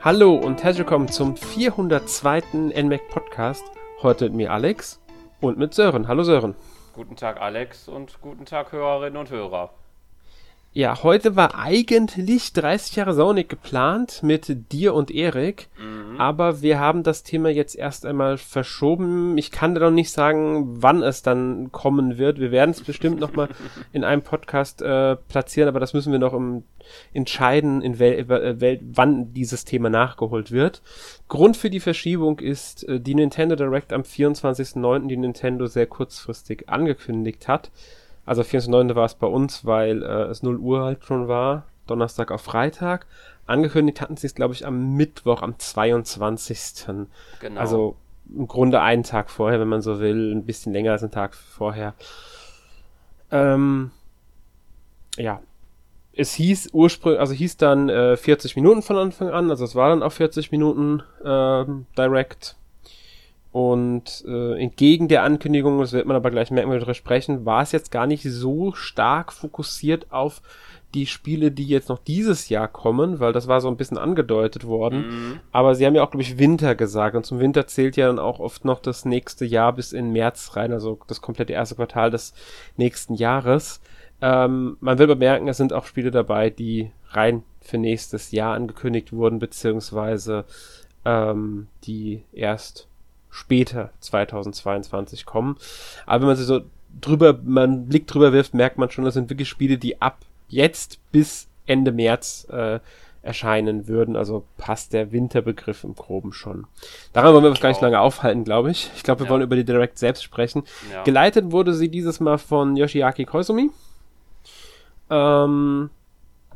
[0.00, 2.42] Hallo und herzlich willkommen zum 402.
[2.82, 3.64] NMAC Podcast.
[4.00, 5.00] Heute mit mir Alex
[5.40, 6.06] und mit Sören.
[6.06, 6.54] Hallo Sören.
[6.94, 9.70] Guten Tag Alex und guten Tag Hörerinnen und Hörer.
[10.72, 15.97] Ja, heute war eigentlich 30 Jahre Sonic geplant mit dir und Erik, mhm.
[16.18, 19.38] Aber wir haben das Thema jetzt erst einmal verschoben.
[19.38, 22.40] Ich kann da noch nicht sagen, wann es dann kommen wird.
[22.40, 23.48] Wir werden es bestimmt noch mal
[23.92, 26.64] in einem Podcast äh, platzieren, aber das müssen wir noch im,
[27.12, 30.82] entscheiden, in wel, äh, wel, wann dieses Thema nachgeholt wird.
[31.28, 36.68] Grund für die Verschiebung ist äh, die Nintendo Direct am 24.09., die Nintendo sehr kurzfristig
[36.68, 37.70] angekündigt hat.
[38.26, 38.94] Also 24.9.
[38.94, 43.06] war es bei uns, weil äh, es 0 Uhr halt schon war, Donnerstag auf Freitag.
[43.46, 46.86] Angekündigt hatten sie es, glaube ich, am Mittwoch, am 22.
[47.40, 47.60] Genau.
[47.60, 47.96] Also
[48.34, 51.34] im Grunde einen Tag vorher, wenn man so will, ein bisschen länger als einen Tag
[51.34, 51.94] vorher.
[53.30, 53.90] Ähm,
[55.16, 55.40] ja.
[56.12, 59.90] Es hieß ursprünglich, also hieß dann äh, 40 Minuten von Anfang an, also es war
[59.90, 61.64] dann auch 40 Minuten äh,
[61.96, 62.56] direct
[63.52, 67.46] und äh, entgegen der Ankündigung, das wird man aber gleich merken, wenn wir darüber sprechen,
[67.46, 70.42] war es jetzt gar nicht so stark fokussiert auf
[70.94, 74.66] die Spiele, die jetzt noch dieses Jahr kommen, weil das war so ein bisschen angedeutet
[74.66, 75.08] worden.
[75.08, 75.40] Mhm.
[75.52, 77.14] Aber sie haben ja auch, glaube ich, Winter gesagt.
[77.14, 80.56] Und zum Winter zählt ja dann auch oft noch das nächste Jahr bis in März
[80.56, 82.32] rein, also das komplette erste Quartal des
[82.76, 83.80] nächsten Jahres.
[84.20, 89.12] Ähm, man will bemerken, es sind auch Spiele dabei, die rein für nächstes Jahr angekündigt
[89.12, 90.44] wurden, beziehungsweise
[91.04, 92.88] ähm, die erst
[93.30, 95.56] später 2022 kommen.
[96.06, 96.62] Aber wenn man sich so
[97.00, 100.18] drüber, man einen Blick drüber wirft, merkt man schon, das sind wirklich Spiele, die ab
[100.48, 102.80] jetzt bis Ende März äh,
[103.22, 104.16] erscheinen würden.
[104.16, 106.66] Also passt der Winterbegriff im Groben schon.
[107.12, 108.90] Daran wollen wir uns gar nicht lange aufhalten, glaube ich.
[108.96, 109.30] Ich glaube, wir ja.
[109.30, 110.62] wollen über die Direct selbst sprechen.
[110.92, 111.02] Ja.
[111.02, 113.70] Geleitet wurde sie dieses Mal von Yoshiaki Koizumi.
[115.10, 115.90] Ähm,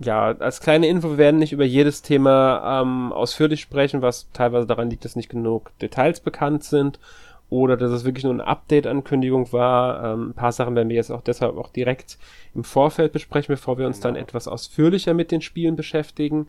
[0.01, 4.67] ja, als kleine Info, wir werden nicht über jedes Thema ähm, ausführlich sprechen, was teilweise
[4.67, 6.99] daran liegt, dass nicht genug Details bekannt sind
[7.53, 10.15] oder dass es wirklich nur eine Update-Ankündigung war.
[10.15, 12.19] Ähm, ein paar Sachen werden wir jetzt auch deshalb auch direkt
[12.55, 14.15] im Vorfeld besprechen, bevor wir uns genau.
[14.15, 16.49] dann etwas ausführlicher mit den Spielen beschäftigen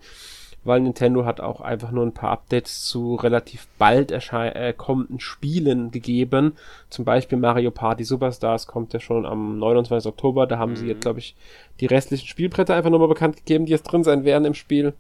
[0.66, 5.92] weil Nintendo hat auch einfach nur ein paar Updates zu relativ bald äh, kommenden Spielen
[5.92, 6.54] gegeben.
[6.90, 10.10] Zum Beispiel Mario Party Superstars kommt ja schon am 29.
[10.10, 10.48] Oktober.
[10.48, 10.78] Da haben mhm.
[10.78, 11.36] sie jetzt, glaube ich,
[11.82, 14.94] die restlichen Spielbretter einfach nochmal bekannt gegeben, die jetzt drin sein werden im Spiel.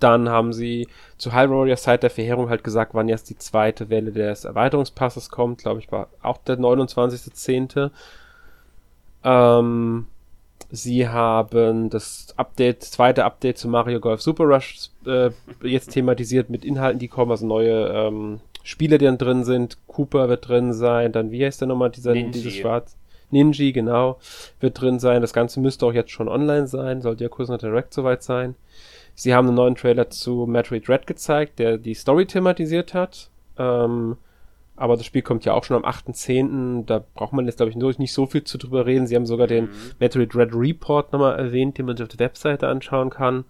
[0.00, 0.88] Dann haben sie
[1.18, 5.30] zu Hyrule Warriors Zeit der Verheerung halt gesagt, wann jetzt die zweite Welle des Erweiterungspasses
[5.30, 5.58] kommt.
[5.58, 7.90] Glaube ich, war auch der 29.10.
[9.24, 10.06] Ähm,
[10.74, 15.28] Sie haben das Update, zweite Update zu Mario Golf Super Rush äh,
[15.62, 19.76] jetzt thematisiert mit Inhalten, die kommen, also neue ähm, Spiele, die dann drin sind.
[19.86, 22.30] Cooper wird drin sein, dann wie heißt der nochmal, dieser, Ninji.
[22.30, 22.96] dieses Schwarz?
[23.30, 24.18] Ninji, genau,
[24.60, 25.20] wird drin sein.
[25.20, 28.54] Das Ganze müsste auch jetzt schon online sein, sollte ja kurz nach Direct soweit sein.
[29.14, 33.30] Sie haben einen neuen Trailer zu Metroid Red gezeigt, der die Story thematisiert hat.
[33.58, 34.16] Ähm,
[34.74, 36.86] aber das Spiel kommt ja auch schon am 8.10.
[36.86, 39.06] Da braucht man jetzt, glaube ich, nicht so viel zu drüber reden.
[39.06, 39.70] Sie haben sogar den mhm.
[39.98, 43.44] Metroid Red Report nochmal erwähnt, den man sich auf der Webseite anschauen kann,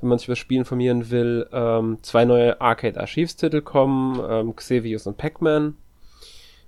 [0.00, 1.48] wenn man sich über das Spiel informieren will.
[1.52, 5.76] Ähm, zwei neue Arcade-Archivstitel kommen, ähm, Xevious und Pac-Man.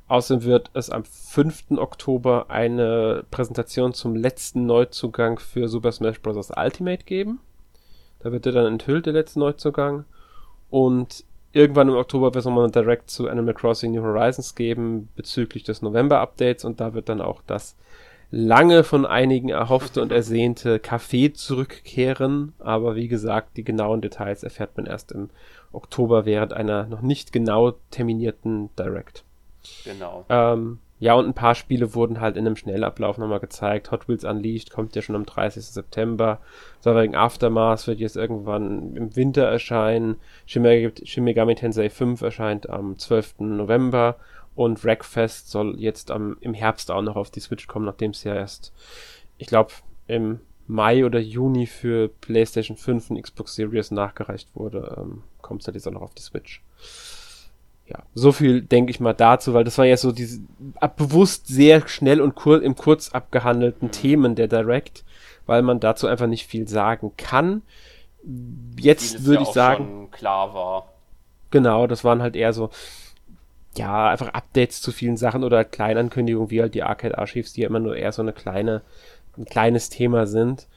[0.09, 1.79] Außerdem wird es am 5.
[1.79, 6.51] Oktober eine Präsentation zum letzten Neuzugang für Super Smash Bros.
[6.57, 7.39] Ultimate geben.
[8.21, 10.05] Da wird er dann enthüllt, der letzte Neuzugang.
[10.71, 15.09] Und irgendwann im Oktober wird es nochmal ein Direct zu Animal Crossing New Horizons geben
[15.17, 17.77] bezüglich des November-Updates und da wird dann auch das
[18.31, 22.53] lange von einigen erhoffte und ersehnte Café zurückkehren.
[22.61, 25.31] Aber wie gesagt, die genauen Details erfährt man erst im
[25.73, 29.25] Oktober während einer noch nicht genau terminierten Direct.
[29.85, 30.25] Genau.
[30.29, 33.91] Ähm, ja, und ein paar Spiele wurden halt in einem Schnellablauf nochmal gezeigt.
[33.91, 35.65] Hot Wheels Unleashed kommt ja schon am 30.
[35.65, 36.41] September.
[36.81, 40.17] Sovereign Aftermath wird jetzt irgendwann im Winter erscheinen.
[40.45, 43.37] Shin Megami Tensei 5 erscheint am 12.
[43.39, 44.17] November.
[44.55, 48.23] Und Wreckfest soll jetzt am, im Herbst auch noch auf die Switch kommen, nachdem es
[48.25, 48.75] ja erst,
[49.39, 49.73] ich glaube,
[50.07, 55.67] im Mai oder Juni für PlayStation 5 und Xbox Series nachgereicht wurde, ähm, kommt es
[55.67, 56.63] halt jetzt auch noch auf die Switch
[57.91, 60.41] ja, so viel denke ich mal dazu, weil das war ja so diese
[60.97, 63.93] bewusst sehr schnell und kur im kurz abgehandelten mhm.
[63.93, 65.05] Themen der Direct,
[65.47, 67.63] weil man dazu einfach nicht viel sagen kann.
[68.79, 70.93] Jetzt würde ja ich sagen, klar war.
[71.51, 72.71] Genau, das waren halt eher so
[73.77, 77.69] ja, einfach Updates zu vielen Sachen oder Kleinankündigungen wie halt die Arcade Archives, die ja
[77.69, 78.83] immer nur eher so eine kleine
[79.37, 80.69] ein kleines Thema sind.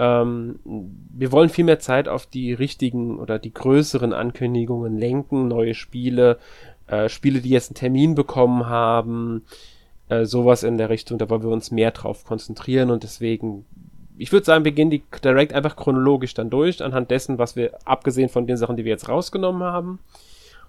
[0.00, 5.74] Ähm, wir wollen viel mehr Zeit auf die richtigen oder die größeren Ankündigungen lenken, neue
[5.74, 6.38] Spiele,
[6.86, 9.44] äh, Spiele, die jetzt einen Termin bekommen haben,
[10.08, 11.18] äh, sowas in der Richtung.
[11.18, 13.66] Da wollen wir uns mehr drauf konzentrieren und deswegen
[14.16, 17.78] ich würde sagen, wir gehen die Direct einfach chronologisch dann durch, anhand dessen, was wir,
[17.86, 19.98] abgesehen von den Sachen, die wir jetzt rausgenommen haben.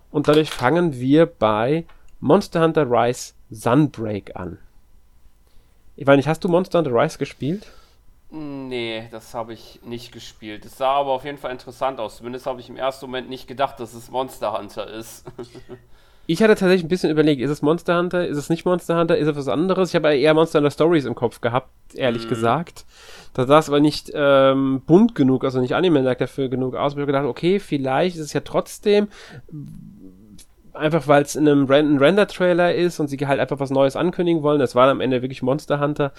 [0.09, 1.83] Und dadurch fangen wir bei
[2.21, 4.57] Monster Hunter Rise Sunbreak an.
[5.97, 7.69] Ich weiß nicht, hast du Monster Hunter Rise gespielt?
[8.33, 10.63] Nee, das habe ich nicht gespielt.
[10.63, 12.17] Es sah aber auf jeden Fall interessant aus.
[12.17, 15.25] Zumindest habe ich im ersten Moment nicht gedacht, dass es Monster Hunter ist.
[16.27, 19.17] ich hatte tatsächlich ein bisschen überlegt, ist es Monster Hunter, ist es nicht Monster Hunter,
[19.17, 19.89] ist es was anderes?
[19.89, 22.29] Ich habe eher Monster Hunter Stories im Kopf gehabt, ehrlich mm.
[22.29, 22.85] gesagt.
[23.33, 26.93] Da sah es aber nicht ähm, bunt genug, also nicht Anime dafür genug aus.
[26.93, 29.09] Ich habe gedacht, okay, vielleicht ist es ja trotzdem
[30.81, 34.59] einfach weil es in einem Render-Trailer ist und sie halt einfach was Neues ankündigen wollen.
[34.59, 36.11] Das war am Ende wirklich Monster Hunter,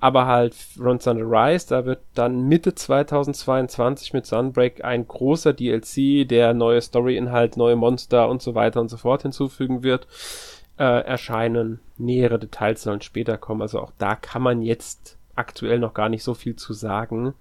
[0.00, 1.66] aber halt Run Thunder Rise.
[1.68, 8.28] Da wird dann Mitte 2022 mit Sunbreak ein großer DLC, der neue Story-Inhalt, neue Monster
[8.28, 10.06] und so weiter und so fort hinzufügen wird,
[10.78, 11.80] äh, erscheinen.
[11.98, 13.62] Nähere Details sollen später kommen.
[13.62, 17.34] Also auch da kann man jetzt aktuell noch gar nicht so viel zu sagen.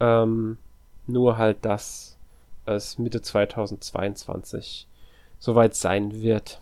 [0.00, 0.58] Ähm,
[1.06, 2.18] nur halt, dass
[2.66, 4.86] es Mitte 2022
[5.42, 6.60] soweit sein wird.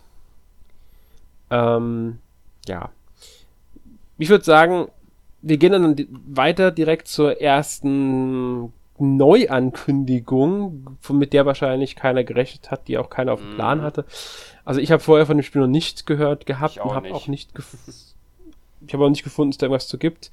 [1.51, 2.17] Ähm,
[2.67, 2.89] ja.
[4.17, 4.87] Ich würde sagen,
[5.43, 5.95] wir gehen dann
[6.27, 13.39] weiter direkt zur ersten Neuankündigung, mit der wahrscheinlich keiner gerechnet hat, die auch keiner auf
[13.39, 13.83] dem Plan mhm.
[13.83, 14.05] hatte.
[14.65, 17.51] Also ich habe vorher von dem Spiel noch nichts gehört gehabt und habe auch nicht
[18.87, 20.31] ich habe auch nicht gefunden, dass da irgendwas zu gibt.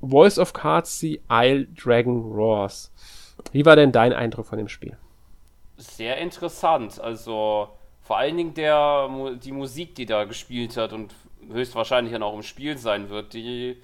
[0.00, 2.92] Voice of Cards, The Isle Dragon Roars.
[3.50, 4.96] Wie war denn dein Eindruck von dem Spiel?
[5.84, 7.00] Sehr interessant.
[7.00, 7.68] Also
[8.00, 9.08] vor allen Dingen der,
[9.42, 11.14] die Musik, die da gespielt hat und
[11.50, 13.76] höchstwahrscheinlich dann auch im Spiel sein wird, die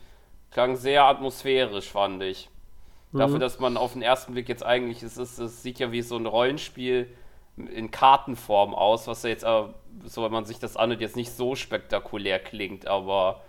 [0.51, 2.49] klang sehr atmosphärisch, fand ich.
[3.13, 3.19] Mhm.
[3.19, 6.03] Dafür, dass man auf den ersten Blick jetzt eigentlich, es, ist, es sieht ja wie
[6.03, 7.09] so ein Rollenspiel
[7.57, 9.45] in Kartenform aus, was ja jetzt,
[10.05, 13.43] so wenn man sich das anhört, jetzt nicht so spektakulär klingt, aber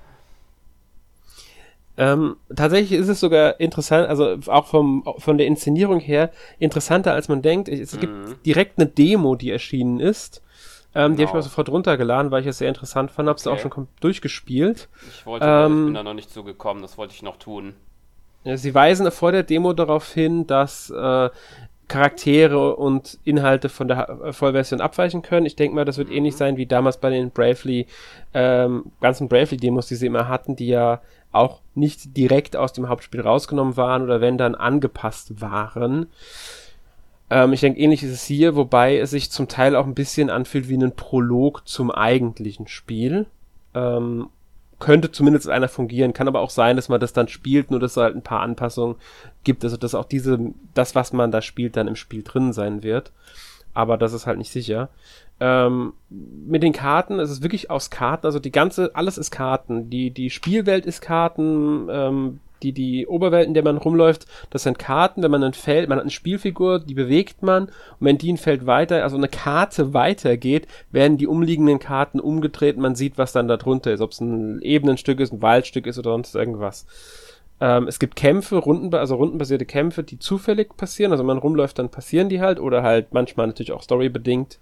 [2.00, 7.28] ähm, tatsächlich ist es sogar interessant, also auch vom, von der Inszenierung her, interessanter als
[7.28, 7.68] man denkt.
[7.68, 8.00] Es mhm.
[8.00, 10.42] gibt direkt eine Demo, die erschienen ist.
[10.96, 11.16] Ähm, genau.
[11.18, 13.28] Die habe ich mir sofort runtergeladen, weil ich es sehr interessant fand.
[13.28, 13.58] Hab's okay.
[13.58, 14.88] auch schon durchgespielt.
[15.10, 17.74] Ich wollte, ähm, ich bin da noch nicht zugekommen, das wollte ich noch tun.
[18.46, 21.30] Sie weisen vor der Demo darauf hin, dass äh,
[21.90, 25.46] Charaktere und Inhalte von der Vollversion abweichen können.
[25.46, 26.16] Ich denke mal, das wird mhm.
[26.16, 27.88] ähnlich sein wie damals bei den Bravely,
[28.34, 31.02] ähm, ganzen Bravely-Demos, die sie immer hatten, die ja
[31.32, 36.08] auch nicht direkt aus dem Hauptspiel rausgenommen waren oder wenn dann angepasst waren.
[37.30, 40.30] Ähm, ich denke, ähnlich ist es hier, wobei es sich zum Teil auch ein bisschen
[40.30, 43.28] anfühlt wie ein Prolog zum eigentlichen Spiel.
[43.74, 44.30] Ähm,
[44.80, 47.92] könnte zumindest einer fungieren, kann aber auch sein, dass man das dann spielt, nur dass
[47.92, 48.96] es halt ein paar Anpassungen
[49.44, 50.40] gibt, also dass auch diese,
[50.74, 53.12] das, was man da spielt, dann im Spiel drin sein wird.
[53.74, 54.90] Aber das ist halt nicht sicher.
[55.40, 59.90] Ähm, mit den Karten, es ist wirklich aus Karten, also die ganze, alles ist Karten.
[59.90, 64.80] Die, die Spielwelt ist Karten, ähm, die, die Oberwelt, in der man rumläuft, das sind
[64.80, 68.34] Karten, wenn man ein Feld, man hat eine Spielfigur, die bewegt man, und wenn die
[68.34, 73.32] ein Feld weiter, also eine Karte weitergeht, werden die umliegenden Karten umgedreht, man sieht, was
[73.32, 76.86] dann da drunter ist, ob es ein Ebenenstück ist, ein Waldstück ist oder sonst irgendwas.
[77.62, 81.80] Ähm, es gibt Kämpfe, Runden, also rundenbasierte Kämpfe, die zufällig passieren, also wenn man rumläuft,
[81.80, 84.60] dann passieren die halt, oder halt manchmal natürlich auch storybedingt.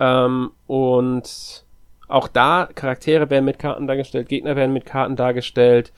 [0.00, 1.64] Ähm, und
[2.08, 5.92] auch da, Charaktere werden mit Karten dargestellt, Gegner werden mit Karten dargestellt,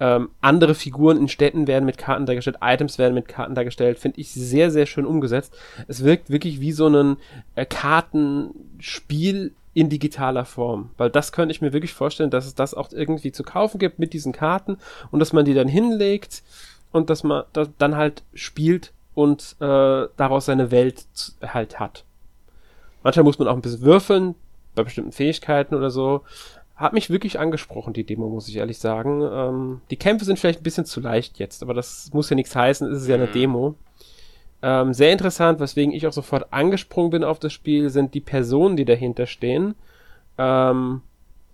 [0.00, 4.20] ähm, andere Figuren in Städten werden mit Karten dargestellt, Items werden mit Karten dargestellt, finde
[4.20, 5.56] ich sehr, sehr schön umgesetzt.
[5.88, 7.16] Es wirkt wirklich wie so ein
[7.56, 12.74] äh, Kartenspiel in digitaler Form, weil das könnte ich mir wirklich vorstellen, dass es das
[12.74, 14.78] auch irgendwie zu kaufen gibt mit diesen Karten
[15.10, 16.42] und dass man die dann hinlegt
[16.92, 21.06] und dass man das dann halt spielt und äh, daraus seine Welt
[21.42, 22.04] halt hat.
[23.02, 24.34] Manchmal muss man auch ein bisschen würfeln,
[24.74, 26.22] bei bestimmten Fähigkeiten oder so.
[26.76, 29.22] Hat mich wirklich angesprochen, die Demo, muss ich ehrlich sagen.
[29.22, 32.54] Ähm, die Kämpfe sind vielleicht ein bisschen zu leicht jetzt, aber das muss ja nichts
[32.54, 33.32] heißen, es ist ja eine mhm.
[33.32, 33.74] Demo.
[34.62, 38.76] Ähm, sehr interessant, weswegen ich auch sofort angesprungen bin auf das Spiel, sind die Personen,
[38.76, 39.74] die dahinter stehen.
[40.36, 41.02] Ähm,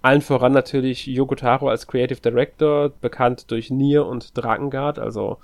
[0.02, 5.38] allen voran natürlich Yoko Taro als Creative Director, bekannt durch Nier und Drakengard, also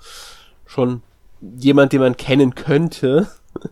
[0.67, 1.01] schon
[1.41, 3.27] jemand, den man kennen könnte.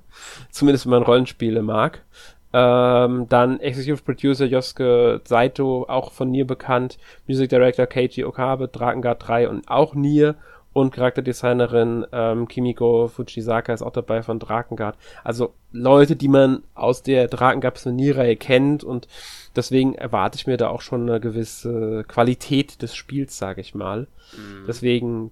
[0.50, 2.04] Zumindest wenn man Rollenspiele mag.
[2.52, 6.98] Ähm, dann Executive Producer Yosuke Saito, auch von Nier bekannt.
[7.28, 10.36] Music Director Keiji Okabe, Drakengard 3 und auch Nier.
[10.72, 14.98] Und Charakterdesignerin ähm, Kimiko Fujisaka ist auch dabei von Drakengard.
[15.24, 19.08] Also Leute, die man aus der Drakengard Nier-Reihe kennt und
[19.56, 24.08] deswegen erwarte ich mir da auch schon eine gewisse Qualität des Spiels, sage ich mal.
[24.34, 24.66] Mhm.
[24.68, 25.32] Deswegen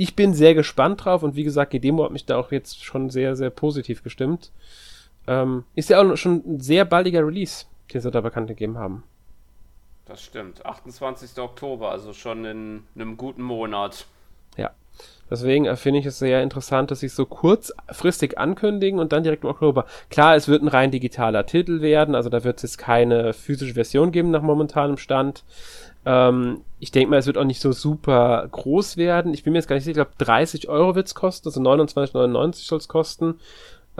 [0.00, 2.82] ich bin sehr gespannt drauf und wie gesagt, die Demo hat mich da auch jetzt
[2.82, 4.50] schon sehr, sehr positiv gestimmt.
[5.30, 9.04] Ähm, ist ja auch schon ein sehr baldiger Release, den sie da bekannt gegeben haben.
[10.04, 10.66] Das stimmt.
[10.66, 11.38] 28.
[11.38, 14.06] Oktober, also schon in einem guten Monat.
[14.56, 14.72] Ja.
[15.30, 19.44] Deswegen finde ich es sehr interessant, dass sie es so kurzfristig ankündigen und dann direkt
[19.44, 19.86] im Oktober.
[20.10, 23.74] Klar, es wird ein rein digitaler Titel werden, also da wird es jetzt keine physische
[23.74, 25.44] Version geben nach momentanem Stand.
[26.04, 29.32] Ähm, ich denke mal, es wird auch nicht so super groß werden.
[29.32, 31.60] Ich bin mir jetzt gar nicht sicher, ich glaube 30 Euro wird es kosten, also
[31.60, 33.38] 29,99 soll es kosten.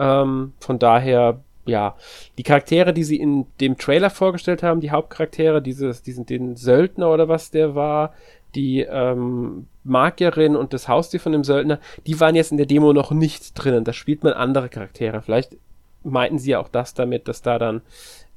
[0.01, 1.95] Ähm, von daher, ja,
[2.37, 7.11] die Charaktere, die sie in dem Trailer vorgestellt haben, die Hauptcharaktere, dieses, diesen, den Söldner
[7.11, 8.13] oder was der war,
[8.55, 12.93] die ähm, Magierin und das Haustier von dem Söldner, die waren jetzt in der Demo
[12.93, 13.83] noch nicht drinnen.
[13.83, 15.21] Da spielt man andere Charaktere.
[15.21, 15.55] Vielleicht
[16.03, 17.81] meinten sie ja auch das damit, dass da dann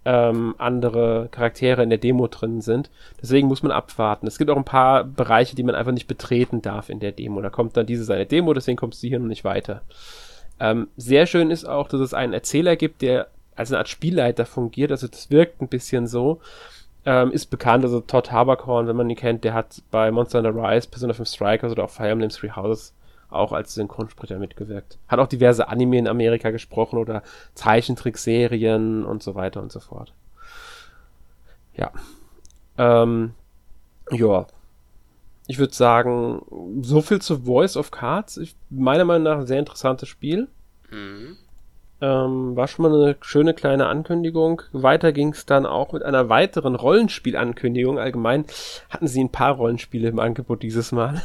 [0.04, 2.90] ähm, andere Charaktere in der Demo drin sind.
[3.20, 4.26] Deswegen muss man abwarten.
[4.26, 7.40] Es gibt auch ein paar Bereiche, die man einfach nicht betreten darf in der Demo.
[7.40, 9.82] Da kommt dann diese seine Demo, deswegen kommst du hier noch nicht weiter.
[10.64, 14.46] Ähm, sehr schön ist auch, dass es einen Erzähler gibt, der als eine Art Spielleiter
[14.46, 14.90] fungiert.
[14.90, 16.40] Also das wirkt ein bisschen so.
[17.04, 20.54] Ähm, ist bekannt, also Todd Haberkorn, wenn man ihn kennt, der hat bei Monster Hunter
[20.54, 22.94] Rise, Persona 5 Strikers oder auch Fire Emblem Three Houses
[23.28, 24.96] auch als Synchronsprecher mitgewirkt.
[25.06, 27.22] Hat auch diverse Anime in Amerika gesprochen oder
[27.54, 30.14] Zeichentrickserien und so weiter und so fort.
[31.76, 31.92] Ja.
[32.78, 33.34] Ähm,
[34.10, 34.46] ja.
[35.46, 36.42] Ich würde sagen,
[36.82, 38.38] so viel zu Voice of Cards.
[38.38, 40.48] Ich, meiner Meinung nach ein sehr interessantes Spiel.
[40.90, 41.36] Mhm.
[42.00, 44.62] Ähm, war schon mal eine schöne kleine Ankündigung.
[44.72, 47.98] Weiter ging es dann auch mit einer weiteren Rollenspielankündigung.
[47.98, 48.46] Allgemein
[48.90, 51.22] hatten sie ein paar Rollenspiele im Angebot dieses Mal.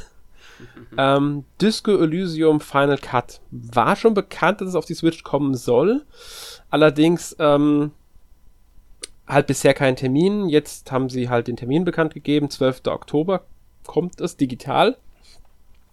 [0.97, 3.39] ähm, Disco Elysium Final Cut.
[3.51, 6.05] War schon bekannt, dass es auf die Switch kommen soll.
[6.69, 7.91] Allerdings ähm,
[9.27, 10.49] halt bisher keinen Termin.
[10.49, 12.49] Jetzt haben sie halt den Termin bekannt gegeben.
[12.49, 12.81] 12.
[12.88, 13.43] Oktober
[13.89, 14.98] kommt es digital.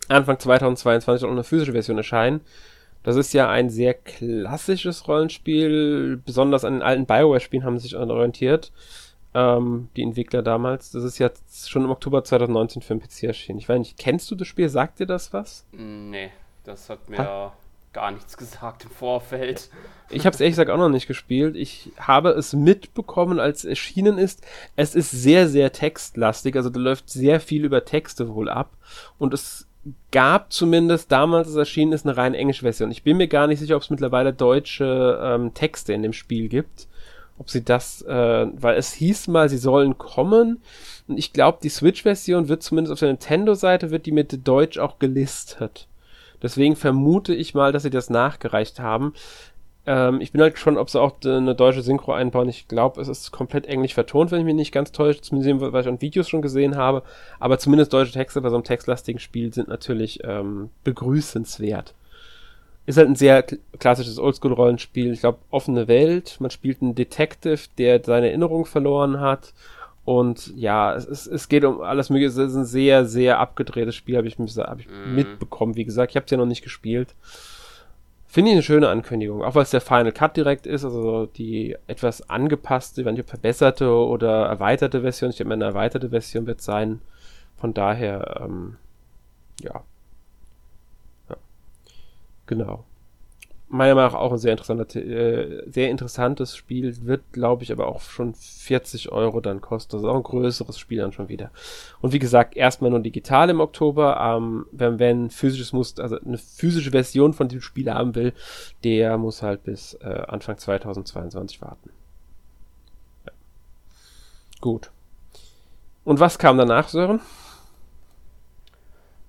[0.08, 2.42] Anfang 2022 soll auch eine physische Version erscheinen.
[3.02, 6.20] Das ist ja ein sehr klassisches Rollenspiel.
[6.22, 8.70] Besonders an den alten Bioware-Spielen haben sie sich orientiert
[9.32, 10.90] ähm, die Entwickler damals.
[10.90, 13.58] Das ist jetzt schon im Oktober 2019 für den PC erschienen.
[13.58, 14.68] Ich weiß nicht, kennst du das Spiel?
[14.68, 15.66] Sagt dir das was?
[15.72, 16.30] Nee,
[16.64, 17.52] das hat mir ha?
[17.96, 19.70] Gar nichts gesagt im Vorfeld.
[20.10, 21.56] Ich habe es ehrlich gesagt auch noch nicht gespielt.
[21.56, 24.46] Ich habe es mitbekommen, als es erschienen ist.
[24.76, 28.70] Es ist sehr, sehr textlastig, also da läuft sehr viel über Texte wohl ab.
[29.18, 29.66] Und es
[30.12, 32.90] gab zumindest damals, als es erschienen ist, eine rein englische Version.
[32.90, 36.48] Ich bin mir gar nicht sicher, ob es mittlerweile deutsche ähm, Texte in dem Spiel
[36.48, 36.86] gibt
[37.38, 40.62] ob sie das, äh, weil es hieß mal, sie sollen kommen.
[41.06, 44.98] Und ich glaube, die Switch-Version wird zumindest auf der Nintendo-Seite, wird die mit Deutsch auch
[44.98, 45.86] gelistet.
[46.42, 49.14] Deswegen vermute ich mal, dass sie das nachgereicht haben.
[49.86, 52.48] Ähm, ich bin halt gespannt, ob sie auch eine deutsche Synchro einbauen.
[52.48, 55.20] Ich glaube, es ist komplett englisch vertont, wenn ich mich nicht ganz täusche.
[55.20, 57.02] Zumindest was ich an Videos schon gesehen habe.
[57.38, 61.94] Aber zumindest deutsche Texte bei so einem textlastigen Spiel sind natürlich ähm, begrüßenswert
[62.86, 63.42] ist halt ein sehr
[63.78, 65.12] klassisches Oldschool-Rollenspiel.
[65.12, 66.36] Ich glaube, offene Welt.
[66.38, 69.52] Man spielt einen Detective, der seine Erinnerung verloren hat.
[70.06, 72.28] Und ja, es, es, es geht um alles Mögliche.
[72.28, 75.14] Es ist ein sehr, sehr abgedrehtes Spiel, habe ich, hab ich mm.
[75.14, 75.76] mitbekommen.
[75.76, 77.14] Wie gesagt, ich habe es ja noch nicht gespielt.
[78.26, 79.42] Finde ich eine schöne Ankündigung.
[79.42, 83.90] Auch weil es der Final Cut direkt ist, also die etwas angepasste, wenn nicht verbesserte
[83.90, 85.30] oder erweiterte Version.
[85.30, 87.02] Ich denke mal, eine erweiterte Version wird sein.
[87.56, 88.76] Von daher, ähm,
[89.60, 89.82] ja,
[92.46, 92.84] Genau.
[93.68, 97.88] Meiner Meinung nach auch ein sehr, interessanter, äh, sehr interessantes Spiel, wird, glaube ich, aber
[97.88, 99.92] auch schon 40 Euro dann kosten.
[99.92, 101.50] Das ist auch ein größeres Spiel dann schon wieder.
[102.00, 104.18] Und wie gesagt, erstmal nur digital im Oktober.
[104.20, 108.34] Ähm, wenn, wenn physisches muss, also eine physische Version von dem Spiel haben will,
[108.84, 111.90] der muss halt bis äh, Anfang 2022 warten.
[113.24, 113.32] Ja.
[114.60, 114.90] Gut.
[116.04, 117.20] Und was kam danach, Sören?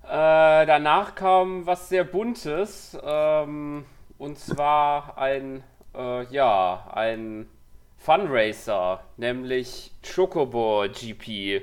[0.04, 2.96] Äh, danach kam was sehr Buntes.
[3.02, 3.84] Ähm,
[4.18, 5.62] und zwar ein,
[5.94, 7.48] äh, ja, ein
[7.96, 11.62] Funracer, nämlich Chocobo GP.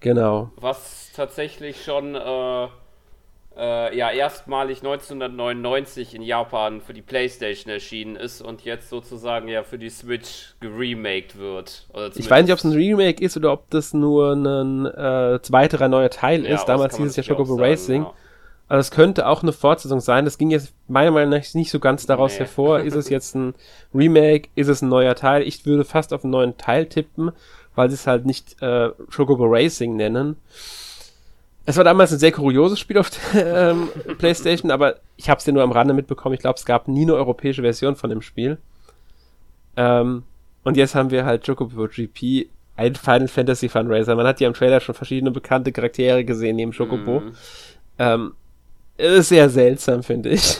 [0.00, 0.50] Genau.
[0.56, 2.68] Was tatsächlich schon äh,
[3.56, 9.62] äh, ja erstmalig 1999 in Japan für die PlayStation erschienen ist und jetzt sozusagen ja
[9.62, 11.88] für die Switch geremaked wird.
[12.14, 15.88] ich weiß nicht, ob es ein Remake ist oder ob das nur ein äh, weiterer
[15.88, 16.66] neuer Teil ja, ist.
[16.66, 18.02] Damals hieß es ja Chocobo Racing.
[18.02, 18.14] Ja.
[18.68, 20.24] Also es könnte auch eine Fortsetzung sein.
[20.24, 22.38] Das ging jetzt meiner Meinung nach nicht so ganz daraus nee.
[22.38, 22.80] hervor.
[22.80, 23.54] Ist es jetzt ein
[23.94, 24.48] Remake?
[24.56, 25.42] Ist es ein neuer Teil?
[25.42, 27.30] Ich würde fast auf einen neuen Teil tippen,
[27.76, 30.36] weil sie es halt nicht äh, Chocobo Racing nennen.
[31.64, 35.46] Es war damals ein sehr kurioses Spiel auf der ähm, PlayStation, aber ich habe es
[35.46, 36.34] ja nur am Rande mitbekommen.
[36.34, 38.58] Ich glaube, es gab nie eine europäische Version von dem Spiel.
[39.76, 40.24] Ähm,
[40.64, 44.16] und jetzt haben wir halt Chocobo GP, ein Final Fantasy Fundraiser.
[44.16, 47.20] Man hat ja im Trailer schon verschiedene bekannte Charaktere gesehen neben Chocobo.
[47.20, 47.32] Mm.
[47.98, 48.32] Ähm,
[48.98, 50.58] sehr seltsam, finde ich.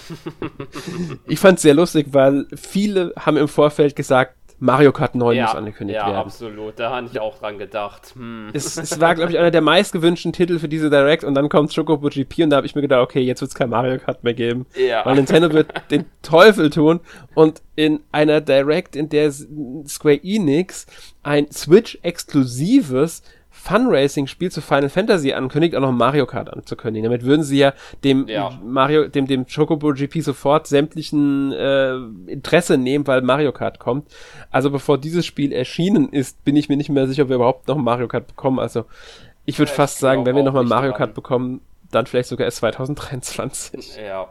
[1.27, 5.45] ich fand es sehr lustig, weil viele haben im Vorfeld gesagt, Mario Kart 9 ja,
[5.45, 6.15] muss angekündigt ja, werden.
[6.15, 6.79] Ja, absolut.
[6.79, 8.15] Da habe ich auch dran gedacht.
[8.15, 8.51] Hm.
[8.55, 11.75] Es, es, war, glaube ich, einer der meistgewünschten Titel für diese Direct und dann kommt
[11.75, 14.25] Chocobo GP und da habe ich mir gedacht, okay, jetzt wird es kein Mario Kart
[14.25, 14.67] mehr geben.
[14.75, 15.05] Ja.
[15.05, 17.01] Weil Nintendo wird den Teufel tun
[17.35, 20.87] und in einer Direct, in der Square Enix
[21.23, 23.23] ein Switch-exklusives
[23.67, 27.11] Funracing-Spiel zu Final Fantasy ankündigt, auch noch Mario Kart anzukündigen.
[27.11, 28.51] Damit würden sie ja dem ja.
[28.65, 31.97] Mario, dem, dem Chocobo GP sofort sämtlichen äh,
[32.27, 34.15] Interesse nehmen, weil Mario Kart kommt.
[34.51, 37.67] Also bevor dieses Spiel erschienen ist, bin ich mir nicht mehr sicher, ob wir überhaupt
[37.67, 38.61] noch Mario Kart bekommen.
[38.61, 38.85] Also
[39.45, 40.99] ich würde ja, fast sagen, wenn wir nochmal Mario dran.
[40.99, 43.97] Kart bekommen, dann vielleicht sogar erst 2023.
[43.97, 44.29] Ja.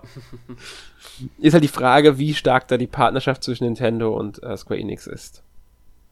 [1.39, 5.07] ist halt die Frage, wie stark da die Partnerschaft zwischen Nintendo und äh, Square Enix
[5.07, 5.43] ist.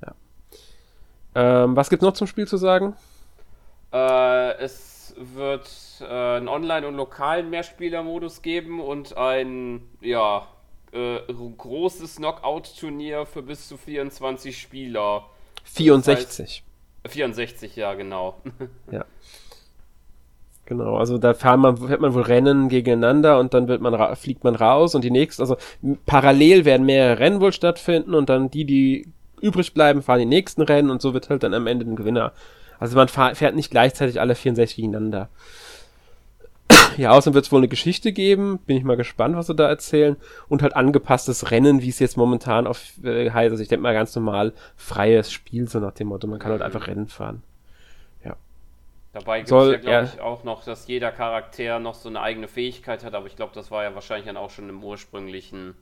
[0.02, 0.14] Ja.
[1.36, 2.96] Ähm, was gibt's noch zum Spiel zu sagen?
[3.94, 5.70] Äh, es wird
[6.02, 10.48] äh, einen Online- und lokalen Mehrspielermodus geben und ein, ja,
[10.92, 11.20] äh,
[11.58, 15.30] großes Knockout-Turnier für bis zu 24 Spieler.
[15.64, 16.64] 64.
[17.04, 18.42] Das heißt, 64, ja, genau.
[18.92, 19.06] ja.
[20.66, 24.46] Genau, also da fahren man, fährt man wohl Rennen gegeneinander und dann wird man fliegt
[24.46, 25.58] man raus und die nächsten, also
[26.06, 29.08] parallel werden mehrere Rennen wohl stattfinden und dann die, die
[29.42, 32.32] übrig bleiben, fahren die nächsten Rennen und so wird halt dann am Ende ein Gewinner
[32.80, 35.30] also man fährt nicht gleichzeitig alle 64 gegeneinander.
[36.98, 38.60] ja, außerdem wird es wohl eine Geschichte geben.
[38.60, 40.18] Bin ich mal gespannt, was sie da erzählen.
[40.48, 43.52] Und halt angepasstes Rennen, wie es jetzt momentan auf äh, heißt.
[43.52, 46.28] Also ich denke mal ganz normal freies Spiel, so nach dem Motto.
[46.28, 47.44] Man kann halt einfach Rennen fahren.
[48.24, 48.36] Ja.
[49.14, 52.48] Dabei gibt es ja, glaube ich, auch noch, dass jeder Charakter noch so eine eigene
[52.48, 53.14] Fähigkeit hat.
[53.14, 55.76] Aber ich glaube, das war ja wahrscheinlich dann auch schon im ursprünglichen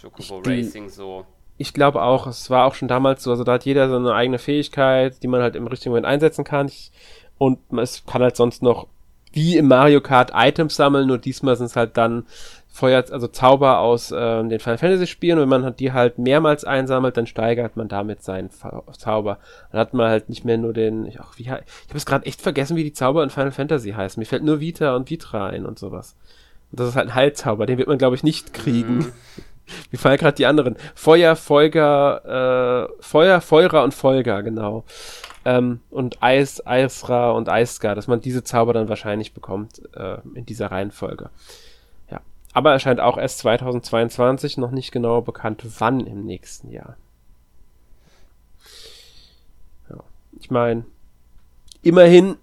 [0.00, 1.26] Chocobo Racing so
[1.58, 4.14] ich glaube auch, es war auch schon damals so, also da hat jeder so eine
[4.14, 6.70] eigene Fähigkeit, die man halt im richtigen Moment einsetzen kann.
[7.36, 8.86] Und es kann halt sonst noch
[9.32, 12.24] wie im Mario Kart Items sammeln, nur diesmal sind es halt dann
[12.66, 15.38] Feuer, also Zauber aus äh, den Final Fantasy Spielen.
[15.38, 19.38] Und wenn man halt die halt mehrmals einsammelt, dann steigert man damit seinen Zauber.
[19.72, 22.26] Dann hat man halt nicht mehr nur den, ich, ach, wie, ich habe es gerade
[22.26, 24.20] echt vergessen, wie die Zauber in Final Fantasy heißen.
[24.20, 26.14] Mir fällt nur Vita und Vitra ein und sowas.
[26.70, 28.98] Und das ist halt ein Heilzauber, den wird man glaube ich nicht kriegen.
[28.98, 29.12] Mhm.
[29.90, 30.76] Wie fallen gerade die anderen?
[30.94, 34.84] Feuer, Folger, äh, Feuer, Feurer und Folger, genau.
[35.44, 40.44] Ähm, und Eis, Eisra und Eisgar, dass man diese Zauber dann wahrscheinlich bekommt äh, in
[40.46, 41.30] dieser Reihenfolge.
[42.10, 42.20] Ja.
[42.52, 46.96] Aber erscheint auch erst 2022, noch nicht genau bekannt, wann im nächsten Jahr.
[49.88, 49.96] Ja.
[50.40, 50.84] Ich meine,
[51.82, 52.36] immerhin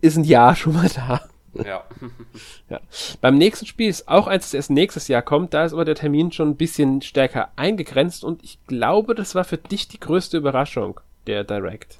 [0.00, 1.20] ist ein Jahr schon mal da.
[1.64, 1.84] Ja.
[2.68, 2.80] ja.
[3.20, 5.54] Beim nächsten Spiel ist auch eins, das erst nächstes Jahr kommt.
[5.54, 9.44] Da ist aber der Termin schon ein bisschen stärker eingegrenzt und ich glaube, das war
[9.44, 11.98] für dich die größte Überraschung, der Direct.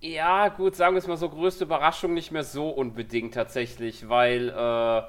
[0.00, 4.48] Ja, gut, sagen wir es mal so, größte Überraschung nicht mehr so unbedingt tatsächlich, weil
[4.50, 5.02] äh,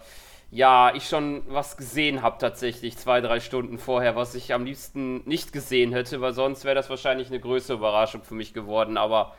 [0.52, 5.22] ja, ich schon was gesehen habe tatsächlich zwei, drei Stunden vorher, was ich am liebsten
[5.28, 8.98] nicht gesehen hätte, weil sonst wäre das wahrscheinlich eine größere Überraschung für mich geworden.
[8.98, 9.36] Aber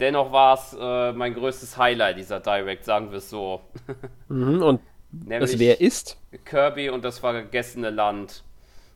[0.00, 3.60] dennoch war es äh, mein größtes Highlight dieser Direct, sagen wir es so.
[4.28, 6.16] Mhm, und nämlich das wer ist?
[6.44, 8.44] Kirby und das vergessene Land.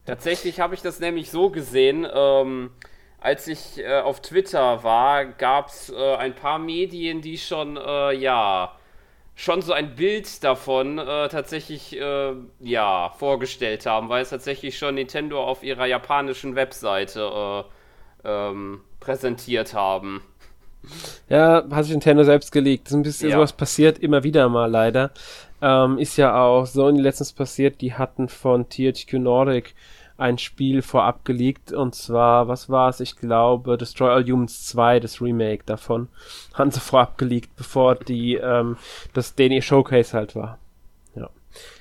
[0.04, 2.70] Tatsächlich habe ich das nämlich so gesehen, ähm,
[3.18, 8.12] als ich äh, auf Twitter war, gab es äh, ein paar Medien, die schon, äh,
[8.12, 8.76] ja,
[9.34, 14.94] schon so ein Bild davon äh, tatsächlich äh, ja vorgestellt haben, weil es tatsächlich schon
[14.94, 17.64] Nintendo auf ihrer japanischen Webseite
[18.24, 20.22] äh, ähm, präsentiert haben.
[21.28, 22.86] Ja, hat sich Nintendo selbst gelegt.
[22.86, 23.36] Das ist ein bisschen ja.
[23.36, 25.12] sowas passiert immer wieder mal leider.
[25.62, 29.74] Ähm, ist ja auch Sony letztens passiert, die hatten von THQ Nordic
[30.16, 33.00] ein Spiel vorab geleakt und zwar, was war es?
[33.00, 36.08] Ich glaube, Destroy All Humans 2, das Remake davon,
[36.54, 38.76] haben sie vorab geleakt, bevor die, ähm,
[39.12, 40.58] das DNA Showcase halt war.
[41.16, 41.30] Ja.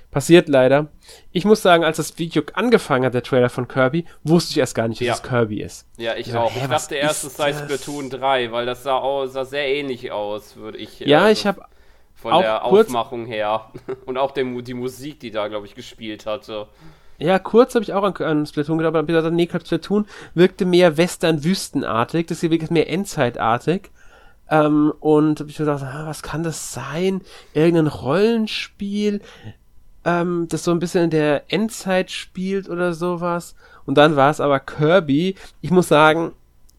[0.10, 0.88] Passiert leider.
[1.32, 4.76] Ich muss sagen, als das Video angefangen hat, der Trailer von Kirby, wusste ich erst
[4.76, 5.13] gar nicht, dass ja.
[5.13, 5.88] es Kirby ist.
[5.98, 6.52] Ja, ich also, auch.
[6.52, 10.12] Hä, ich dachte erst, es sei Splatoon 3, weil das sah, aus, sah sehr ähnlich
[10.12, 11.00] aus, würde ich.
[11.02, 11.62] Ja, also ich habe
[12.15, 13.69] von der Aufmachung her
[14.06, 16.67] und auch der, die Musik, die da, glaube ich, gespielt hatte.
[17.19, 20.97] Ja, kurz habe ich auch an, an Splatoon gedacht, aber gesagt, nee, Splatoon wirkte mehr
[20.97, 23.91] Western-Wüstenartig, das hier wirkt mehr Endzeitartig.
[24.49, 27.21] Ähm, und hab ich gedacht, ah, was kann das sein?
[27.54, 29.21] Irgendein Rollenspiel,
[30.06, 33.56] ähm, das so ein bisschen in der Endzeit spielt oder sowas.
[33.86, 35.36] Und dann war es aber Kirby.
[35.62, 36.34] Ich muss sagen,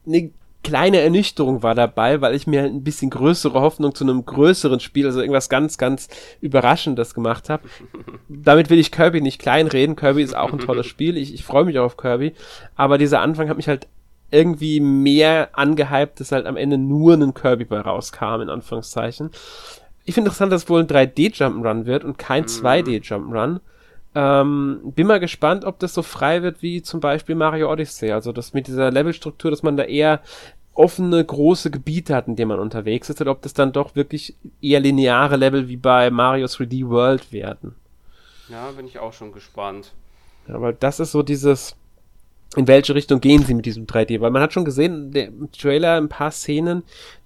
[0.07, 0.31] eine
[0.65, 5.07] kleine Ernüchterung war dabei, weil ich mir ein bisschen größere Hoffnung zu einem größeren Spiel,
[5.07, 6.09] also irgendwas ganz, ganz
[6.41, 7.69] Überraschendes gemacht habe.
[8.29, 9.95] Damit will ich Kirby nicht kleinreden.
[9.95, 11.17] Kirby ist auch ein tolles Spiel.
[11.17, 12.33] Ich, ich freue mich auch auf Kirby.
[12.75, 13.87] Aber dieser Anfang hat mich halt
[14.33, 19.31] irgendwie mehr angehypt, dass halt am Ende nur ein Kirby bei rauskam, in Anführungszeichen.
[20.05, 23.61] Ich finde interessant, dass es wohl ein 3D-Jump'n'Run wird und kein 2D-Jump'n'Run.
[24.15, 28.13] Ähm, bin mal gespannt, ob das so frei wird wie zum Beispiel Mario Odyssey.
[28.13, 30.21] Also das mit dieser Levelstruktur, dass man da eher
[30.75, 34.35] offene, große Gebiete hat, in denen man unterwegs ist, oder ob das dann doch wirklich
[34.61, 37.75] eher lineare Level wie bei Mario 3D World werden.
[38.49, 39.93] Ja, bin ich auch schon gespannt.
[40.49, 41.77] Ja, weil das ist so dieses,
[42.57, 44.21] in welche Richtung gehen sie mit diesem 3D?
[44.21, 46.83] Weil man hat schon gesehen, der Trailer ein paar Szenen,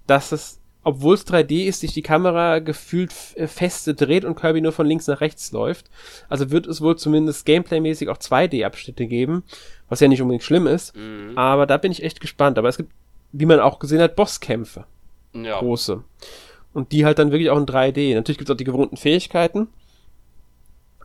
[0.07, 0.58] dass es,
[0.89, 4.85] obwohl es 3D ist, sich die Kamera gefühlt äh, feste dreht und Kirby nur von
[4.85, 5.89] links nach rechts läuft.
[6.27, 9.43] Also wird es wohl zumindest gameplaymäßig auch 2D-Abschnitte geben,
[9.87, 10.95] was ja nicht unbedingt schlimm ist.
[10.95, 11.37] Mhm.
[11.37, 12.57] Aber da bin ich echt gespannt.
[12.57, 12.91] Aber es gibt,
[13.31, 14.85] wie man auch gesehen hat, Bosskämpfe.
[15.33, 15.59] Ja.
[15.59, 16.03] Große.
[16.73, 18.15] Und die halt dann wirklich auch in 3D.
[18.15, 19.67] Natürlich gibt es auch die gewohnten Fähigkeiten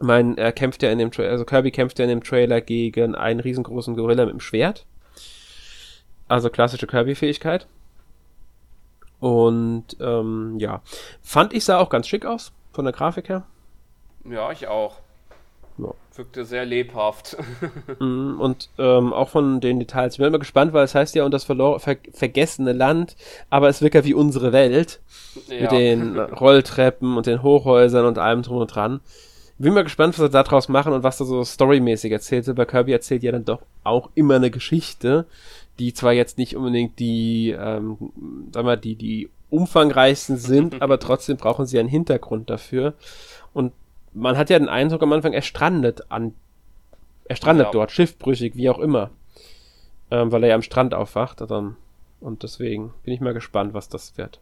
[0.01, 3.15] mein, er kämpft ja in dem Trailer, also Kirby kämpft ja in dem Trailer gegen
[3.15, 4.87] einen riesengroßen Gorilla mit dem Schwert.
[6.27, 7.67] Also klassische Kirby-Fähigkeit.
[9.25, 10.83] Und ähm, ja,
[11.23, 13.45] fand ich sah auch ganz schick aus von der Grafik her.
[14.29, 14.97] Ja, ich auch.
[15.79, 15.95] Ja.
[16.15, 17.39] Wirkte sehr lebhaft.
[18.01, 20.15] Mhm, und ähm, auch von den Details.
[20.15, 21.57] Ich bin immer gespannt, weil es heißt ja und das ver
[22.13, 23.17] vergessene Land,
[23.49, 25.01] aber es wirkt ja wie unsere Welt.
[25.49, 25.63] Ja.
[25.63, 29.01] Mit den Rolltreppen und den Hochhäusern und allem drum und dran
[29.59, 32.53] bin mal gespannt, was sie daraus machen und was da so storymäßig erzählt.
[32.55, 35.27] Bei Kirby erzählt ja dann doch auch immer eine Geschichte,
[35.79, 37.97] die zwar jetzt nicht unbedingt die, ähm,
[38.53, 42.95] sag mal, die, die umfangreichsten sind, aber trotzdem brauchen sie einen Hintergrund dafür.
[43.53, 43.73] Und
[44.13, 46.35] man hat ja den Eindruck am Anfang, er strandet an,
[47.25, 47.73] er strandet ja.
[47.73, 49.11] dort, schiffbrüchig, wie auch immer.
[50.11, 51.41] Ähm, weil er ja am Strand aufwacht.
[51.41, 51.73] Also,
[52.21, 54.41] und deswegen bin ich mal gespannt, was das wird.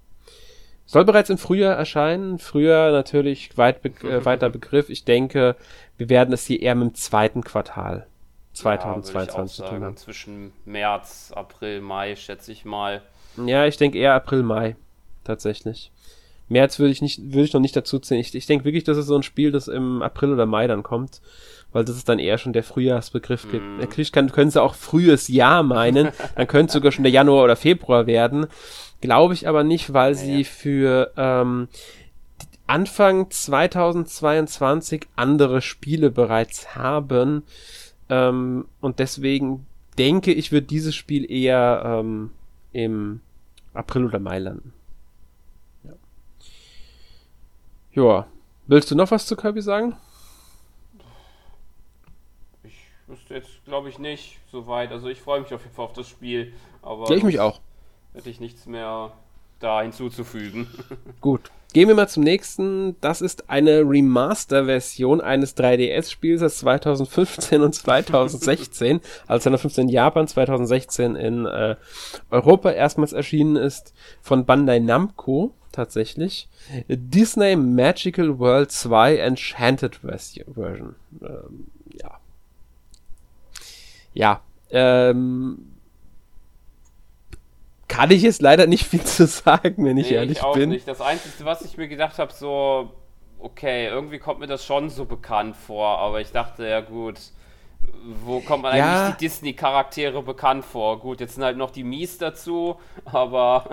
[0.85, 2.38] Soll bereits im Frühjahr erscheinen.
[2.38, 4.90] Frühjahr natürlich weit be äh, weiter Begriff.
[4.90, 5.57] Ich denke,
[5.97, 8.07] wir werden es hier eher mit dem zweiten Quartal
[8.52, 9.96] 2022 ja, tun.
[9.96, 13.02] Zwischen März, April, Mai, schätze ich mal.
[13.44, 14.76] Ja, ich denke eher April, Mai.
[15.24, 15.90] Tatsächlich.
[16.48, 18.20] März würde ich nicht, würde ich noch nicht dazu zählen.
[18.20, 20.82] Ich, ich denke wirklich, das ist so ein Spiel, das im April oder Mai dann
[20.82, 21.20] kommt,
[21.72, 23.64] weil das ist dann eher schon der Frühjahrsbegriff gibt.
[23.64, 23.78] Mm.
[23.78, 27.44] Natürlich kann, können sie auch frühes Jahr meinen, dann könnte es sogar schon der Januar
[27.44, 28.46] oder Februar werden.
[29.00, 31.68] Glaube ich aber nicht, weil sie für ähm,
[32.66, 37.42] Anfang 2022 andere Spiele bereits haben.
[38.12, 42.31] Ähm, und deswegen denke ich, wird dieses Spiel eher ähm,
[42.72, 43.20] im
[43.72, 44.75] April oder Mai landen.
[45.85, 45.92] Ja.
[47.92, 48.27] Joa.
[48.66, 49.96] Willst du noch was zu Kirby sagen?
[52.64, 54.92] Ich wüsste jetzt, glaube ich, nicht so weit.
[54.92, 56.53] Also ich freue mich auf jeden Fall auf das Spiel.
[56.83, 57.61] Aber ja, ich mich auch
[58.14, 59.12] hätte ich nichts mehr
[59.62, 60.66] da hinzuzufügen.
[61.20, 61.51] Gut.
[61.72, 63.01] Gehen wir mal zum nächsten.
[63.01, 69.01] Das ist eine Remaster-Version eines 3DS-Spiels aus 2015 und 2016.
[69.27, 71.77] also 2015 in Japan, 2016 in äh,
[72.31, 76.48] Europa erstmals erschienen ist von Bandai Namco tatsächlich.
[76.88, 80.94] Disney Magical World 2 Enchanted Version.
[81.22, 82.18] Ähm, ja.
[84.12, 84.40] Ja.
[84.70, 85.71] Ähm,
[87.92, 90.70] kann ich jetzt leider nicht viel zu sagen, wenn ich nee, ehrlich ich auch bin.
[90.70, 90.88] Nicht.
[90.88, 92.90] Das Einzige, was ich mir gedacht habe, so,
[93.38, 97.20] okay, irgendwie kommt mir das schon so bekannt vor, aber ich dachte, ja gut,
[98.24, 99.05] wo kommt man ja.
[99.05, 101.00] eigentlich die Disney-Charaktere bekannt vor?
[101.00, 103.66] Gut, jetzt sind halt noch die Mies dazu, aber.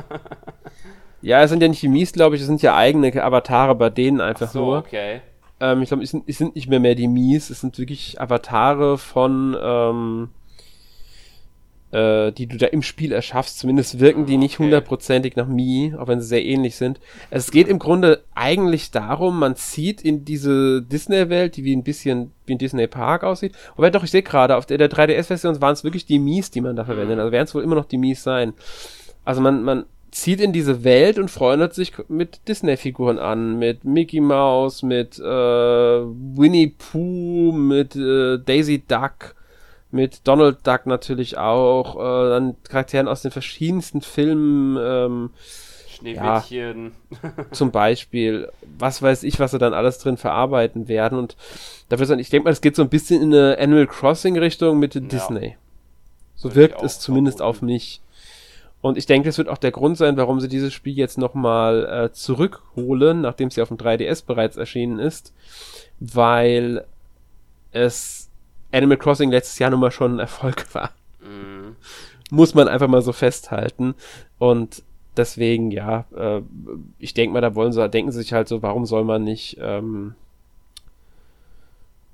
[1.21, 3.89] ja, es sind ja nicht die Mies, glaube ich, es sind ja eigene Avatare bei
[3.89, 4.77] denen einfach Ach so, nur.
[4.79, 5.21] okay.
[5.61, 8.19] Ähm, ich glaube, es sind, es sind nicht mehr mehr die Mies, es sind wirklich
[8.19, 10.29] Avatare von, ähm,
[11.91, 13.59] äh, die du da im Spiel erschaffst.
[13.59, 16.99] Zumindest wirken die nicht hundertprozentig nach Mi, auch wenn sie sehr ähnlich sind.
[17.29, 22.31] Es geht im Grunde eigentlich darum, man zieht in diese Disney-Welt, die wie ein bisschen
[22.45, 23.53] wie ein Disney Park aussieht.
[23.75, 26.61] Wobei doch, ich sehe gerade, auf der, der 3DS-Version waren es wirklich die Mies, die
[26.61, 27.17] man da verwendet.
[27.17, 27.21] Mhm.
[27.21, 28.53] Also werden es wohl immer noch die Mies sein.
[29.25, 34.19] Also man, man zieht in diese Welt und freundet sich mit Disney-Figuren an, mit Mickey
[34.21, 39.35] Mouse, mit äh, Winnie Pooh, mit äh, Daisy Duck
[39.91, 44.77] mit Donald Duck natürlich auch, äh, dann Charakteren aus den verschiedensten Filmen.
[44.79, 45.29] Ähm,
[45.89, 46.93] Schneewittchen.
[47.21, 51.17] Ja, zum Beispiel, was weiß ich, was sie dann alles drin verarbeiten werden.
[51.17, 51.35] Und
[51.89, 54.79] dafür sagen, ich denke mal, es geht so ein bisschen in eine Animal Crossing Richtung
[54.79, 55.01] mit ja.
[55.01, 55.57] Disney.
[56.35, 58.01] So wirkt es zumindest auf mich.
[58.81, 61.85] Und ich denke, das wird auch der Grund sein, warum sie dieses Spiel jetzt nochmal
[61.85, 65.33] äh, zurückholen, nachdem sie auf dem 3DS bereits erschienen ist,
[65.99, 66.85] weil
[67.71, 68.18] es
[68.71, 70.91] Animal Crossing letztes Jahr nun mal schon ein Erfolg war.
[71.21, 71.75] Mhm.
[72.31, 73.95] Muss man einfach mal so festhalten.
[74.37, 74.83] Und
[75.17, 76.41] deswegen, ja, äh,
[76.97, 79.57] ich denke mal, da wollen sie, denken sie sich halt so, warum soll man nicht
[79.59, 80.15] ähm,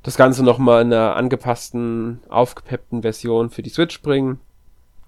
[0.03, 4.39] das Ganze nochmal in einer angepassten, aufgepeppten Version für die Switch bringen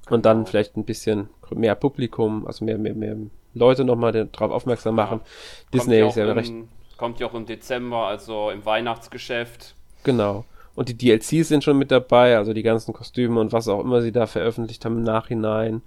[0.10, 0.50] und dann genau.
[0.50, 3.16] vielleicht ein bisschen mehr Publikum, also mehr, mehr, mehr
[3.54, 5.22] Leute nochmal darauf aufmerksam machen.
[5.24, 5.70] Ja.
[5.74, 6.54] Disney ist ja im, recht.
[6.98, 9.76] Kommt ja auch im Dezember, also im Weihnachtsgeschäft.
[10.04, 10.46] Genau.
[10.78, 14.04] Und die DLCs sind schon mit dabei, also die ganzen Kostüme und was auch immer
[14.04, 15.82] sie da veröffentlicht haben im Nachhinein.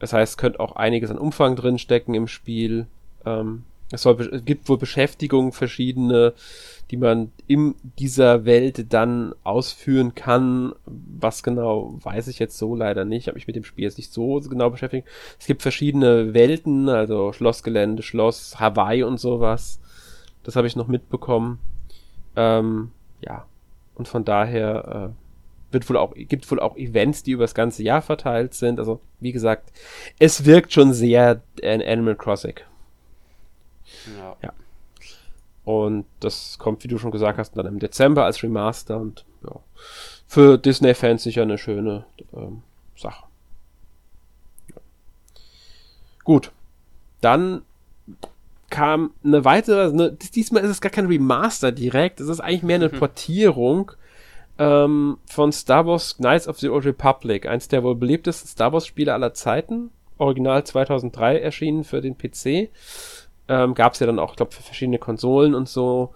[0.00, 2.88] Das heißt, es könnte auch einiges an Umfang drin stecken im Spiel.
[3.24, 6.34] Ähm, es, soll, es gibt wohl Beschäftigungen verschiedene,
[6.90, 10.72] die man in dieser Welt dann ausführen kann.
[10.84, 13.28] Was genau, weiß ich jetzt so leider nicht.
[13.28, 15.06] Habe ich mit dem Spiel jetzt nicht so genau beschäftigt.
[15.38, 19.78] Es gibt verschiedene Welten, also Schlossgelände, Schloss, Hawaii und sowas.
[20.42, 21.60] Das habe ich noch mitbekommen.
[22.34, 23.46] Ähm, ja,
[23.98, 27.82] und von daher äh, wird wohl auch, gibt wohl auch Events, die über das ganze
[27.82, 28.78] Jahr verteilt sind.
[28.78, 29.72] Also, wie gesagt,
[30.18, 32.54] es wirkt schon sehr an Animal Crossing.
[34.16, 34.36] Ja.
[34.42, 34.52] ja.
[35.64, 39.60] Und das kommt, wie du schon gesagt hast, dann im Dezember als Remaster und ja,
[40.26, 42.62] für Disney-Fans sicher eine schöne ähm,
[42.96, 43.26] Sache.
[44.68, 44.80] Ja.
[46.24, 46.52] Gut.
[47.20, 47.62] Dann
[48.70, 52.76] kam eine weitere, eine, diesmal ist es gar kein Remaster direkt, es ist eigentlich mehr
[52.76, 52.98] eine mhm.
[52.98, 53.92] Portierung
[54.58, 58.86] ähm, von Star Wars Knights of the Old Republic, eins der wohl beliebtesten Star Wars
[58.86, 62.70] Spiele aller Zeiten, original 2003 erschienen für den PC,
[63.48, 66.14] ähm, gab es ja dann auch, glaube für verschiedene Konsolen und so,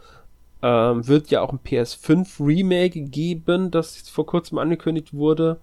[0.62, 5.60] ähm, wird ja auch ein PS5 Remake geben, das vor kurzem angekündigt wurde.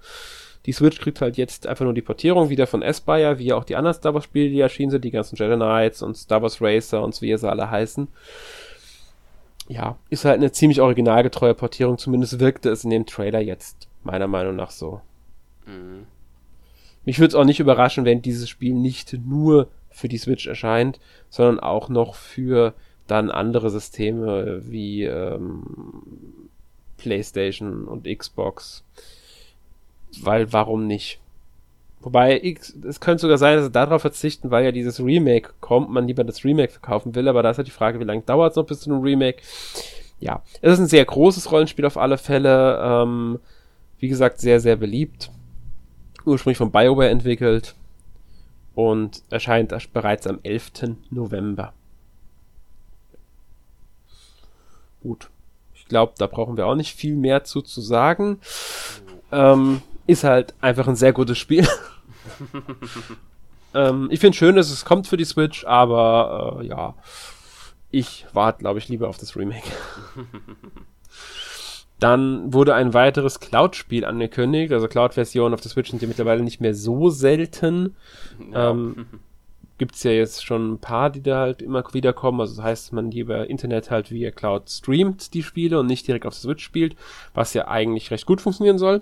[0.65, 3.75] Die Switch kriegt halt jetzt einfach nur die Portierung wieder von Aspire, wie auch die
[3.75, 7.01] anderen Star Wars Spiele, die erschienen sind, die ganzen Jedi Knights und Star Wars Racer
[7.01, 8.07] und so wie sie alle heißen.
[9.67, 14.27] Ja, ist halt eine ziemlich originalgetreue Portierung, zumindest wirkte es in dem Trailer jetzt, meiner
[14.27, 15.01] Meinung nach so.
[15.65, 16.07] Mhm.
[17.05, 20.99] Mich würde es auch nicht überraschen, wenn dieses Spiel nicht nur für die Switch erscheint,
[21.29, 22.73] sondern auch noch für
[23.07, 25.63] dann andere Systeme wie ähm,
[26.97, 28.83] PlayStation und Xbox
[30.21, 31.19] weil warum nicht?
[32.01, 35.89] Wobei, X, es könnte sogar sein, dass sie darauf verzichten, weil ja dieses Remake kommt,
[35.89, 38.51] man lieber das Remake verkaufen will, aber da ist halt die Frage, wie lange dauert
[38.51, 39.41] es noch bis zu einem Remake?
[40.21, 43.39] Ja, es ist ein sehr großes Rollenspiel auf alle Fälle, ähm,
[43.99, 45.29] wie gesagt, sehr, sehr beliebt.
[46.25, 47.75] Ursprünglich von BioWare entwickelt
[48.75, 50.97] und erscheint bereits am 11.
[51.09, 51.73] November.
[55.01, 55.29] Gut.
[55.73, 58.39] Ich glaube, da brauchen wir auch nicht viel mehr zu, zu sagen.
[59.31, 61.67] Ähm, ist halt einfach ein sehr gutes Spiel.
[63.75, 66.95] ähm, ich finde schön, dass es kommt für die Switch, aber äh, ja,
[67.91, 69.67] ich warte, glaube ich, lieber auf das Remake.
[71.99, 74.73] Dann wurde ein weiteres Cloud-Spiel angekündigt.
[74.73, 77.95] Also Cloud-Versionen auf der Switch sind ja mittlerweile nicht mehr so selten.
[78.51, 78.71] Ja.
[78.71, 79.05] Ähm,
[79.77, 82.41] Gibt es ja jetzt schon ein paar, die da halt immer wieder kommen.
[82.41, 86.25] Also das heißt, man lieber Internet halt via Cloud streamt die Spiele und nicht direkt
[86.25, 86.97] auf der Switch spielt,
[87.33, 89.01] was ja eigentlich recht gut funktionieren soll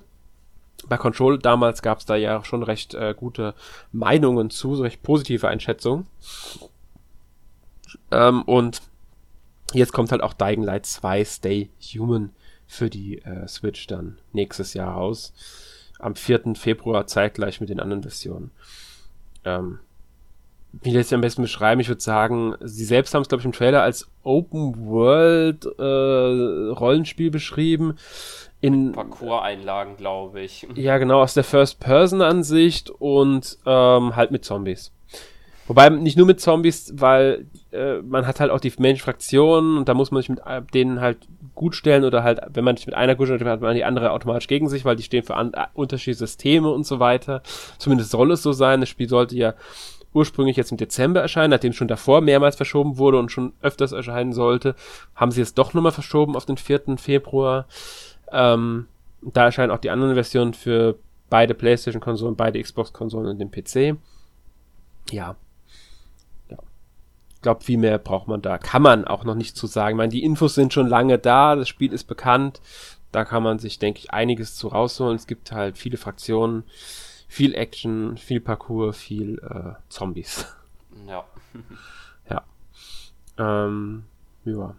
[0.88, 3.54] bei Control damals gab es da ja schon recht äh, gute
[3.92, 6.08] Meinungen zu, so recht positive Einschätzungen.
[8.12, 8.82] Ähm, und
[9.74, 12.32] jetzt kommt halt auch Dying Light 2 Stay Human
[12.68, 15.34] für die äh, Switch dann nächstes Jahr raus.
[16.00, 16.56] Am 4.
[16.56, 18.52] Februar zeitgleich mit den anderen Versionen.
[19.46, 19.80] Ähm,
[20.84, 21.82] wie lässt sich am besten beschreiben?
[21.82, 26.72] Ich würde sagen, sie selbst haben es, glaube ich, im Trailer als Open World äh,
[26.72, 27.98] Rollenspiel beschrieben
[28.62, 30.67] in Parcours-Einlagen, glaube ich.
[30.76, 34.91] Ja, genau, aus der First-Person-Ansicht und ähm, halt mit Zombies.
[35.67, 39.93] Wobei nicht nur mit Zombies, weil äh, man hat halt auch die Mensch-Fraktionen und da
[39.93, 41.17] muss man sich mit äh, denen halt
[41.56, 44.12] gut stellen oder halt, wenn man sich mit einer gut stellt, hat man die andere
[44.12, 47.41] automatisch gegen sich, weil die stehen für an, äh, unterschiedliche Systeme und so weiter.
[47.80, 48.80] Zumindest soll es so sein.
[48.80, 49.56] Das Spiel sollte ja
[50.13, 53.91] ursprünglich jetzt im Dezember erscheinen, nachdem es schon davor mehrmals verschoben wurde und schon öfters
[53.91, 54.76] erscheinen sollte,
[55.15, 56.98] haben sie es doch nochmal verschoben auf den 4.
[56.98, 57.65] Februar.
[58.32, 58.88] Ähm,
[59.22, 60.98] da erscheinen auch die anderen Versionen für
[61.30, 63.98] beide PlayStation-Konsolen, beide Xbox-Konsolen und den PC.
[65.12, 65.36] Ja.
[66.50, 66.58] ja.
[67.34, 68.58] Ich glaube, viel mehr braucht man da.
[68.58, 69.96] Kann man auch noch nicht zu sagen.
[69.96, 72.62] Ich meine, die Infos sind schon lange da, das Spiel ist bekannt.
[73.12, 75.16] Da kann man sich, denke ich, einiges zu rausholen.
[75.16, 76.63] Es gibt halt viele Fraktionen,
[77.28, 80.46] viel Action, viel Parcours, viel äh, Zombies.
[81.08, 81.24] Ja.
[82.30, 82.44] ja.
[83.38, 84.04] Ähm,
[84.46, 84.76] ja.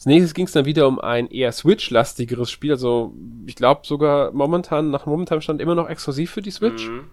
[0.00, 2.70] Als nächstes ging es dann wieder um ein eher Switch-lastigeres Spiel.
[2.70, 3.12] Also
[3.44, 6.88] ich glaube sogar momentan, nach momentanem Stand immer noch exklusiv für die Switch.
[6.88, 7.10] Mhm.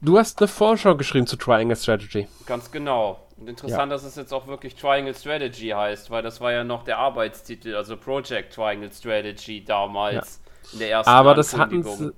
[0.00, 2.26] Du hast eine Vorschau geschrieben zu Triangle Strategy.
[2.46, 3.20] Ganz genau.
[3.36, 3.86] Und interessant, ja.
[3.86, 7.74] dass es jetzt auch wirklich Triangle Strategy heißt, weil das war ja noch der Arbeitstitel,
[7.74, 10.72] also Project Triangle Strategy damals ja.
[10.72, 12.12] in der ersten Aber das hatten sie,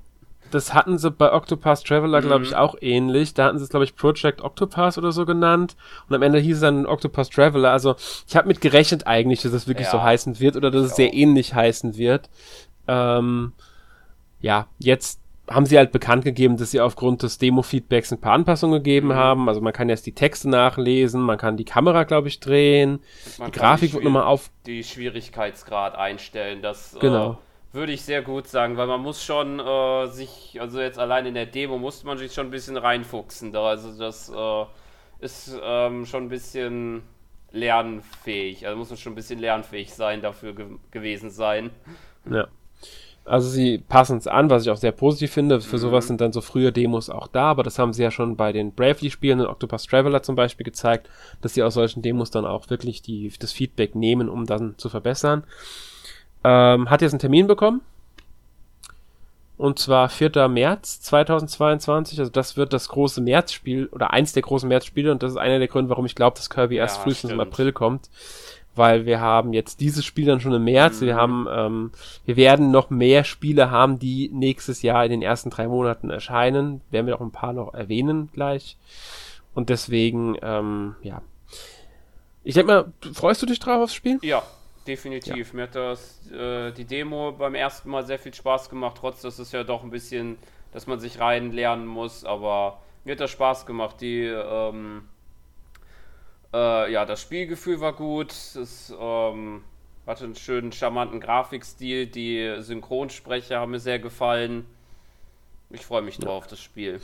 [0.51, 2.57] das hatten sie bei Octopath Traveler, glaube ich, mhm.
[2.57, 3.35] auch ähnlich.
[3.35, 5.77] Da hatten sie es, glaube ich, Project Octopath oder so genannt.
[6.09, 7.71] Und am Ende hieß es dann Octopath Traveler.
[7.71, 9.93] Also ich habe mit gerechnet eigentlich, dass es wirklich ja.
[9.93, 12.31] so heißen wird oder dass es sehr ähnlich heißen wird.
[12.87, 13.53] Ähm,
[14.41, 18.83] ja, jetzt haben sie halt bekannt gegeben, dass sie aufgrund des Demo-Feedbacks ein paar Anpassungen
[18.83, 19.15] gegeben mhm.
[19.15, 19.49] haben.
[19.49, 23.01] Also man kann jetzt die Texte nachlesen, man kann die Kamera, glaube ich, drehen.
[23.39, 24.51] Man die Grafik die wird nochmal auf.
[24.67, 26.63] Die Schwierigkeitsgrad einstellen.
[26.63, 27.33] Das äh, genau.
[27.33, 27.37] äh,
[27.79, 31.35] würde ich sehr gut sagen, weil man muss schon äh, sich, also jetzt allein in
[31.35, 33.53] der Demo musste man sich schon ein bisschen reinfuchsen.
[33.53, 33.65] Da.
[33.65, 37.03] Also das äh, ist ähm, schon ein bisschen
[37.53, 38.67] lernfähig.
[38.67, 41.71] Also muss man schon ein bisschen lernfähig sein, dafür ge gewesen sein.
[42.31, 42.49] Ja.
[43.25, 45.61] Also sie passen es an, was ich auch sehr positiv finde.
[45.61, 45.81] Für mhm.
[45.81, 48.53] sowas sind dann so frühe Demos auch da, aber das haben sie ja schon bei
[48.53, 51.11] den Bravely-Spielen, in Octopus Traveler zum Beispiel gezeigt,
[51.43, 54.89] dass sie aus solchen Demos dann auch wirklich die, das Feedback nehmen, um dann zu
[54.89, 55.45] verbessern.
[56.45, 57.81] Ähm, hat jetzt einen Termin bekommen.
[59.57, 60.49] Und zwar 4.
[60.49, 62.19] März 2022.
[62.21, 65.59] Also das wird das große Märzspiel oder eins der großen Märzspiele und das ist einer
[65.59, 67.43] der Gründe, warum ich glaube, dass Kirby erst frühestens stimmt.
[67.43, 68.09] im April kommt
[68.79, 71.01] weil wir haben jetzt dieses Spiel dann schon im März.
[71.01, 71.07] Mhm.
[71.07, 71.91] Wir haben, ähm,
[72.25, 76.81] wir werden noch mehr Spiele haben, die nächstes Jahr in den ersten drei Monaten erscheinen.
[76.91, 78.79] Werden wir auch ein paar noch erwähnen gleich.
[79.53, 81.21] Und deswegen, ähm, ja.
[82.45, 84.19] Ich denke mal, freust du dich drauf aufs Spiel?
[84.23, 84.43] Ja,
[84.89, 85.49] definitiv.
[85.49, 85.55] Ja.
[85.55, 89.39] Mir hat das, äh, die Demo beim ersten Mal sehr viel Spaß gemacht, trotz dass
[89.39, 90.39] es ja doch ein bisschen,
[90.73, 94.01] dass man sich rein lernen muss, aber mir hat das Spaß gemacht.
[94.01, 95.09] Die, ähm,
[96.53, 98.33] äh, ja, das Spielgefühl war gut.
[98.33, 99.63] Es ähm,
[100.07, 102.07] hatte einen schönen, charmanten Grafikstil.
[102.07, 104.67] Die Synchronsprecher haben mir sehr gefallen.
[105.71, 106.51] Ich freue mich drauf, ja.
[106.51, 107.01] das Spiel.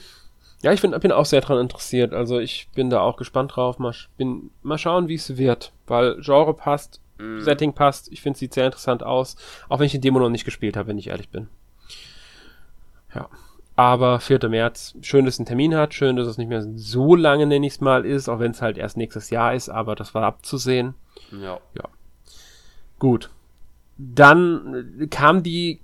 [0.63, 2.15] Ja, ich bin, bin auch sehr daran interessiert.
[2.15, 3.79] Also ich bin da auch gespannt drauf.
[3.79, 5.73] Mal, bin, mal schauen, wie es wird.
[5.87, 7.41] Weil Genre passt, mm.
[7.41, 8.11] Setting passt.
[8.13, 9.37] Ich finde, es sieht sehr interessant aus.
[9.69, 11.49] Auch wenn ich die Demo noch nicht gespielt habe, wenn ich ehrlich bin.
[13.15, 13.29] Ja.
[13.77, 14.49] Aber 4.
[14.49, 17.67] März, schön, dass es einen Termin hat, schön, dass es nicht mehr so lange, nenne
[17.67, 20.23] ich es mal, ist, auch wenn es halt erst nächstes Jahr ist, aber das war
[20.23, 20.95] abzusehen.
[21.33, 21.59] Ja.
[21.77, 21.89] Ja.
[23.01, 23.31] Gut.
[23.99, 25.81] Dann kam die,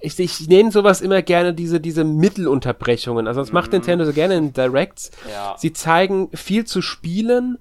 [0.00, 3.26] ich, ich nenne sowas immer gerne diese, diese Mittelunterbrechungen.
[3.26, 3.78] Also das macht mhm.
[3.78, 5.10] Nintendo so gerne in Directs.
[5.28, 5.56] Ja.
[5.58, 7.58] Sie zeigen viel zu spielen,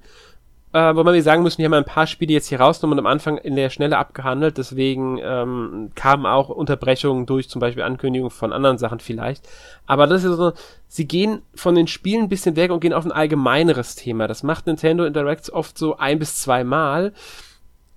[0.72, 3.12] äh, wobei wir sagen müssen, wir haben ein paar Spiele jetzt hier rausgenommen und am
[3.12, 8.54] Anfang in der Schnelle abgehandelt, deswegen ähm, kamen auch Unterbrechungen durch, zum Beispiel Ankündigungen von
[8.54, 9.48] anderen Sachen vielleicht.
[9.88, 10.54] Aber das ist so,
[10.88, 14.28] sie gehen von den Spielen ein bisschen weg und gehen auf ein allgemeineres Thema.
[14.28, 17.14] Das macht Nintendo Interacts oft so ein bis zwei Mal,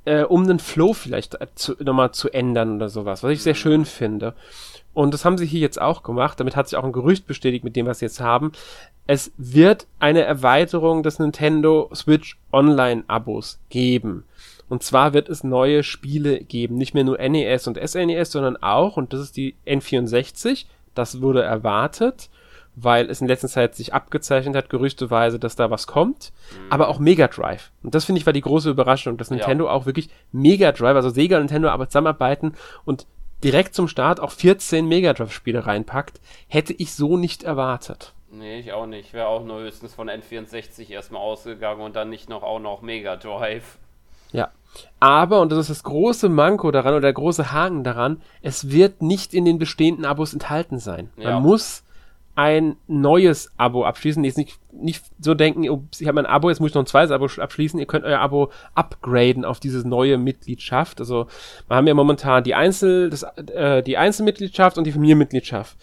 [0.07, 3.85] äh, um den Flow vielleicht zu, nochmal zu ändern oder sowas, was ich sehr schön
[3.85, 4.35] finde.
[4.95, 6.39] Und das haben sie hier jetzt auch gemacht.
[6.39, 8.53] Damit hat sich auch ein Gerücht bestätigt mit dem, was sie jetzt haben
[9.07, 14.25] es wird eine Erweiterung des Nintendo Switch Online Abos geben.
[14.69, 18.57] Und zwar wird es neue Spiele geben, nicht mehr nur NES und SNES, e sondern
[18.57, 22.31] auch, und das ist die N64, das wurde erwartet,
[22.75, 26.73] weil es in letzter Zeit sich abgezeichnet hat, gerüchteweise, dass da was kommt, mhm.
[26.73, 27.71] aber auch Mega Drive.
[27.83, 29.73] Und das finde ich war die große Überraschung, dass Nintendo ja.
[29.73, 32.55] auch wirklich Mega Drive, also Sega und Nintendo aber zusammenarbeiten
[32.87, 33.07] und
[33.45, 38.13] direkt zum Start auch 14 Mega Drive Spiele reinpackt, hätte ich so nicht erwartet.
[38.31, 39.13] Nee, ich auch nicht.
[39.13, 43.17] Wäre auch nur höchstens von N64 erstmal ausgegangen und dann nicht noch auch noch Mega
[43.17, 43.79] Drive.
[44.33, 44.51] Ja.
[45.01, 49.03] Aber, und das ist das große Manko daran oder der große Haken daran, es wird
[49.03, 51.11] nicht in den bestehenden Abos enthalten sein.
[51.19, 51.33] Ja.
[51.33, 51.85] Man muss
[52.35, 54.25] ein neues Abo abschließen.
[54.25, 56.87] Jetzt nicht, nicht so denken, oh, ich habe ein Abo, jetzt muss ich noch ein
[56.87, 57.79] zweites Abo abschließen.
[57.79, 61.01] Ihr könnt euer Abo upgraden auf diese neue Mitgliedschaft.
[61.01, 61.27] Also
[61.69, 65.77] wir haben ja momentan die Einzel, das, äh, die Einzelmitgliedschaft und die Familienmitgliedschaft.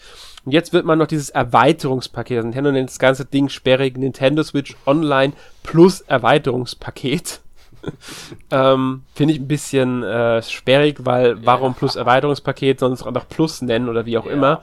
[0.44, 4.42] Und jetzt wird man noch dieses Erweiterungspaket, also Nintendo nennt das ganze Ding sperrig Nintendo
[4.42, 7.40] Switch Online plus Erweiterungspaket.
[8.50, 13.88] ähm, Finde ich ein bisschen äh, sperrig, weil warum plus Erweiterungspaket, sonst einfach Plus nennen
[13.88, 14.32] oder wie auch ja.
[14.32, 14.62] immer.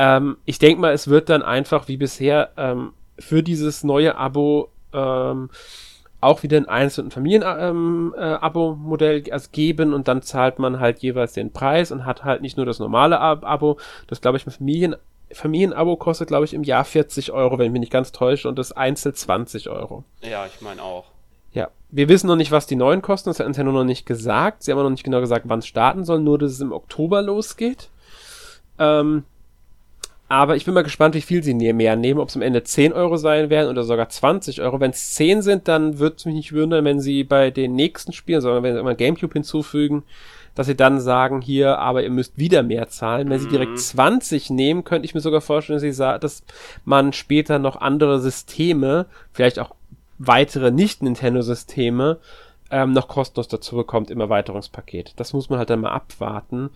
[0.00, 4.70] Ähm, ich denke mal, es wird dann einfach wie bisher ähm, für dieses neue Abo
[4.94, 5.50] ähm,
[6.22, 11.52] auch wieder ein einzelnen Familien-Abo-Modell ähm, äh, geben und dann zahlt man halt jeweils den
[11.52, 14.96] Preis und hat halt nicht nur das normale Abo, das glaube ich mit Familien
[15.32, 18.58] Familienabo kostet, glaube ich, im Jahr 40 Euro, wenn ich mich nicht ganz täusche, und
[18.58, 20.02] das Einzel 20 Euro.
[20.22, 21.04] Ja, ich meine auch.
[21.52, 24.64] Ja, wir wissen noch nicht, was die neuen kosten, das hat Nintendo noch nicht gesagt.
[24.64, 27.22] Sie haben noch nicht genau gesagt, wann es starten soll, nur dass es im Oktober
[27.22, 27.90] losgeht.
[28.80, 29.22] Ähm,
[30.30, 32.92] aber ich bin mal gespannt, wie viel sie mehr nehmen, ob es am Ende 10
[32.92, 34.78] Euro sein werden oder sogar 20 Euro.
[34.78, 38.12] Wenn es 10 sind, dann würde es mich nicht wundern, wenn sie bei den nächsten
[38.12, 40.04] Spielen, sondern wenn sie immer Gamecube hinzufügen,
[40.54, 43.28] dass sie dann sagen, hier, aber ihr müsst wieder mehr zahlen.
[43.28, 43.42] Wenn mhm.
[43.42, 46.44] sie direkt 20 nehmen, könnte ich mir sogar vorstellen, dass, sie dass
[46.84, 49.74] man später noch andere Systeme, vielleicht auch
[50.18, 52.18] weitere Nicht-Nintendo-Systeme,
[52.70, 55.14] ähm, noch kostenlos dazu bekommt im Erweiterungspaket.
[55.16, 56.70] Das muss man halt dann mal abwarten.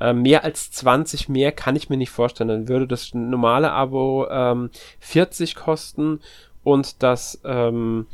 [0.00, 2.48] Äh, mehr als 20 mehr kann ich mir nicht vorstellen.
[2.48, 4.70] Dann würde das normale Abo ähm,
[5.00, 6.20] 40 kosten
[6.62, 8.06] und das ähm,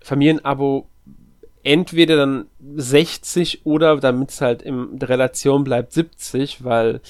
[0.00, 0.86] Familienabo
[1.62, 2.46] entweder dann
[2.76, 7.00] 60 oder damit es halt in Relation bleibt 70, weil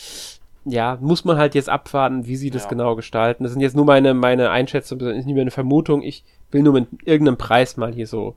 [0.65, 2.69] ja, muss man halt jetzt abwarten, wie sie das ja.
[2.69, 3.45] genau gestalten.
[3.45, 6.03] Das sind jetzt nur meine, meine Einschätzungen, das ist nicht mehr eine Vermutung.
[6.03, 8.37] Ich will nur mit irgendeinem Preis mal hier so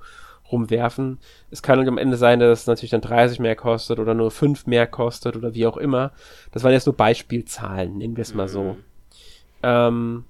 [0.54, 1.20] rumwerfen.
[1.51, 4.68] Es kann am Ende sein, dass es natürlich dann 30 mehr kostet oder nur 5
[4.68, 6.12] mehr kostet oder wie auch immer.
[6.51, 8.64] Das waren jetzt nur Beispielzahlen, nennen wir es mal so.
[8.64, 8.84] Mhm.
[9.64, 10.24] Ähm,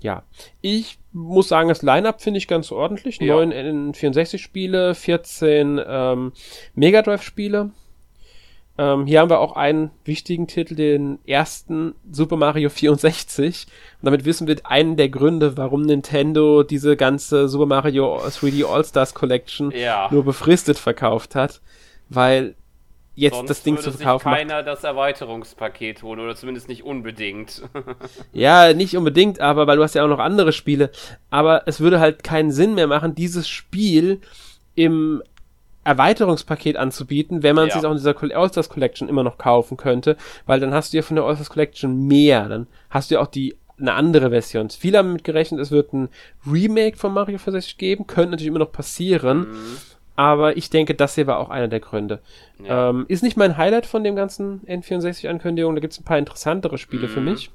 [0.00, 0.22] ja,
[0.60, 3.18] ich muss sagen, das Line-Up finde ich ganz ordentlich.
[3.18, 3.34] Ja.
[3.34, 6.32] 9 N64-Spiele, 14 ähm,
[6.74, 7.70] Mega Drive-Spiele.
[8.78, 13.66] Ähm, hier haben wir auch einen wichtigen Titel, den ersten Super Mario 64.
[14.00, 19.14] Und damit wissen wir einen der Gründe, warum Nintendo diese ganze Super Mario 3D All-Stars
[19.14, 20.08] Collection ja.
[20.12, 21.60] nur befristet verkauft hat.
[22.08, 22.54] Weil
[23.16, 24.30] jetzt Sonst das Ding zu verkaufen.
[24.30, 27.62] Sich keiner das Erweiterungspaket holen oder zumindest nicht unbedingt.
[28.32, 30.92] ja, nicht unbedingt, aber weil du hast ja auch noch andere Spiele.
[31.30, 34.20] Aber es würde halt keinen Sinn mehr machen, dieses Spiel
[34.76, 35.20] im
[35.88, 37.78] Erweiterungspaket anzubieten, wenn man ja.
[37.78, 41.02] es auch in dieser All-Stars Collection immer noch kaufen könnte, weil dann hast du ja
[41.02, 44.68] von der All-Stars Collection mehr, dann hast du ja auch die eine andere Version.
[44.68, 46.10] Viele haben damit gerechnet, es wird ein
[46.46, 49.76] Remake von Mario 64 geben, könnte natürlich immer noch passieren, mhm.
[50.14, 52.20] aber ich denke, das hier war auch einer der Gründe.
[52.62, 52.90] Ja.
[52.90, 56.76] Ähm, ist nicht mein Highlight von dem ganzen N64-Ankündigung, da gibt es ein paar interessantere
[56.76, 57.12] Spiele mhm.
[57.12, 57.50] für mich.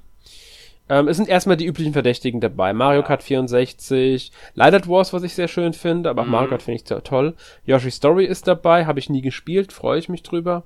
[0.89, 2.73] Ähm, es sind erstmal die üblichen Verdächtigen dabei.
[2.73, 6.31] Mario Kart 64, Light Wars, was ich sehr schön finde, aber auch mhm.
[6.31, 7.35] Mario Kart finde ich toll.
[7.65, 10.63] Yoshi Story ist dabei, habe ich nie gespielt, freue ich mich drüber.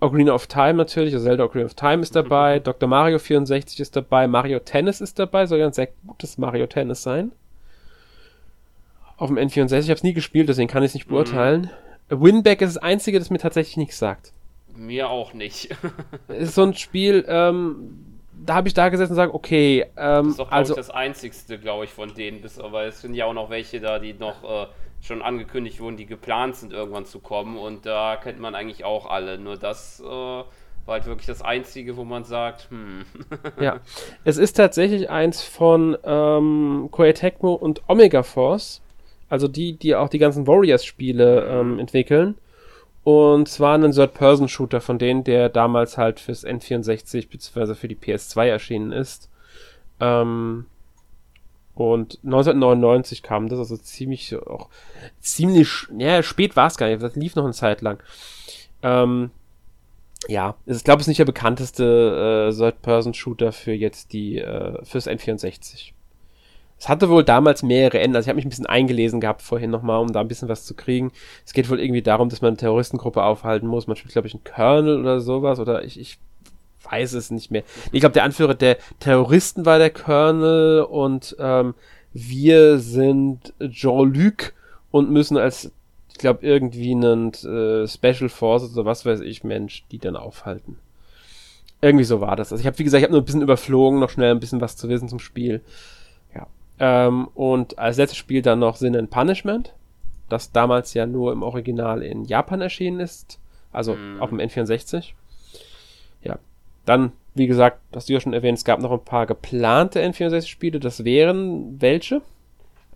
[0.00, 2.64] Ocarina of Time natürlich, also Zelda Ocarina of Time ist dabei, mhm.
[2.64, 2.88] Dr.
[2.88, 7.02] Mario 64 ist dabei, Mario Tennis ist dabei, soll ja ein sehr gutes Mario Tennis
[7.02, 7.32] sein.
[9.16, 11.14] Auf dem N64, ich habe es nie gespielt, deswegen kann ich es nicht mhm.
[11.14, 11.70] beurteilen.
[12.10, 12.22] Mhm.
[12.22, 14.32] Winback ist das einzige, das mir tatsächlich nichts sagt.
[14.74, 15.76] Mir auch nicht.
[16.28, 18.11] ist so ein Spiel, ähm,
[18.44, 21.58] da habe ich da gesessen und sage, okay, ähm, das ist doch, also das einzigste,
[21.58, 24.44] glaube ich, von denen, bis, aber es sind ja auch noch welche da, die noch
[24.44, 24.66] äh,
[25.00, 29.06] schon angekündigt wurden, die geplant sind, irgendwann zu kommen und da kennt man eigentlich auch
[29.06, 29.38] alle.
[29.38, 30.46] Nur das äh, war
[30.86, 33.04] halt wirklich das Einzige, wo man sagt, hm.
[33.60, 33.80] ja,
[34.24, 38.80] es ist tatsächlich eins von ähm, Koei Tecmo und Omega Force,
[39.28, 42.36] also die, die auch die ganzen Warriors-Spiele ähm, entwickeln.
[43.04, 47.74] Und zwar einen Third-Person-Shooter von denen, der damals halt fürs N64 bzw.
[47.74, 49.28] für die PS2 erschienen ist.
[50.00, 50.66] Ähm,
[51.74, 54.68] und 1999 kam das, also ziemlich auch
[55.20, 58.02] ziemlich, ja, spät war es gar nicht, das lief noch eine Zeit lang.
[58.82, 59.30] Ähm,
[60.28, 65.08] ja, ich glaube, es ist nicht der bekannteste äh, Third-Person-Shooter für jetzt die, äh, fürs
[65.08, 65.92] N64.
[66.82, 68.16] Es hatte wohl damals mehrere Enden.
[68.16, 70.64] Also ich habe mich ein bisschen eingelesen gehabt vorhin nochmal, um da ein bisschen was
[70.64, 71.12] zu kriegen.
[71.46, 73.86] Es geht wohl irgendwie darum, dass man eine Terroristengruppe aufhalten muss.
[73.86, 75.60] Man spielt, glaube ich, einen Colonel oder sowas.
[75.60, 76.18] Oder ich, ich
[76.90, 77.62] weiß es nicht mehr.
[77.92, 81.74] Ich glaube, der Anführer der Terroristen war der Colonel und ähm,
[82.14, 84.52] wir sind Jean-Luc
[84.90, 85.70] und müssen als,
[86.10, 90.78] ich glaube, irgendwie einen äh, Special Forces oder was weiß ich, Mensch, die dann aufhalten.
[91.80, 92.50] Irgendwie so war das.
[92.50, 94.60] Also ich habe, wie gesagt, ich habe nur ein bisschen überflogen, noch schnell ein bisschen
[94.60, 95.62] was zu wissen zum Spiel.
[96.82, 99.72] Ähm, und als letztes Spiel dann noch Sin and Punishment,
[100.28, 103.38] das damals ja nur im Original in Japan erschienen ist,
[103.70, 104.20] also mhm.
[104.20, 105.12] auf dem N64.
[106.24, 106.40] Ja,
[106.84, 110.80] dann, wie gesagt, hast du ja schon erwähnt, es gab noch ein paar geplante N64-Spiele,
[110.80, 112.16] das wären welche?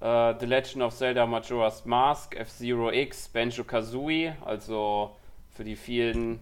[0.01, 5.15] Uh, The Legend of Zelda Majora's Mask, F-Zero X, Banjo-Kazooie, also
[5.51, 6.41] für die vielen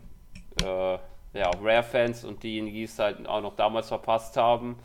[0.63, 0.95] äh,
[1.35, 4.77] ja, Rare-Fans und diejenigen, die es halt auch noch damals verpasst haben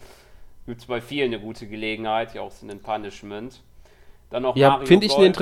[0.69, 3.61] gibt es bei vielen eine gute Gelegenheit, ja auch so ein Punishment.
[4.29, 5.33] Dann noch ja, finde ich eine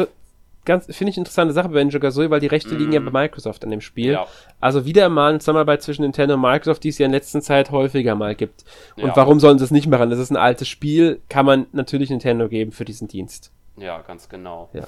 [0.67, 2.78] ganz finde ich interessante Sache bei Banjo Kazooie, weil die Rechte mm.
[2.78, 3.05] liegen ja mhm.
[3.11, 4.13] bei Microsoft an dem Spiel.
[4.13, 4.28] Ja.
[4.59, 7.71] Also wieder mal eine Zusammenarbeit zwischen Nintendo und Microsoft, die es ja in letzter Zeit
[7.71, 8.65] häufiger mal gibt.
[8.97, 9.15] Und ja.
[9.15, 10.09] warum sollen sie es nicht machen?
[10.09, 13.51] Das ist ein altes Spiel, kann man natürlich Nintendo geben für diesen Dienst.
[13.78, 14.69] Ja, ganz genau.
[14.73, 14.84] Ja.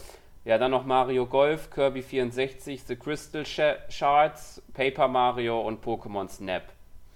[0.46, 6.64] Ja, dann noch Mario Golf, Kirby 64, The Crystal Shards, Paper Mario und Pokémon Snap.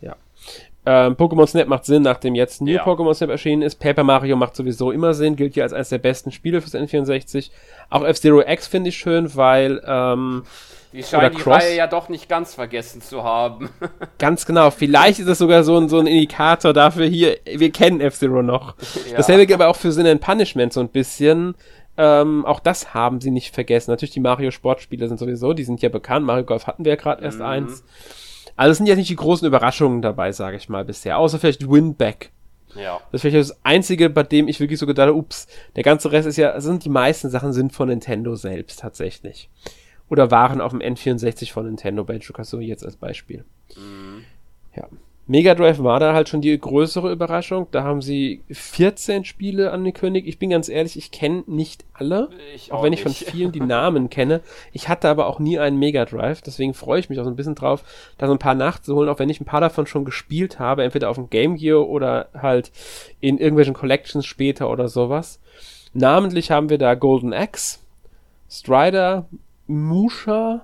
[0.01, 0.15] Ja.
[0.86, 2.84] Ähm, Pokémon Snap macht Sinn, nachdem jetzt New ja.
[2.84, 3.75] Pokémon Snap erschienen ist.
[3.75, 7.51] Paper Mario macht sowieso immer Sinn, gilt ja als eines der besten Spiele fürs N64.
[7.89, 10.43] Auch F-Zero X finde ich schön, weil ähm,
[10.91, 13.69] die scheinen die Reihe ja doch nicht ganz vergessen zu haben.
[14.19, 14.71] ganz genau.
[14.71, 18.75] Vielleicht ist es sogar so ein, so ein Indikator dafür, hier, wir kennen F-Zero noch.
[19.09, 19.17] Ja.
[19.17, 21.55] Dasselbe gilt aber auch für Sin and Punishment so ein bisschen.
[21.95, 23.91] Ähm, auch das haben sie nicht vergessen.
[23.91, 26.25] Natürlich, die Mario Sportspiele sind sowieso, die sind ja bekannt.
[26.25, 27.45] Mario Golf hatten wir ja gerade erst mhm.
[27.45, 27.84] eins.
[28.56, 31.18] Also es sind ja nicht die großen Überraschungen dabei, sage ich mal bisher.
[31.18, 32.32] Außer vielleicht Winback.
[32.76, 32.99] Ja.
[33.12, 36.12] Das ist vielleicht das Einzige, bei dem ich wirklich so gedacht habe, ups, der ganze
[36.12, 39.49] Rest ist ja, also sind die meisten Sachen sind von Nintendo selbst tatsächlich.
[40.10, 43.45] Oder waren auf dem N64 von Nintendo, Banjo Kazooie jetzt als Beispiel.
[43.76, 44.26] Mhm.
[44.76, 44.88] Ja.
[45.26, 47.67] Mega Drive war da halt schon die größere Überraschung.
[47.71, 50.28] Da haben sie 14 Spiele angekündigt.
[50.28, 52.30] Ich bin ganz ehrlich, ich kenne nicht alle.
[52.53, 53.24] Ich auch, auch wenn ich nicht.
[53.24, 54.41] von vielen die Namen kenne.
[54.74, 56.41] Ich hatte aber auch nie einen Mega Drive.
[56.41, 57.86] Deswegen freue ich mich auch so ein bisschen drauf,
[58.17, 60.84] da so ein paar nachzuholen, auch wenn ich ein paar davon schon gespielt habe.
[60.84, 62.74] Entweder auf dem Game Gear oder halt
[63.21, 65.39] in irgendwelchen Collections später oder sowas.
[65.93, 67.80] Namentlich haben wir da Golden Axe,
[68.49, 69.26] Strider,
[69.67, 70.61] Musha,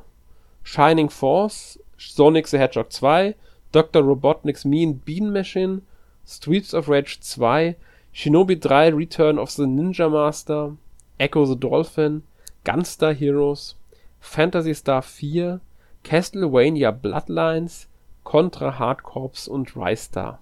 [0.63, 3.35] Shining Force, Sonic the Hedgehog 2,
[3.71, 4.01] Dr.
[4.01, 5.81] Robotnik's Mean Bean Machine,
[6.25, 7.75] Streets of Rage 2,
[8.13, 10.75] Shinobi 3 Return of the Ninja Master,
[11.19, 12.23] Echo the Dolphin,
[12.63, 13.75] Gunstar Heroes,
[14.19, 15.61] Fantasy Star 4,
[16.03, 17.87] Castlevania Bloodlines,
[18.23, 20.39] Contra Hard Corps und Rystar.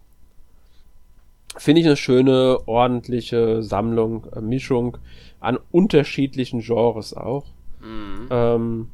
[1.56, 4.98] Finde ich eine schöne, ordentliche Sammlung, äh, Mischung
[5.40, 7.46] an unterschiedlichen Genres auch.
[7.80, 8.28] Mhm.
[8.30, 8.90] Ähm,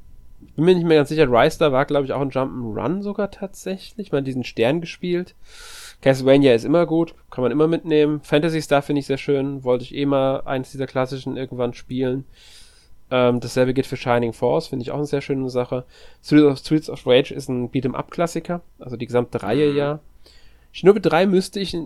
[0.55, 1.29] bin mir nicht mehr ganz sicher.
[1.29, 4.11] Rystar war, glaube ich, auch ein Jump'n'Run sogar tatsächlich.
[4.11, 5.35] Man diesen Stern gespielt.
[6.01, 8.19] Castlevania ist immer gut, kann man immer mitnehmen.
[8.23, 9.63] Fantasy Star finde ich sehr schön.
[9.63, 12.25] Wollte ich eh mal eins dieser klassischen irgendwann spielen.
[13.13, 15.85] Ähm, dasselbe geht für Shining Force, finde ich auch eine sehr schöne Sache.
[16.23, 19.99] Streets of, Streets of Rage ist ein Beat'em-up-Klassiker, also die gesamte Reihe ja.
[20.71, 21.77] Shinobi 3 müsste ich,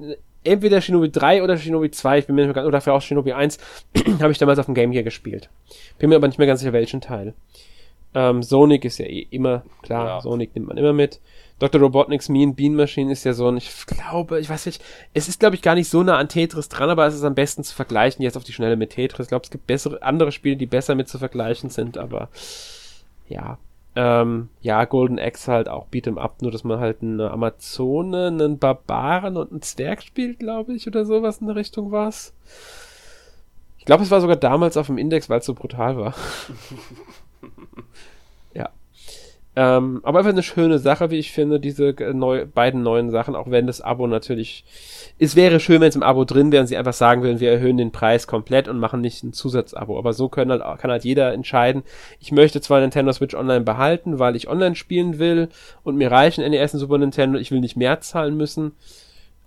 [0.45, 3.01] entweder Shinobi 3 oder Shinobi 2, ich bin mir nicht mehr ganz, oder vielleicht auch
[3.01, 3.57] Shinobi 1,
[4.21, 5.49] habe ich damals auf dem Game Gear gespielt.
[5.99, 7.33] Bin mir aber nicht mehr ganz sicher, welchen Teil.
[8.18, 10.22] Ähm, Sonic ist ja eh immer, klar, ja.
[10.22, 11.22] Sonic nimmt man immer mit.
[11.59, 11.80] Dr.
[11.80, 15.39] Robotnik's Mean Bean Machine ist ja so ein, ich glaube, ich weiß nicht, es ist
[15.39, 17.76] glaube ich gar nicht so nah an Tetris dran, aber es ist am besten zu
[17.76, 19.26] vergleichen jetzt auf die Schnelle mit Tetris.
[19.26, 22.30] Ich glaube, es gibt bessere, andere Spiele, die besser mit zu vergleichen sind, aber
[23.30, 23.59] ja.
[23.95, 28.57] Ähm, ja, Golden Axe halt auch Beat'em Up, nur dass man halt eine Amazone, einen
[28.57, 32.34] Barbaren und einen Zwerg spielt, glaube ich, oder sowas in der Richtung war's.
[33.78, 36.15] Ich glaube, es war sogar damals auf dem Index, weil es so brutal war.
[38.53, 38.69] ja.
[39.55, 43.49] Ähm, aber einfach eine schöne Sache, wie ich finde, diese neu, beiden neuen Sachen, auch
[43.49, 44.63] wenn das Abo natürlich.
[45.17, 47.51] Es wäre schön, wenn es im Abo drin wäre und sie einfach sagen würden, wir
[47.51, 49.97] erhöhen den Preis komplett und machen nicht ein Zusatzabo.
[49.97, 51.81] Aber so können halt, kann halt jeder entscheiden,
[52.19, 55.49] ich möchte zwar Nintendo Switch Online behalten, weil ich online spielen will
[55.83, 58.73] und mir reichen NES und Super Nintendo, ich will nicht mehr zahlen müssen.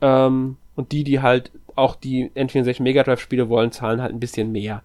[0.01, 4.20] Ähm, und die, die halt auch die N64 Mega Drive Spiele wollen, zahlen halt ein
[4.20, 4.82] bisschen mehr.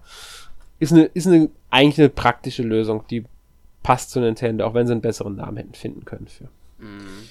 [0.78, 3.24] Ist eine, ist eine, eigentlich eine praktische Lösung, die
[3.82, 6.48] passt zu Nintendo, auch wenn sie einen besseren Namen hätten finden können für.
[6.78, 7.28] Mhm.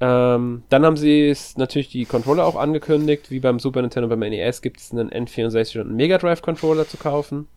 [0.00, 4.20] Ähm, dann haben sie es natürlich die Controller auch angekündigt, wie beim Super Nintendo beim
[4.20, 7.48] NES gibt es einen N64 und einen Mega Drive Controller zu kaufen.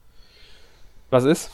[1.12, 1.52] Was ist?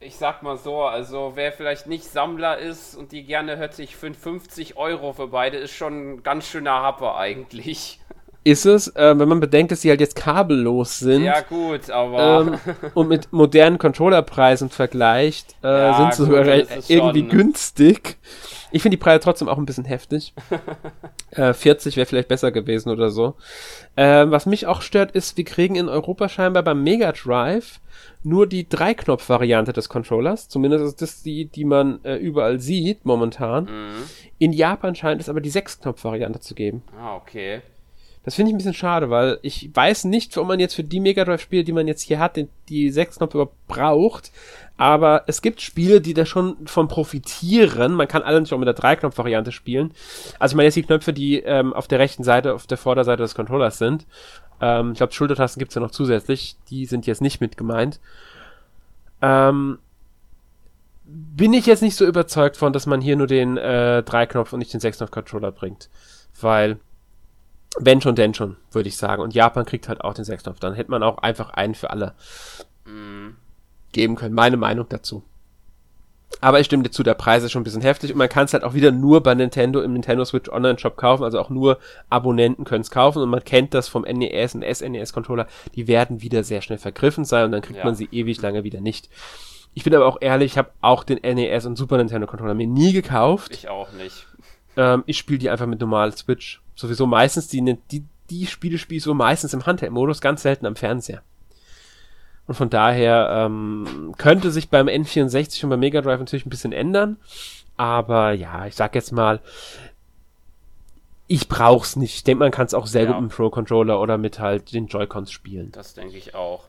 [0.00, 3.96] Ich sag mal so, also wer vielleicht nicht Sammler ist und die gerne hört sich
[3.96, 7.98] für 50 Euro für beide, ist schon ein ganz schöner Happer eigentlich
[8.48, 11.22] ist es, äh, wenn man bedenkt, dass sie halt jetzt kabellos sind.
[11.22, 12.46] Ja, gut, aber.
[12.46, 12.58] Ähm,
[12.94, 17.28] und mit modernen Controllerpreisen vergleicht, äh, ja, sind sie sogar irgendwie schon...
[17.28, 18.16] günstig.
[18.70, 20.34] Ich finde die Preise trotzdem auch ein bisschen heftig.
[21.32, 23.34] äh, 40 wäre vielleicht besser gewesen oder so.
[23.96, 27.80] Äh, was mich auch stört, ist, wir kriegen in Europa scheinbar beim Mega Drive
[28.22, 30.48] nur die Dreiknopf-Variante des Controllers.
[30.48, 33.64] Zumindest ist das die, die man äh, überall sieht momentan.
[33.64, 34.02] Mhm.
[34.38, 36.82] In Japan scheint es aber die Sechsknopf-Variante zu geben.
[36.98, 37.62] Ah, okay.
[38.24, 41.00] Das finde ich ein bisschen schade, weil ich weiß nicht, ob man jetzt für die
[41.00, 44.32] Mega Drive Spiele, die man jetzt hier hat, die, die sechs Knopf überhaupt braucht.
[44.76, 47.94] Aber es gibt Spiele, die da schon von profitieren.
[47.94, 49.92] Man kann alle nicht auch mit der Dreiknopf-Variante spielen.
[50.38, 53.22] Also ich meine jetzt die Knöpfe, die ähm, auf der rechten Seite, auf der Vorderseite
[53.22, 54.06] des Controllers sind.
[54.60, 56.56] Ähm, ich glaube, Schultertasten gibt's ja noch zusätzlich.
[56.70, 57.98] Die sind jetzt nicht mit gemeint.
[59.20, 59.78] Ähm,
[61.04, 64.58] bin ich jetzt nicht so überzeugt von, dass man hier nur den äh, Dreiknopf und
[64.58, 65.88] nicht den Sechsknopf-Controller bringt.
[66.40, 66.78] Weil
[67.80, 69.22] wenn schon, denn schon, würde ich sagen.
[69.22, 70.60] Und Japan kriegt halt auch den Sechsknopf.
[70.60, 72.14] Dann hätte man auch einfach einen für alle
[72.84, 73.36] mm.
[73.92, 74.34] geben können.
[74.34, 75.22] Meine Meinung dazu.
[76.40, 78.44] Aber ich stimme dir zu, der Preis ist schon ein bisschen heftig und man kann
[78.44, 81.50] es halt auch wieder nur bei Nintendo im Nintendo Switch Online Shop kaufen, also auch
[81.50, 81.78] nur
[82.10, 86.22] Abonnenten können es kaufen und man kennt das vom NES und SNES Controller, die werden
[86.22, 87.84] wieder sehr schnell vergriffen sein und dann kriegt ja.
[87.84, 89.08] man sie ewig lange wieder nicht.
[89.74, 92.66] Ich bin aber auch ehrlich, ich habe auch den NES und Super Nintendo Controller mir
[92.66, 93.52] nie gekauft.
[93.52, 94.26] Ich auch nicht.
[94.76, 98.98] Ähm, ich spiele die einfach mit normal Switch sowieso meistens, die, die, die Spiele spiele
[98.98, 101.22] ich so meistens im Handheld-Modus, ganz selten am Fernseher.
[102.46, 106.72] Und von daher ähm, könnte sich beim N64 und beim Mega Drive natürlich ein bisschen
[106.72, 107.18] ändern.
[107.76, 109.40] Aber ja, ich sag jetzt mal,
[111.26, 112.14] ich brauch's nicht.
[112.14, 113.08] Ich denke, man kann es auch sehr ja.
[113.12, 115.72] gut mit dem Pro-Controller oder mit halt den Joy-Cons spielen.
[115.72, 116.64] Das denke ich auch.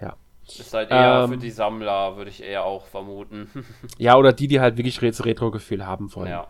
[0.00, 0.14] Ja.
[0.46, 3.48] Ist halt eher ähm, für die Sammler, würde ich eher auch vermuten.
[3.98, 6.28] ja, oder die, die halt wirklich Retro-Gefühl haben wollen.
[6.28, 6.48] Ja.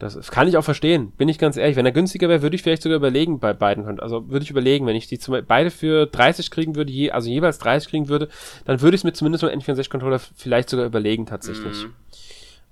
[0.00, 1.76] Das, das kann ich auch verstehen, bin ich ganz ehrlich.
[1.76, 4.00] Wenn er günstiger wäre, würde ich vielleicht sogar überlegen bei beiden.
[4.00, 7.28] Also würde ich überlegen, wenn ich die zum, beide für 30 kriegen würde, je, also
[7.28, 8.30] jeweils 30 kriegen würde,
[8.64, 11.84] dann würde ich es mir zumindest mit N64-Controller vielleicht sogar überlegen tatsächlich.
[11.84, 11.92] Mhm.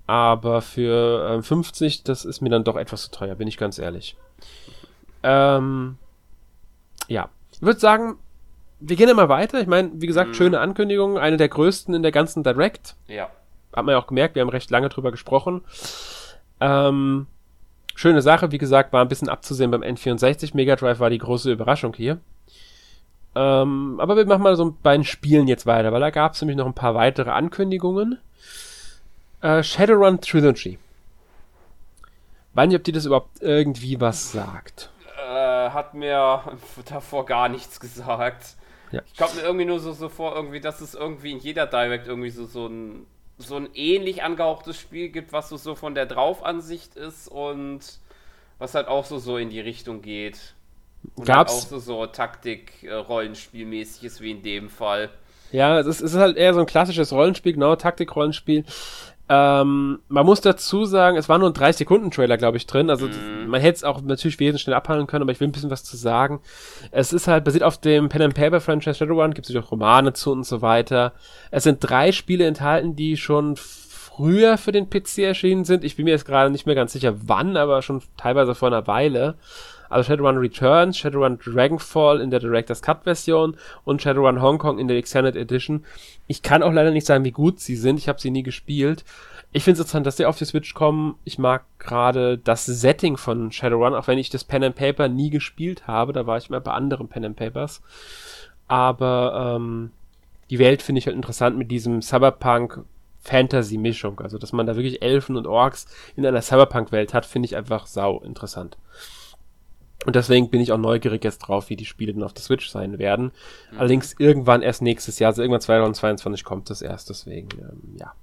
[0.06, 3.78] aber für äh, 50, das ist mir dann doch etwas zu teuer, bin ich ganz
[3.78, 4.16] ehrlich.
[5.22, 5.98] Ähm,
[7.08, 8.16] ja, ich würde sagen,
[8.80, 9.60] wir gehen immer weiter.
[9.60, 10.34] Ich meine, wie gesagt, mhm.
[10.34, 12.96] schöne Ankündigung, eine der größten in der ganzen Direct.
[13.06, 13.28] Ja.
[13.74, 15.60] Hat man ja auch gemerkt, wir haben recht lange drüber gesprochen.
[16.60, 17.26] Ähm,
[17.94, 20.50] schöne Sache, wie gesagt, war ein bisschen abzusehen beim N64.
[20.54, 22.18] Mega Drive war die große Überraschung hier.
[23.34, 26.42] Ähm, aber wir machen mal so bei den Spielen jetzt weiter, weil da gab es
[26.42, 28.18] nämlich noch ein paar weitere Ankündigungen.
[29.42, 30.78] Äh, Shadowrun Trilogy.
[32.54, 34.90] Weiß nicht, ob dir das überhaupt irgendwie was sagt.
[35.16, 36.42] Äh, hat mir
[36.88, 38.56] davor gar nichts gesagt.
[38.90, 39.02] Ja.
[39.12, 42.08] Ich komme mir irgendwie nur so, so vor, irgendwie, dass es irgendwie in jeder Direct
[42.08, 43.06] irgendwie so, so ein
[43.38, 47.80] so ein ähnlich angehauchtes Spiel gibt, was so, so von der Draufansicht ist und
[48.58, 50.54] was halt auch so, so in die Richtung geht.
[51.14, 55.10] Und Gab's halt auch so, so Taktik-Rollenspielmäßiges wie in dem Fall.
[55.52, 58.64] Ja, es ist, es ist halt eher so ein klassisches Rollenspiel, genau, Taktik-Rollenspiel.
[59.30, 62.88] Ähm, man muss dazu sagen, es war nur ein 3-Sekunden-Trailer, glaube ich, drin.
[62.88, 63.48] Also mhm.
[63.48, 65.84] man hätte es auch natürlich wesentlich schnell abhandeln können, aber ich will ein bisschen was
[65.84, 66.40] zu sagen.
[66.90, 70.14] Es ist halt basiert auf dem Pen and Paper Franchise Shadowrun, gibt es auch Romane
[70.14, 71.12] zu und so weiter.
[71.50, 75.84] Es sind drei Spiele enthalten, die schon früher für den PC erschienen sind.
[75.84, 78.86] Ich bin mir jetzt gerade nicht mehr ganz sicher, wann, aber schon teilweise vor einer
[78.86, 79.36] Weile.
[79.88, 84.88] Also Shadowrun Returns, Shadowrun Dragonfall in der Director's Cut Version und Shadowrun Hong Kong in
[84.88, 85.84] der Extended Edition.
[86.26, 87.98] Ich kann auch leider nicht sagen, wie gut sie sind.
[87.98, 89.04] Ich habe sie nie gespielt.
[89.50, 91.16] Ich finde es interessant, dass sie auf die Switch kommen.
[91.24, 95.30] Ich mag gerade das Setting von Shadowrun, auch wenn ich das Pen and Paper nie
[95.30, 96.12] gespielt habe.
[96.12, 97.80] Da war ich mal bei anderen Pen and Papers.
[98.66, 99.90] Aber ähm,
[100.50, 102.84] die Welt finde ich halt interessant mit diesem Cyberpunk
[103.20, 104.20] Fantasy-Mischung.
[104.20, 105.86] Also, dass man da wirklich Elfen und Orks
[106.16, 108.76] in einer Cyberpunk-Welt hat, finde ich einfach sau interessant.
[110.08, 112.70] Und deswegen bin ich auch neugierig jetzt drauf, wie die Spiele dann auf der Switch
[112.70, 113.30] sein werden.
[113.70, 113.78] Mhm.
[113.78, 118.14] Allerdings irgendwann erst nächstes Jahr, also irgendwann 2022 kommt das erst, deswegen, ähm, ja.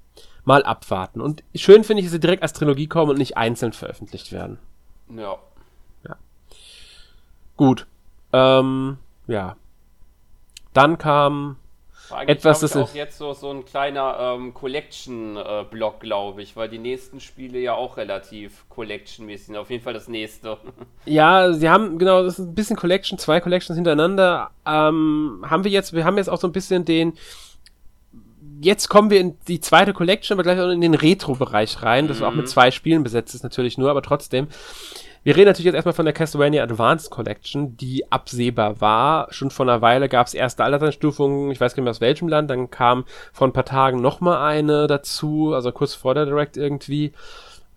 [0.46, 1.22] Mal abwarten.
[1.22, 4.58] Und schön finde ich, dass sie direkt als Trilogie kommen und nicht einzeln veröffentlicht werden.
[5.16, 5.38] Ja.
[6.08, 6.16] Ja.
[7.56, 7.86] Gut.
[8.34, 9.56] Ähm, ja.
[10.74, 11.58] Dann kam
[12.28, 17.20] etwas, das auch jetzt so, so ein kleiner ähm, Collection-Block, glaube ich, weil die nächsten
[17.20, 19.58] Spiele ja auch relativ Collection-mäßig sind.
[19.58, 20.58] Auf jeden Fall das nächste.
[21.08, 24.50] Ja, sie haben, genau, das ist ein bisschen Collection, zwei Collections hintereinander.
[24.66, 27.14] Ähm, haben wir jetzt, wir haben jetzt auch so ein bisschen den,
[28.62, 32.20] jetzt kommen wir in die zweite Collection, aber gleich auch in den Retro-Bereich rein, das
[32.20, 32.26] mhm.
[32.26, 32.50] auch mit mhm.
[32.50, 34.48] zwei Spielen besetzt ist natürlich nur, aber trotzdem.
[35.26, 39.26] Wir reden natürlich jetzt erstmal von der Castlevania Advanced Collection, die absehbar war.
[39.34, 42.28] Schon vor einer Weile gab es erste Alterseinstufungen, ich weiß gar nicht mehr aus welchem
[42.28, 46.58] Land, dann kam vor ein paar Tagen nochmal eine dazu, also kurz vor der Direct
[46.58, 47.12] irgendwie.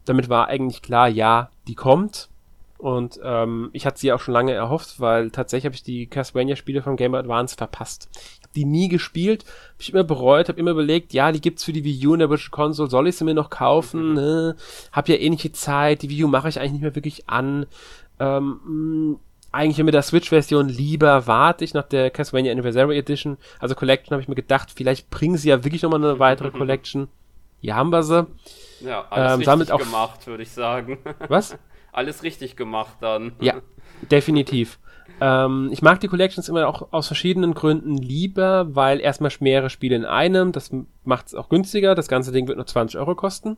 [0.04, 2.28] Damit war eigentlich klar, ja, die kommt.
[2.76, 6.82] Und ähm, ich hatte sie auch schon lange erhofft, weil tatsächlich habe ich die Castlevania-Spiele
[6.82, 8.10] von Game Advance verpasst.
[8.54, 11.84] Die nie gespielt, habe ich immer bereut, habe immer überlegt, ja, die gibt's für die
[11.84, 14.10] Wii U in der Virtual Console, soll ich sie mir noch kaufen?
[14.10, 14.14] Mhm.
[14.14, 14.56] Ne?
[14.90, 17.28] Hab ja eh nicht die Zeit, die Wii U mache ich eigentlich nicht mehr wirklich
[17.28, 17.66] an.
[18.18, 19.18] Ähm, hm,
[19.52, 24.22] eigentlich mit der Switch-Version lieber warte ich nach der Castlevania Anniversary Edition, also Collection, habe
[24.22, 27.08] ich mir gedacht, vielleicht bringen sie ja wirklich nochmal eine weitere Collection.
[27.60, 28.26] Hier haben wir sie.
[28.80, 30.98] Ja, alles ähm, auch gemacht, würde ich sagen.
[31.28, 31.58] Was?
[31.92, 33.32] alles richtig gemacht dann.
[33.40, 33.54] Ja,
[34.10, 34.78] definitiv.
[35.20, 39.96] Ähm, ich mag die Collections immer auch aus verschiedenen Gründen lieber, weil erstmal mehrere Spiele
[39.96, 40.70] in einem, das
[41.04, 41.94] macht es auch günstiger.
[41.94, 43.56] Das ganze Ding wird nur 20 Euro kosten.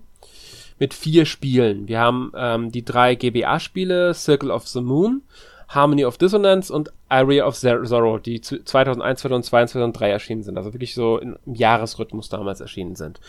[0.79, 1.89] Mit vier Spielen.
[1.89, 5.23] Wir haben ähm, die drei GBA-Spiele, Circle of the Moon,
[5.71, 10.59] Harmony of Dissonance und Area of Zorro, die 2001, 2002 und 2003 erschienen sind.
[10.59, 13.21] Also wirklich so im Jahresrhythmus damals erschienen sind.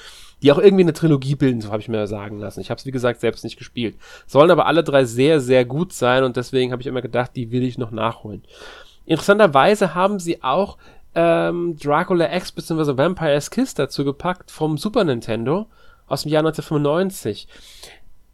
[0.41, 2.59] Die auch irgendwie eine Trilogie bilden, so habe ich mir sagen lassen.
[2.59, 3.95] Ich habe es, wie gesagt, selbst nicht gespielt.
[4.25, 7.51] Sollen aber alle drei sehr, sehr gut sein und deswegen habe ich immer gedacht, die
[7.51, 8.43] will ich noch nachholen.
[9.05, 10.77] Interessanterweise haben sie auch
[11.13, 12.97] ähm, Dracula X bzw.
[12.97, 15.67] Vampire's Kiss dazu gepackt vom Super Nintendo
[16.07, 17.47] aus dem Jahr 1995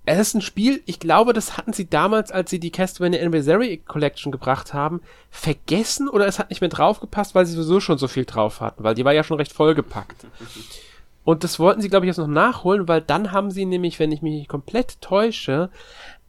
[0.08, 3.82] es ist ein Spiel, ich glaube, das hatten sie damals, als sie die Castlevania Anniversary
[3.86, 8.08] Collection gebracht haben, vergessen oder es hat nicht mehr draufgepasst, weil sie sowieso schon so
[8.08, 10.26] viel drauf hatten, weil die war ja schon recht vollgepackt.
[11.26, 14.14] Und das wollten sie, glaube ich, jetzt noch nachholen, weil dann haben sie nämlich, wenn
[14.14, 15.70] ich mich nicht komplett täusche,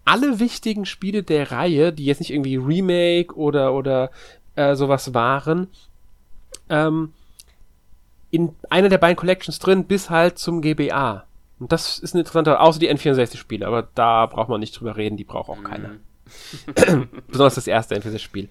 [0.04, 4.10] alle wichtigen Spiele der Reihe, die jetzt nicht irgendwie Remake oder, oder
[4.56, 5.68] äh, sowas waren,
[6.68, 7.12] ähm,
[8.32, 11.27] in einer der beiden Collections drin, bis halt zum GBA.
[11.58, 15.16] Und das ist ein interessanter, außer die N64-Spiele, aber da braucht man nicht drüber reden,
[15.16, 15.88] die braucht auch keiner.
[15.88, 16.00] Mhm.
[17.28, 18.48] Besonders das erste N64-Spiel.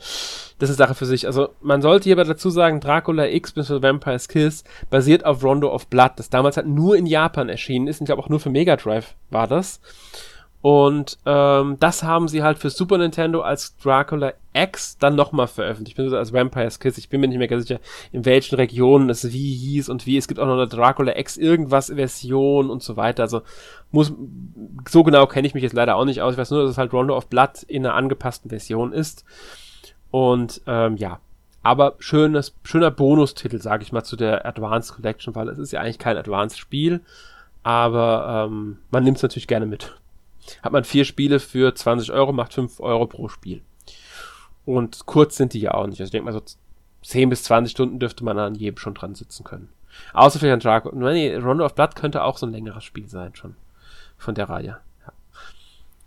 [0.60, 1.28] Das ist Sache für sich.
[1.28, 3.82] Also, man sollte hierbei dazu sagen, Dracula X bzw.
[3.82, 8.02] Vampire's Kiss basiert auf Rondo of Blood, das damals halt nur in Japan erschienen ist.
[8.02, 9.80] Ich glaube auch nur für Mega Drive war das.
[10.62, 14.34] Und ähm, das haben sie halt für Super Nintendo als Dracula
[14.64, 16.98] X dann nochmal veröffentlicht, als Vampire's Kiss.
[16.98, 17.80] Ich bin mir nicht mehr ganz sicher,
[18.12, 20.18] in welchen Regionen es wie hieß und wie.
[20.18, 23.24] Es gibt auch noch eine Dracula X irgendwas Version und so weiter.
[23.24, 23.42] Also
[23.92, 24.14] muss,
[24.90, 26.34] so genau kenne ich mich jetzt leider auch nicht aus.
[26.34, 29.26] Ich weiß nur, dass es halt Rondo of Blood in einer angepassten Version ist.
[30.12, 31.20] Und ähm, ja,
[31.64, 35.82] aber schönes, schöner Bonustitel, sage ich mal, zu der Advanced Collection, weil es ist ja
[35.82, 37.02] eigentlich kein Advanced-Spiel,
[37.64, 39.94] aber ähm, man nimmt es natürlich gerne mit.
[40.64, 43.62] Hat man vier Spiele für 20 Euro, macht 5 Euro pro Spiel.
[44.68, 46.02] Und kurz sind die ja auch nicht.
[46.02, 46.42] Also ich denke mal, so
[47.04, 49.70] 10 bis 20 Stunden dürfte man an jedem schon dran sitzen können.
[50.12, 50.94] Außer vielleicht ein Draco.
[50.94, 53.56] Nee, Rondo of Blood könnte auch so ein längeres Spiel sein schon.
[54.18, 54.78] Von der Reihe.
[55.06, 55.14] Ja.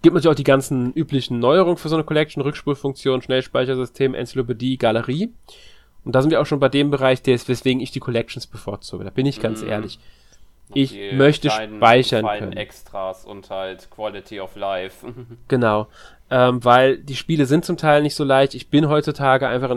[0.02, 5.32] Gibt natürlich auch die ganzen üblichen Neuerungen für so eine Collection, Rückspulfunktion, Schnellspeichersystem, Enzyklopädie, Galerie.
[6.04, 8.46] Und da sind wir auch schon bei dem Bereich, der ist, weswegen ich die Collections
[8.46, 9.04] bevorzuge.
[9.04, 9.68] Da bin ich ganz mm.
[9.68, 9.98] ehrlich.
[10.74, 12.52] Ich möchte speichern können.
[12.52, 15.06] Extras und halt Quality of Life.
[15.48, 15.88] genau
[16.30, 18.54] ähm, weil die Spiele sind zum Teil nicht so leicht.
[18.54, 19.76] Ich bin heutzutage einfach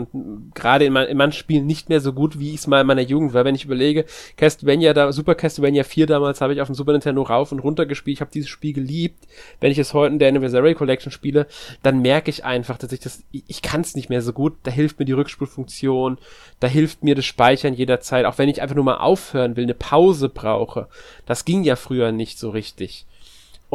[0.54, 2.86] gerade in, mein, in manchen Spielen nicht mehr so gut, wie ich es mal in
[2.86, 3.44] meiner Jugend war.
[3.44, 4.04] Wenn ich überlege,
[4.36, 7.86] Castlevania, da, Super Castlevania 4 damals habe ich auf dem Super Nintendo rauf und runter
[7.86, 8.18] gespielt.
[8.18, 9.26] Ich habe dieses Spiel geliebt.
[9.60, 11.48] Wenn ich es heute in der Anniversary Collection spiele,
[11.82, 14.54] dann merke ich einfach, dass ich das, ich, ich kann es nicht mehr so gut.
[14.62, 16.18] Da hilft mir die Rückspulfunktion,
[16.60, 19.74] da hilft mir das Speichern jederzeit, auch wenn ich einfach nur mal aufhören will, eine
[19.74, 20.86] Pause brauche.
[21.26, 23.06] Das ging ja früher nicht so richtig.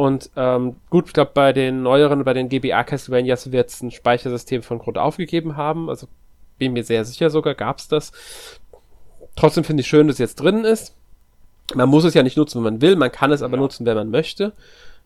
[0.00, 3.90] Und ähm, gut, ich glaube, bei den neueren, bei den GBA Castlevanias wird es ein
[3.90, 5.90] Speichersystem von Grund aufgegeben haben.
[5.90, 6.08] Also
[6.56, 8.10] bin mir sehr sicher sogar, gab es das.
[9.36, 10.96] Trotzdem finde ich schön, dass es jetzt drin ist.
[11.74, 13.60] Man muss es ja nicht nutzen, wenn man will, man kann es aber ja.
[13.60, 14.54] nutzen, wenn man möchte.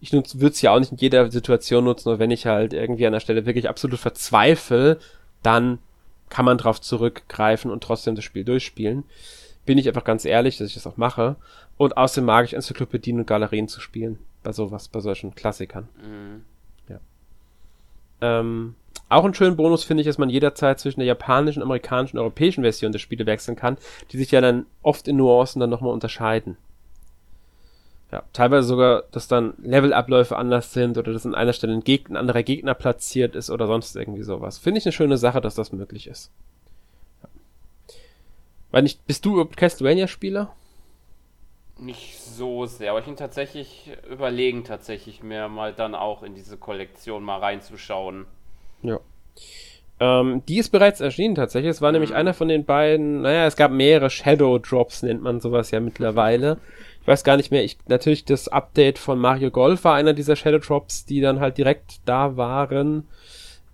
[0.00, 3.08] Ich würde es ja auch nicht in jeder Situation nutzen, nur wenn ich halt irgendwie
[3.08, 5.00] an der Stelle wirklich absolut verzweifle,
[5.42, 5.80] dann
[6.28, 9.02] kann man drauf zurückgreifen und trotzdem das Spiel durchspielen.
[9.66, 11.34] Bin ich einfach ganz ehrlich, dass ich das auch mache.
[11.78, 15.88] Und außerdem mag ich Enzyklopädien und Galerien zu spielen bei sowas, bei solchen Klassikern.
[16.00, 16.44] Mhm.
[16.88, 17.00] Ja.
[18.20, 18.76] Ähm,
[19.08, 22.62] auch einen schönen Bonus finde ich, dass man jederzeit zwischen der japanischen, amerikanischen und europäischen
[22.62, 23.76] Version der Spiele wechseln kann,
[24.12, 26.56] die sich ja dann oft in Nuancen dann nochmal unterscheiden.
[28.12, 32.14] Ja, teilweise sogar, dass dann Levelabläufe anders sind oder dass an einer Stelle ein, Gegner,
[32.14, 34.58] ein anderer Gegner platziert ist oder sonst irgendwie sowas.
[34.58, 36.30] Finde ich eine schöne Sache, dass das möglich ist.
[37.22, 37.28] Ja.
[38.70, 40.54] Weil nicht, bist du Castlevania-Spieler?
[41.78, 46.56] Nicht so sehr, aber ich bin tatsächlich überlegen, tatsächlich mir mal dann auch in diese
[46.56, 48.26] Kollektion mal reinzuschauen.
[48.82, 49.00] Ja.
[50.00, 51.70] Ähm, die ist bereits erschienen tatsächlich.
[51.70, 51.94] Es war mhm.
[51.94, 55.80] nämlich einer von den beiden, naja, es gab mehrere Shadow Drops, nennt man sowas ja
[55.80, 56.58] mittlerweile.
[57.00, 60.36] Ich weiß gar nicht mehr, ich, natürlich das Update von Mario Golf war einer dieser
[60.36, 63.08] Shadow Drops, die dann halt direkt da waren.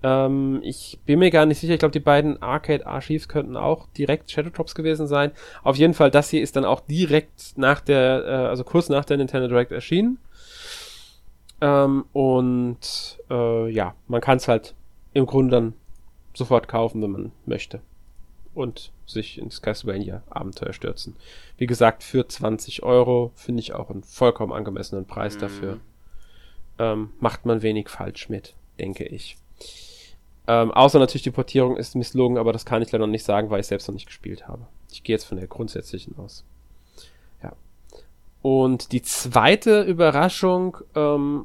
[0.02, 1.74] Ähm, ich bin mir gar nicht sicher.
[1.74, 5.32] Ich glaube, die beiden Arcade Archives könnten auch direkt Shadow Drops gewesen sein.
[5.62, 9.04] Auf jeden Fall, das hier ist dann auch direkt nach der, äh, also kurz nach
[9.04, 10.18] der Nintendo Direct erschienen.
[11.60, 14.74] Ähm, und äh, ja, man kann es halt
[15.12, 15.74] im Grunde dann
[16.34, 17.80] sofort kaufen, wenn man möchte.
[18.54, 21.16] Und sich ins Castlevania Abenteuer stürzen.
[21.58, 25.40] Wie gesagt, für 20 Euro finde ich auch einen vollkommen angemessenen Preis mhm.
[25.40, 25.80] dafür.
[26.78, 29.36] Ähm, macht man wenig falsch mit, denke ich.
[30.46, 33.50] Ähm, außer natürlich die Portierung ist misslungen, aber das kann ich leider noch nicht sagen,
[33.50, 34.66] weil ich selbst noch nicht gespielt habe.
[34.90, 36.44] Ich gehe jetzt von der grundsätzlichen aus.
[37.42, 37.52] Ja.
[38.42, 41.44] Und die zweite Überraschung ähm,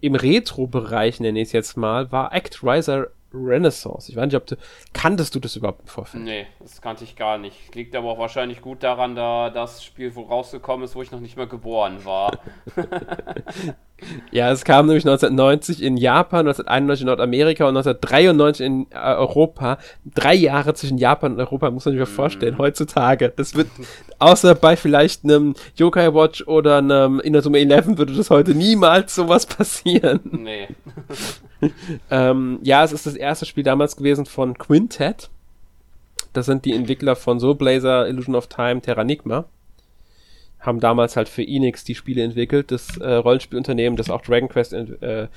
[0.00, 3.08] im Retro-Bereich, nenne ich es jetzt mal, war Actriser
[3.44, 4.10] Renaissance.
[4.10, 4.56] Ich weiß nicht, ob du.
[4.92, 6.24] Kanntest du das überhaupt im Vorfeld?
[6.24, 7.74] Nee, das kannte ich gar nicht.
[7.74, 11.20] Liegt aber auch wahrscheinlich gut daran, da das Spiel wo rausgekommen ist, wo ich noch
[11.20, 12.38] nicht mehr geboren war.
[14.30, 19.78] ja, es kam nämlich 1990 in Japan, 1991 in Nordamerika und 1993 in äh, Europa.
[20.14, 22.58] Drei Jahre zwischen Japan und Europa, muss man sich mal vorstellen, mm.
[22.58, 23.32] heutzutage.
[23.34, 23.68] Das wird,
[24.18, 29.46] außer bei vielleicht einem Yokai Watch oder einem Inazuma 11 würde das heute niemals sowas
[29.46, 30.20] passieren.
[30.32, 30.68] Nee.
[32.10, 35.30] ähm, ja, es ist das erste Spiel damals gewesen von Quintet.
[36.32, 39.46] Das sind die Entwickler von Soul Blazer, Illusion of Time, Terranigma.
[40.60, 44.72] Haben damals halt für Enix die Spiele entwickelt, das äh, Rollenspielunternehmen, das auch Dragon Quest
[44.72, 45.28] äh,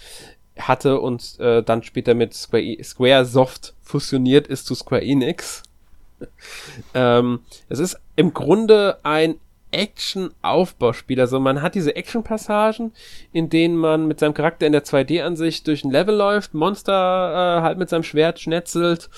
[0.57, 5.63] hatte und äh, dann später mit Square, e Square Soft fusioniert ist zu Square Enix.
[6.93, 7.39] ähm,
[7.69, 9.35] es ist im Grunde ein
[9.71, 11.19] Action-Aufbauspiel.
[11.19, 12.91] Also man hat diese Action-Passagen,
[13.31, 17.61] in denen man mit seinem Charakter in der 2D-Ansicht durch ein Level läuft, Monster äh,
[17.61, 19.09] halt mit seinem Schwert schnetzelt,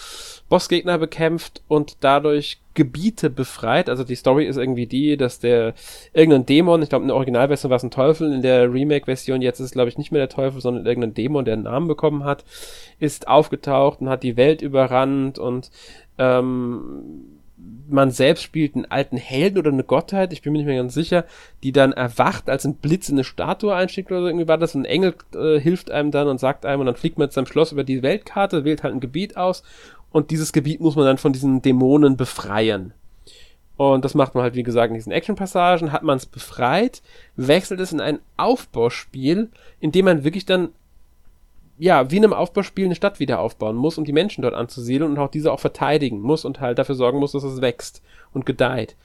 [0.50, 3.90] Bossgegner bekämpft und dadurch Gebiete befreit.
[3.90, 5.74] Also die Story ist irgendwie die, dass der
[6.14, 9.60] irgendein Dämon, ich glaube in der Originalversion war es ein Teufel, in der Remake-Version jetzt
[9.60, 12.24] ist es glaube ich nicht mehr der Teufel, sondern irgendein Dämon, der einen Namen bekommen
[12.24, 12.46] hat,
[13.00, 15.70] ist aufgetaucht und hat die Welt überrannt und
[16.18, 17.31] ähm,
[17.90, 20.94] man selbst spielt einen alten Helden oder eine Gottheit, ich bin mir nicht mehr ganz
[20.94, 21.26] sicher,
[21.64, 24.76] die dann erwacht, als ein Blitz in eine Statue einsteckt oder so, irgendwie war das.
[24.76, 27.48] Ein Engel äh, hilft einem dann und sagt einem und dann fliegt man zu seinem
[27.48, 29.64] Schloss über die Weltkarte, wählt halt ein Gebiet aus
[30.12, 32.94] und dieses Gebiet muss man dann von diesen Dämonen befreien.
[33.78, 37.02] Und das macht man halt, wie gesagt, in diesen Action-Passagen, hat man es befreit,
[37.36, 39.50] wechselt es in ein Aufbauspiel,
[39.80, 40.70] in dem man wirklich dann
[41.82, 45.10] ja, wie in einem Aufbauspiel eine Stadt wieder aufbauen muss, um die Menschen dort anzusiedeln
[45.10, 48.04] und auch diese auch verteidigen muss und halt dafür sorgen muss, dass es wächst
[48.34, 48.96] und gedeiht.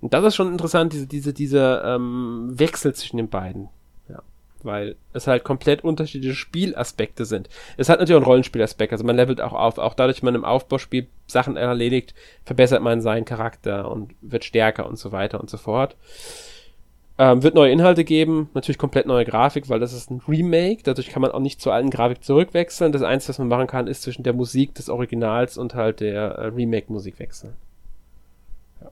[0.00, 3.68] Und das ist schon interessant, diese, diese, diese ähm, Wechsel zwischen den beiden.
[4.08, 4.22] Ja.
[4.62, 7.48] Weil es halt komplett unterschiedliche Spielaspekte sind.
[7.76, 9.78] Es hat natürlich auch einen Rollenspielaspekt, also man levelt auch auf.
[9.78, 12.14] Auch dadurch, dass man im Aufbauspiel Sachen erledigt,
[12.44, 15.96] verbessert man seinen Charakter und wird stärker und so weiter und so fort.
[17.22, 21.10] Ähm, wird neue Inhalte geben, natürlich komplett neue Grafik, weil das ist ein Remake, dadurch
[21.10, 22.92] kann man auch nicht zur alten Grafik zurückwechseln.
[22.92, 26.30] Das Einzige, was man machen kann, ist zwischen der Musik des Originals und halt der
[26.36, 27.52] äh, Remake-Musik wechseln.
[28.80, 28.90] Ja.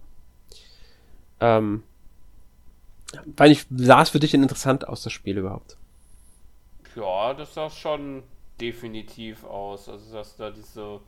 [1.40, 1.84] Ähm,
[3.34, 5.78] weil ich sah es für dich denn interessant aus, das Spiel überhaupt?
[6.96, 8.24] Ja, das sah schon
[8.60, 9.88] definitiv aus.
[9.88, 11.00] Also, dass da diese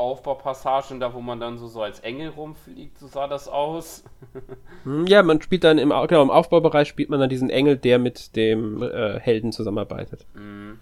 [0.00, 4.04] Aufbaupassagen, da wo man dann so, so als Engel rumfliegt, so sah das aus.
[4.84, 7.98] Hm, ja, man spielt dann im, genau, im Aufbaubereich spielt man dann diesen Engel, der
[7.98, 10.24] mit dem äh, Helden zusammenarbeitet.
[10.32, 10.80] Mhm.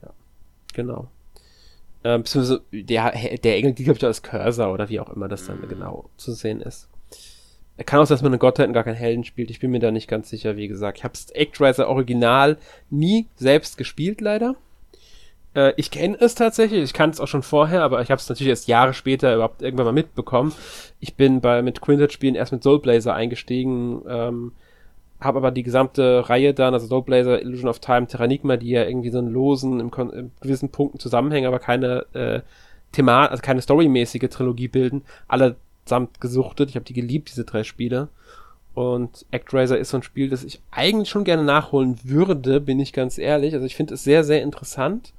[0.00, 0.10] Ja,
[0.72, 1.08] genau.
[2.04, 5.44] Ähm, beziehungsweise der, der Engel, die glaube ich als Cursor oder wie auch immer das
[5.44, 5.68] dann mhm.
[5.68, 6.88] genau zu sehen ist.
[7.84, 9.50] Kann auch sein, dass man eine Gottheit und gar keinen Helden spielt.
[9.50, 10.98] Ich bin mir da nicht ganz sicher, wie gesagt.
[10.98, 12.58] Ich habe Actraiser Original
[12.90, 14.54] nie selbst gespielt, leider.
[15.56, 18.28] Äh, ich kenne es tatsächlich, ich kann es auch schon vorher, aber ich habe es
[18.28, 20.52] natürlich erst Jahre später überhaupt irgendwann mal mitbekommen.
[21.00, 24.52] Ich bin bei mit Quintet-Spielen erst mit Soul Blazer eingestiegen, ähm,
[25.18, 28.84] habe aber die gesamte Reihe dann, also Soul Blazer, Illusion of Time, Terranigma, die ja
[28.84, 32.40] irgendwie so einen losen, im, in gewissen Punkten zusammenhängen, aber keine äh,
[32.92, 36.68] Thema, also keine storymäßige Trilogie bilden, allesamt gesuchtet.
[36.68, 38.08] Ich habe die geliebt, diese drei Spiele.
[38.74, 42.92] Und ActRaiser ist so ein Spiel, das ich eigentlich schon gerne nachholen würde, bin ich
[42.92, 43.54] ganz ehrlich.
[43.54, 45.14] Also ich finde es sehr, sehr interessant.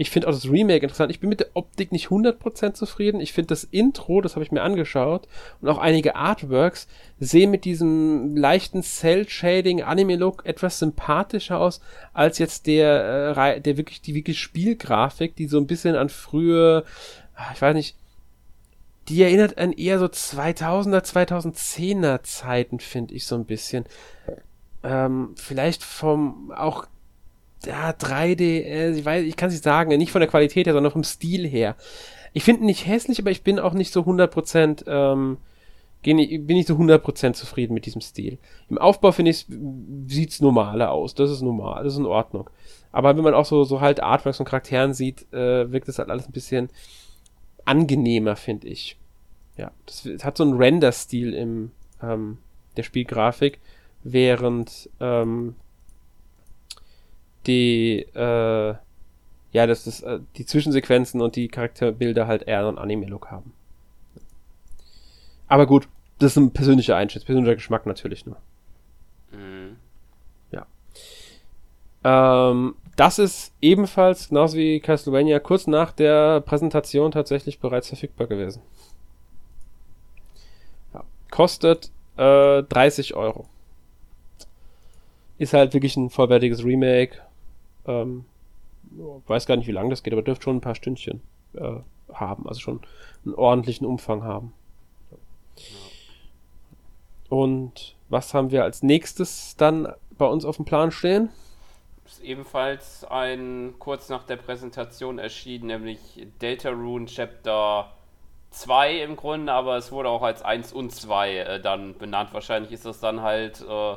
[0.00, 1.10] Ich finde auch das Remake interessant.
[1.10, 3.20] Ich bin mit der Optik nicht 100% zufrieden.
[3.20, 5.28] Ich finde das Intro, das habe ich mir angeschaut,
[5.60, 6.88] und auch einige Artworks
[7.18, 11.82] sehen mit diesem leichten Cell-Shading, Anime-Look etwas sympathischer aus,
[12.14, 16.82] als jetzt der, äh, der wirklich, die wirklich Spielgrafik, die so ein bisschen an frühe,
[17.34, 17.94] ah, ich weiß nicht,
[19.10, 23.84] die erinnert an eher so 2000er, 2010er Zeiten, finde ich so ein bisschen.
[24.82, 26.86] Ähm, vielleicht vom auch
[27.64, 30.72] ja, 3D, äh, ich weiß, ich kann es nicht sagen, nicht von der Qualität her,
[30.72, 31.76] sondern vom Stil her.
[32.32, 35.38] Ich finde ihn nicht hässlich, aber ich bin auch nicht so 100%, ähm,
[36.02, 38.38] bin nicht so 100% zufrieden mit diesem Stil.
[38.68, 39.46] Im Aufbau finde ich,
[40.06, 41.14] sieht's normaler aus.
[41.14, 42.48] Das ist normal, das ist in Ordnung.
[42.92, 46.10] Aber wenn man auch so, so halt Artworks und Charakteren sieht, äh, wirkt das halt
[46.10, 46.70] alles ein bisschen
[47.64, 48.96] angenehmer, finde ich.
[49.56, 52.38] Ja, das, das, hat so einen Render-Stil im, ähm,
[52.76, 53.60] der Spielgrafik,
[54.02, 55.56] während, ähm,
[57.46, 58.74] die, äh,
[59.52, 63.52] ja, dass das, äh, die Zwischensequenzen und die Charakterbilder halt eher einen Anime-Look haben.
[65.48, 65.88] Aber gut,
[66.18, 68.36] das ist ein persönlicher Einschätzung, persönlicher Geschmack natürlich nur.
[69.32, 69.76] Mhm.
[70.52, 70.66] Ja.
[72.04, 78.62] Ähm, das ist ebenfalls, genauso wie Castlevania, kurz nach der Präsentation tatsächlich bereits verfügbar gewesen.
[80.94, 81.04] Ja.
[81.30, 83.46] Kostet äh, 30 Euro.
[85.38, 87.16] Ist halt wirklich ein vollwertiges Remake
[87.90, 88.24] ähm,
[89.26, 91.20] weiß gar nicht, wie lange das geht, aber dürfte schon ein paar Stündchen
[91.54, 91.76] äh,
[92.12, 92.80] haben, also schon
[93.24, 94.52] einen ordentlichen Umfang haben.
[97.28, 101.30] Und was haben wir als nächstes dann bei uns auf dem Plan stehen?
[102.04, 107.92] Ist ebenfalls ein kurz nach der Präsentation erschienen, nämlich Deltarune Chapter
[108.50, 112.30] 2 im Grunde, aber es wurde auch als 1 und 2 äh, dann benannt.
[112.32, 113.94] Wahrscheinlich ist das dann halt äh,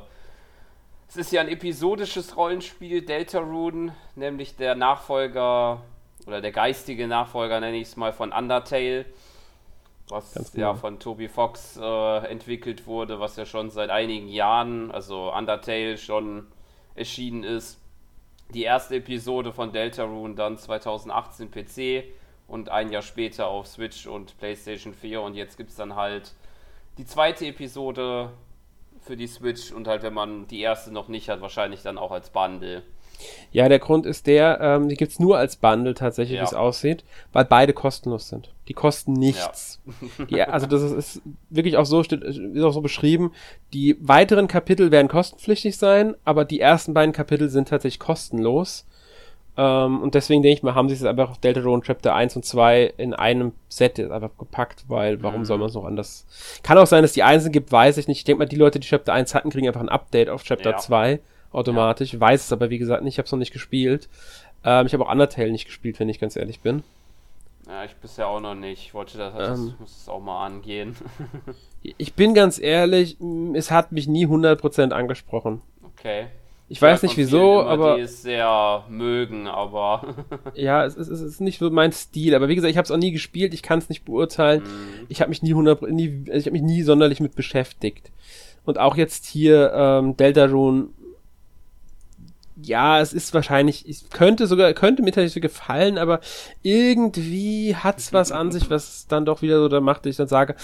[1.14, 5.84] es ist ja ein episodisches Rollenspiel, Deltarune, nämlich der Nachfolger
[6.26, 9.06] oder der geistige Nachfolger, nenne ich es mal, von Undertale,
[10.08, 10.70] was genau.
[10.70, 16.00] ja von Toby Fox äh, entwickelt wurde, was ja schon seit einigen Jahren, also Undertale
[16.00, 16.48] schon
[16.96, 17.80] erschienen ist.
[18.56, 22.06] Die erste Episode von Deltarune dann 2018 PC
[22.48, 26.34] und ein Jahr später auf Switch und PlayStation 4 und jetzt gibt es dann halt
[26.98, 28.32] die zweite Episode
[29.04, 32.12] für die Switch und halt, wenn man die erste noch nicht hat, wahrscheinlich dann auch
[32.12, 32.84] als Bundle.
[33.52, 36.42] Ja, der Grund ist der, ähm, die gibt's nur als Bundle tatsächlich, ja.
[36.42, 38.52] wie es aussieht, weil beide kostenlos sind.
[38.68, 39.80] Die kosten nichts.
[40.18, 40.26] Ja.
[40.26, 43.32] die, also das ist, ist, wirklich auch so, steht, ist auch so beschrieben,
[43.74, 48.86] die weiteren Kapitel werden kostenpflichtig sein, aber die ersten beiden Kapitel sind tatsächlich kostenlos.
[49.56, 52.46] Ähm, und deswegen denke ich mal, haben sie es einfach auf Deltarune Chapter 1 und
[52.46, 55.46] 2 in einem Set einfach gepackt, weil warum mhm.
[55.46, 56.26] soll man es noch anders?
[56.64, 58.20] Kann auch sein, dass die Einzelnen gibt, weiß ich nicht.
[58.20, 60.72] Ich denke mal, die Leute, die Chapter 1 hatten, kriegen einfach ein Update auf Chapter
[60.72, 60.78] ja.
[60.78, 61.20] 2
[61.52, 62.14] automatisch.
[62.14, 62.20] Ja.
[62.20, 63.14] Weiß es aber, wie gesagt, nicht.
[63.14, 64.10] Ich habe es noch nicht gespielt.
[64.64, 66.84] Ähm, ich habe auch Undertale nicht gespielt, wenn ich ganz ehrlich bin.
[67.68, 68.88] Ja, ich bisher auch noch nicht.
[68.88, 70.96] Ich wollte das, das ähm, muss es auch mal angehen.
[71.98, 73.18] ich bin ganz ehrlich,
[73.54, 75.62] es hat mich nie 100% angesprochen.
[75.84, 76.28] Okay.
[76.70, 77.96] Ich weiß nicht wieso, immer, aber.
[77.96, 80.16] Die es sehr mögen, aber.
[80.56, 82.34] ja, es ist, es ist nicht so mein Stil.
[82.36, 84.64] Aber wie gesagt, ich habe es auch nie gespielt, ich kann es nicht beurteilen.
[84.64, 85.06] Mm.
[85.10, 88.12] Ich habe mich nie 100, nie, also ich habe mich nie sonderlich mit beschäftigt.
[88.66, 90.88] Und auch jetzt hier ähm, Deltarune.
[92.62, 96.22] Ja, es ist wahrscheinlich, es könnte sogar, könnte mir tatsächlich gefallen, aber
[96.62, 100.28] irgendwie hat's was an sich, was dann doch wieder so da macht, dass ich dann
[100.28, 100.56] sage,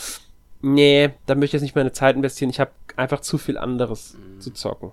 [0.62, 2.52] nee, da möchte ich jetzt nicht meine Zeit investieren.
[2.52, 4.40] Ich habe einfach zu viel anderes mm.
[4.40, 4.92] zu zocken.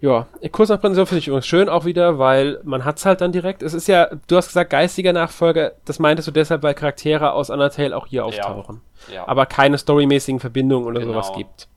[0.00, 3.32] Ja, kurz nach Präsentation finde ich übrigens schön auch wieder, weil man hat's halt dann
[3.32, 3.62] direkt.
[3.62, 7.50] Es ist ja, du hast gesagt, geistiger Nachfolger, das meintest du deshalb, weil Charaktere aus
[7.50, 8.80] Undertale auch hier auftauchen.
[9.08, 9.14] Ja.
[9.14, 9.28] ja.
[9.28, 11.12] Aber keine storymäßigen Verbindungen oder genau.
[11.12, 11.68] sowas gibt.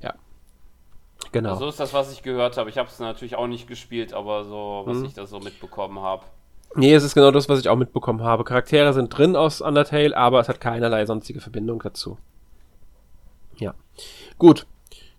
[0.00, 0.14] Ja.
[1.32, 1.56] Genau.
[1.56, 2.70] So ist das, was ich gehört habe.
[2.70, 5.06] Ich habe es natürlich auch nicht gespielt, aber so, was mhm.
[5.06, 6.24] ich da so mitbekommen habe.
[6.74, 8.44] Nee, es ist genau das, was ich auch mitbekommen habe.
[8.44, 12.16] Charaktere sind drin aus Undertale, aber es hat keinerlei sonstige Verbindung dazu.
[13.56, 13.74] Ja.
[14.38, 14.66] Gut.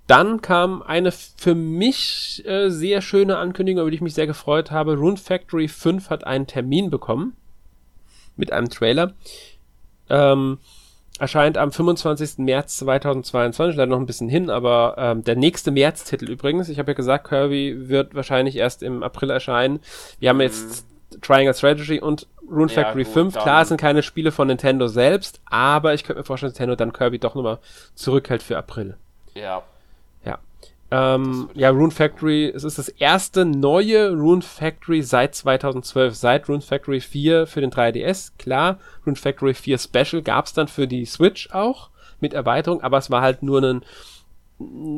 [0.08, 4.72] Dann kam eine für mich äh, sehr schöne Ankündigung, über die ich mich sehr gefreut
[4.72, 4.97] habe.
[4.97, 7.36] Rune Factory 5 hat einen Termin bekommen.
[8.36, 9.14] Mit einem Trailer.
[10.10, 10.58] Ähm,
[11.20, 12.39] erscheint am 25.
[12.39, 16.68] März 2022, leider noch ein bisschen hin, aber ähm, der nächste März-Titel übrigens.
[16.70, 19.80] Ich habe ja gesagt, Kirby wird wahrscheinlich erst im April erscheinen.
[20.20, 21.22] Wir haben jetzt mhm.
[21.22, 23.34] Triangle Strategy und Rune ja, Factory gut, 5.
[23.36, 26.76] Klar, es sind keine Spiele von Nintendo selbst, aber ich könnte mir vorstellen, dass Nintendo
[26.76, 27.60] dann Kirby doch nochmal
[27.93, 28.97] zurückhält für April.
[29.36, 29.64] Ja,
[30.93, 36.61] ähm, ja, Rune Factory, es ist das erste neue Rune Factory seit 2012, seit Rune
[36.61, 38.33] Factory 4 für den 3DS.
[38.37, 41.89] Klar, Rune Factory 4 Special gab's dann für die Switch auch
[42.19, 43.81] mit Erweiterung, aber es war halt nur ein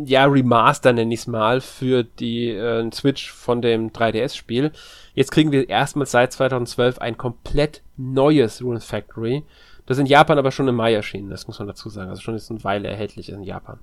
[0.05, 4.71] ja, Remaster nenne ich es mal, für die äh, Switch von dem 3DS-Spiel.
[5.13, 9.43] Jetzt kriegen wir erstmals seit 2012 ein komplett neues Rune Factory.
[9.85, 12.09] Das in Japan aber schon im Mai erschienen, das muss man dazu sagen.
[12.09, 13.79] Also schon jetzt eine Weile erhältlich in Japan.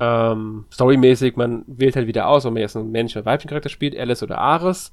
[0.00, 3.68] Ähm, storymäßig, man wählt halt wieder aus, ob man jetzt einen männlichen oder weiblichen Charakter
[3.68, 4.92] spielt, Alice oder Ares.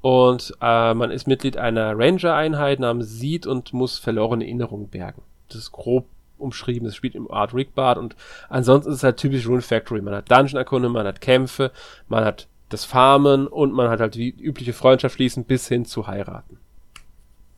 [0.00, 5.22] Und äh, man ist Mitglied einer Ranger-Einheit namens Seed und muss verlorene Erinnerungen bergen.
[5.48, 6.06] Das ist grob
[6.38, 8.16] umschrieben, das spielt im Art Rigbard und
[8.48, 10.02] ansonsten ist es halt typisch Rune Factory.
[10.02, 11.70] Man hat Dungeon-Erkunde, man hat Kämpfe,
[12.08, 16.08] man hat das Farmen und man hat halt wie übliche Freundschaft schließen bis hin zu
[16.08, 16.58] heiraten.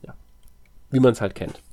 [0.03, 0.13] Ja.
[0.91, 1.64] Wie man es halt kennt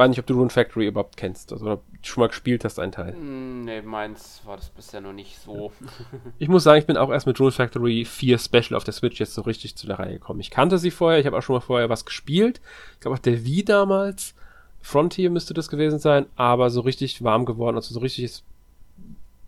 [0.00, 2.92] weiß nicht, ob du Rune Factory überhaupt kennst also, oder schon mal gespielt hast, einen
[2.92, 3.12] Teil.
[3.12, 5.72] Mm, nee, meins war das bisher noch nicht so.
[6.38, 9.20] ich muss sagen, ich bin auch erst mit Rune Factory 4 Special auf der Switch
[9.20, 10.40] jetzt so richtig zu der Reihe gekommen.
[10.40, 12.60] Ich kannte sie vorher, ich habe auch schon mal vorher was gespielt.
[12.94, 14.34] Ich glaube auch der Wii damals.
[14.80, 18.42] Frontier müsste das gewesen sein, aber so richtig warm geworden, also so richtig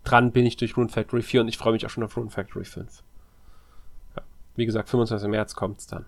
[0.03, 2.29] dran bin ich durch Rune Factory 4 und ich freue mich auch schon auf Rune
[2.29, 3.03] Factory 5.
[4.15, 4.21] Ja,
[4.55, 5.27] wie gesagt, 25.
[5.29, 6.05] März kommt es dann.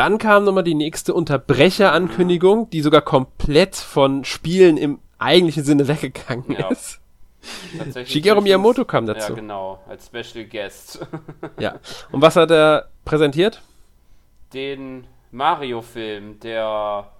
[0.00, 6.56] Dann kam nochmal die nächste Unterbrecherankündigung, die sogar komplett von Spielen im eigentlichen Sinne weggegangen
[6.58, 6.68] ja.
[6.68, 7.02] ist.
[8.06, 9.34] Shigeru Miyamoto kam dazu.
[9.34, 11.06] Ja, genau, als Special Guest.
[11.58, 11.74] ja.
[12.12, 13.60] Und was hat er präsentiert?
[14.54, 17.10] Den Mario-Film, der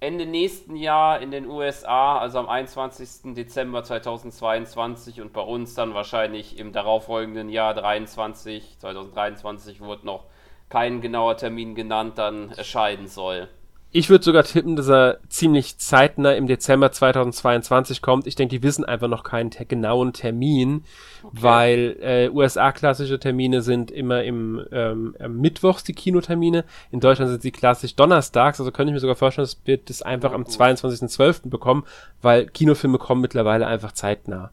[0.00, 3.34] Ende nächsten Jahr in den USA, also am 21.
[3.34, 10.24] Dezember 2022 und bei uns dann wahrscheinlich im darauffolgenden Jahr 23, 2023 wurde noch
[10.72, 13.48] kein genauer Termin genannt, dann erscheinen soll.
[13.94, 18.26] Ich würde sogar tippen, dass er ziemlich zeitnah im Dezember 2022 kommt.
[18.26, 20.84] Ich denke, die wissen einfach noch keinen te genauen Termin,
[21.22, 21.36] okay.
[21.38, 26.64] weil äh, USA-klassische Termine sind immer im ähm, Mittwochs die Kinotermine.
[26.90, 30.00] In Deutschland sind sie klassisch donnerstags, also könnte ich mir sogar vorstellen, dass wir das
[30.00, 31.50] einfach oh, am 22.12.
[31.50, 31.84] bekommen,
[32.22, 34.52] weil Kinofilme kommen mittlerweile einfach zeitnah.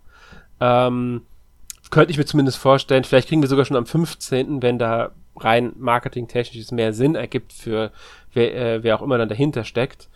[0.59, 1.21] Ähm,
[1.89, 5.73] könnte ich mir zumindest vorstellen, vielleicht kriegen wir sogar schon am 15., wenn da rein
[5.77, 7.91] marketingtechnisch mehr Sinn ergibt für
[8.33, 10.09] wer, äh, wer auch immer dann dahinter steckt.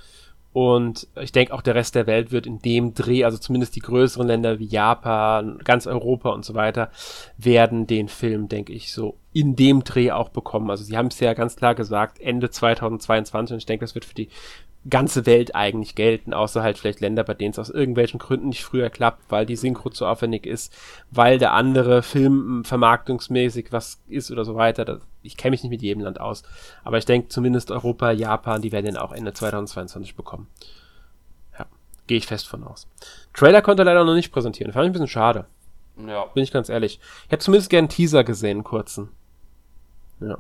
[0.54, 3.80] Und ich denke auch der Rest der Welt wird in dem Dreh, also zumindest die
[3.80, 6.92] größeren Länder wie Japan, ganz Europa und so weiter,
[7.40, 10.70] werden den Film, denke ich, so in dem Dreh auch bekommen.
[10.70, 14.06] Also sie haben es ja ganz klar gesagt, Ende 2022 und ich denke, das wird
[14.06, 14.30] für die
[14.90, 18.64] ganze Welt eigentlich gelten, außer halt vielleicht Länder, bei denen es aus irgendwelchen Gründen nicht
[18.64, 20.76] früher klappt, weil die Synchro zu aufwendig ist,
[21.10, 24.84] weil der andere Film vermarktungsmäßig was ist oder so weiter.
[24.84, 26.44] Das, ich kenne mich nicht mit jedem Land aus,
[26.84, 30.48] aber ich denke zumindest Europa, Japan, die werden den auch Ende 2022 bekommen.
[31.58, 31.66] Ja.
[32.08, 32.88] Gehe ich fest von aus.
[33.34, 34.74] Trailer konnte er leider noch nicht präsentieren.
[34.74, 35.46] Fand ich ein bisschen schade.
[35.98, 36.26] Ja.
[36.26, 37.00] Bin ich ganz ehrlich.
[37.26, 39.10] Ich hätte zumindest gerne einen Teaser gesehen, einen kurzen.
[40.20, 40.38] Ja.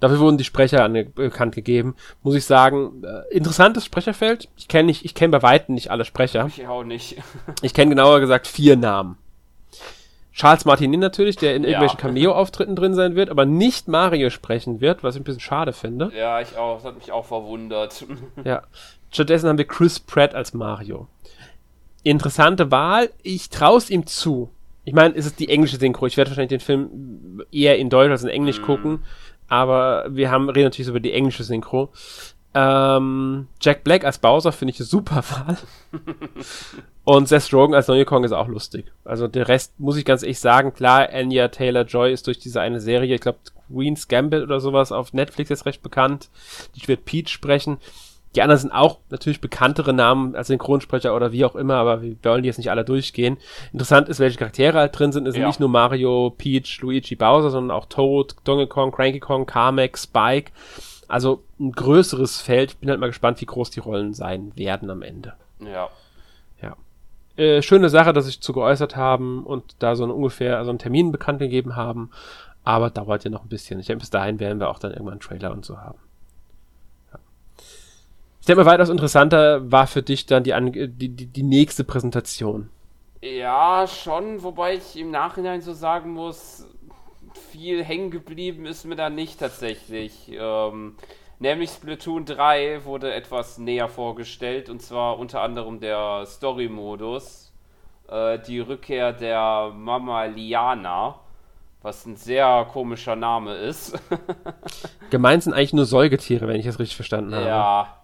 [0.00, 1.94] Dafür wurden die Sprecher bekannt gegeben.
[2.22, 4.48] Muss ich sagen, äh, interessantes Sprecherfeld.
[4.56, 6.46] Ich kenne nicht, ich kenne bei Weitem nicht alle Sprecher.
[6.48, 7.16] Ich auch nicht.
[7.62, 9.16] ich kenne genauer gesagt vier Namen.
[10.34, 12.06] Charles Martinet natürlich, der in irgendwelchen ja.
[12.06, 16.10] Cameo-Auftritten drin sein wird, aber nicht Mario sprechen wird, was ich ein bisschen schade finde.
[16.14, 16.78] Ja, ich auch.
[16.78, 18.04] Das hat mich auch verwundert.
[18.44, 18.62] ja.
[19.12, 21.06] Stattdessen haben wir Chris Pratt als Mario.
[22.02, 23.10] Interessante Wahl.
[23.22, 24.50] Ich traue es ihm zu.
[24.84, 26.06] Ich meine, es ist die englische Synchro.
[26.06, 28.64] Ich werde wahrscheinlich den Film eher in Deutsch als in Englisch mm.
[28.64, 29.04] gucken.
[29.48, 31.90] Aber wir haben, reden natürlich über die englische Synchro.
[32.54, 35.58] Ähm, Jack Black als Bowser finde ich eine super Wahl.
[37.04, 38.92] Und Seth Rogen als Neue Kong ist auch lustig.
[39.04, 42.80] Also der Rest muss ich ganz ehrlich sagen, klar, Anya Taylor-Joy ist durch diese eine
[42.80, 46.30] Serie, ich glaube Queen's Gambit oder sowas auf Netflix jetzt recht bekannt.
[46.76, 47.78] Die wird Peach sprechen.
[48.34, 52.16] Die anderen sind auch natürlich bekanntere Namen als Synchronsprecher oder wie auch immer, aber wir
[52.22, 53.36] wollen die jetzt nicht alle durchgehen.
[53.72, 55.28] Interessant ist, welche Charaktere halt drin sind.
[55.28, 55.48] Es sind ja.
[55.48, 60.52] nicht nur Mario, Peach, Luigi, Bowser, sondern auch Toad, Donkey Kong, Cranky Kong, Carmack, Spike.
[61.06, 62.72] Also ein größeres Feld.
[62.72, 65.34] Ich bin halt mal gespannt, wie groß die Rollen sein werden am Ende.
[65.60, 65.88] Ja.
[66.60, 66.76] Ja.
[67.36, 70.78] Äh, schöne Sache, dass sich zu geäußert haben und da so einen ungefähr, also einen
[70.80, 72.10] Termin bekannt gegeben haben.
[72.64, 73.78] Aber dauert ja noch ein bisschen.
[73.78, 75.98] Ich denke, bis dahin werden wir auch dann irgendwann einen Trailer und so haben.
[78.44, 80.52] Ich denke mal, weitaus interessanter war für dich dann die,
[80.90, 82.68] die, die, die nächste Präsentation.
[83.22, 86.68] Ja, schon, wobei ich im Nachhinein so sagen muss,
[87.50, 90.30] viel hängen geblieben ist mir da nicht tatsächlich.
[90.30, 90.96] Ähm,
[91.38, 97.50] nämlich Splatoon 3 wurde etwas näher vorgestellt und zwar unter anderem der Story-Modus,
[98.10, 101.18] äh, die Rückkehr der Mama Liana,
[101.80, 103.98] was ein sehr komischer Name ist.
[105.08, 107.46] Gemeint sind eigentlich nur Säugetiere, wenn ich das richtig verstanden habe.
[107.46, 108.03] Ja,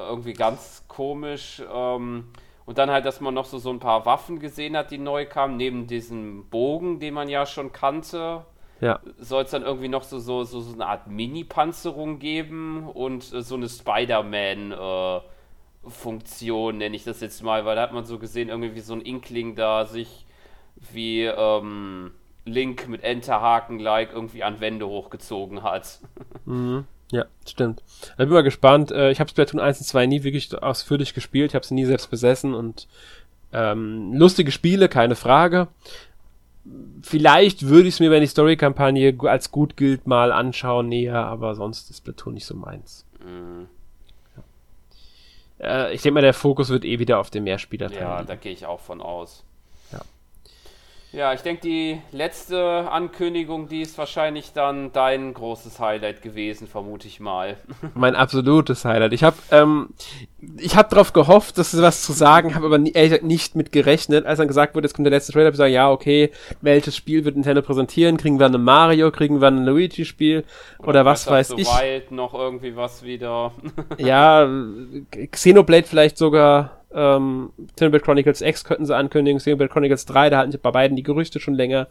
[0.00, 1.62] war irgendwie ganz komisch.
[1.72, 2.24] Ähm,
[2.66, 5.26] und dann halt, dass man noch so, so ein paar Waffen gesehen hat, die neu
[5.26, 8.44] kamen, neben diesem Bogen, den man ja schon kannte.
[8.80, 9.00] Ja.
[9.18, 13.42] Soll es dann irgendwie noch so, so, so, so eine Art Mini-Panzerung geben und äh,
[13.42, 15.20] so eine Spider-Man- äh,
[15.82, 18.92] Funktion, nenne ich das jetzt mal, weil da hat man so gesehen, irgendwie wie so
[18.92, 20.26] ein Inkling da sich
[20.76, 22.12] wie ähm,
[22.44, 26.00] Link mit Enterhaken-like irgendwie an Wände hochgezogen hat.
[26.44, 26.84] Mhm.
[27.10, 27.82] Ja, stimmt.
[28.02, 28.92] Ich bin mal gespannt.
[28.92, 31.50] Äh, ich habe Splatoon 1 und 2 nie wirklich ausführlich gespielt.
[31.50, 32.86] Ich habe sie nie selbst besessen und
[33.52, 35.68] ähm, lustige Spiele, keine Frage.
[37.02, 41.54] Vielleicht würde ich es mir, wenn die Story-Kampagne als gut gilt, mal anschauen näher, aber
[41.54, 43.06] sonst ist Splatoon nicht so meins.
[43.24, 43.66] Mhm.
[45.58, 45.86] Ja.
[45.88, 48.52] Äh, ich denke mal, der Fokus wird eh wieder auf den Mehrspieler Ja, da gehe
[48.52, 49.44] ich auch von aus.
[51.12, 57.08] Ja, ich denke, die letzte Ankündigung, die ist wahrscheinlich dann dein großes Highlight gewesen, vermute
[57.08, 57.56] ich mal.
[57.94, 59.12] Mein absolutes Highlight.
[59.12, 59.88] Ich habe ähm,
[60.58, 63.72] ich habe darauf gehofft, dass sie was zu sagen, habe aber nie, ehrlich nicht mit
[63.72, 66.30] gerechnet, als dann gesagt wurde, jetzt kommt der letzte Trailer, ich sage, ja, okay,
[66.60, 68.16] welches Spiel wird Nintendo präsentieren?
[68.16, 70.44] Kriegen wir ein Mario, kriegen wir ein Luigi-Spiel
[70.78, 71.66] oder, oder was weiß ich?
[71.66, 73.52] Wild noch irgendwie was wieder.
[73.98, 74.48] ja,
[75.32, 80.52] Xenoblade vielleicht sogar ähm, Xenoblade Chronicles X könnten sie ankündigen, Xenoblade Chronicles 3, da hatten
[80.52, 81.88] sie bei beiden die Gerüchte schon länger.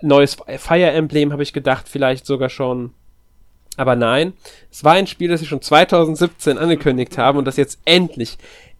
[0.00, 2.92] Neues Fire Emblem habe ich gedacht, vielleicht sogar schon.
[3.76, 4.34] Aber nein,
[4.70, 8.36] es war ein Spiel, das sie schon 2017 angekündigt haben und das jetzt endlich,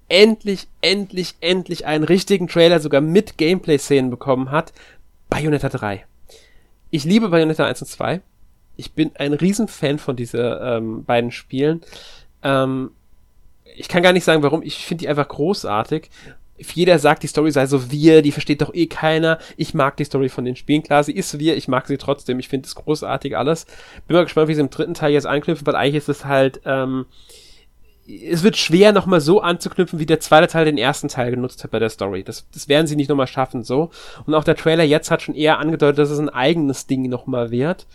[0.08, 4.72] endlich, endlich, endlich einen richtigen Trailer sogar mit Gameplay-Szenen bekommen hat.
[5.30, 6.04] Bayonetta 3.
[6.90, 8.20] Ich liebe Bayonetta 1 und 2.
[8.76, 11.80] Ich bin ein Riesenfan von diesen ähm, beiden Spielen.
[12.42, 12.90] Ähm,
[13.76, 14.62] ich kann gar nicht sagen, warum.
[14.62, 16.10] Ich finde die einfach großartig.
[16.58, 19.38] Jeder sagt, die Story sei so wir, die versteht doch eh keiner.
[19.56, 20.82] Ich mag die Story von den Spielen.
[20.82, 22.38] Klar, sie ist wir, ich mag sie trotzdem.
[22.38, 23.66] Ich finde es großartig alles.
[24.06, 26.60] Bin mal gespannt, wie sie im dritten Teil jetzt anknüpfen, weil eigentlich ist es halt,
[26.64, 27.06] ähm,
[28.06, 31.70] es wird schwer, nochmal so anzuknüpfen, wie der zweite Teil den ersten Teil genutzt hat
[31.70, 32.22] bei der Story.
[32.22, 33.90] Das, das werden sie nicht nochmal schaffen, so.
[34.26, 37.50] Und auch der Trailer jetzt hat schon eher angedeutet, dass es ein eigenes Ding nochmal
[37.50, 37.86] wird.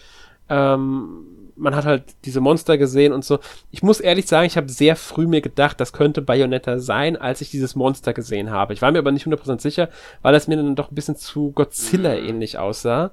[0.49, 1.25] Ähm,
[1.57, 3.39] man hat halt diese Monster gesehen und so.
[3.71, 7.41] Ich muss ehrlich sagen, ich habe sehr früh mir gedacht, das könnte Bayonetta sein, als
[7.41, 8.73] ich dieses Monster gesehen habe.
[8.73, 9.89] Ich war mir aber nicht 100% sicher,
[10.21, 12.59] weil es mir dann doch ein bisschen zu Godzilla-ähnlich mhm.
[12.59, 13.11] aussah.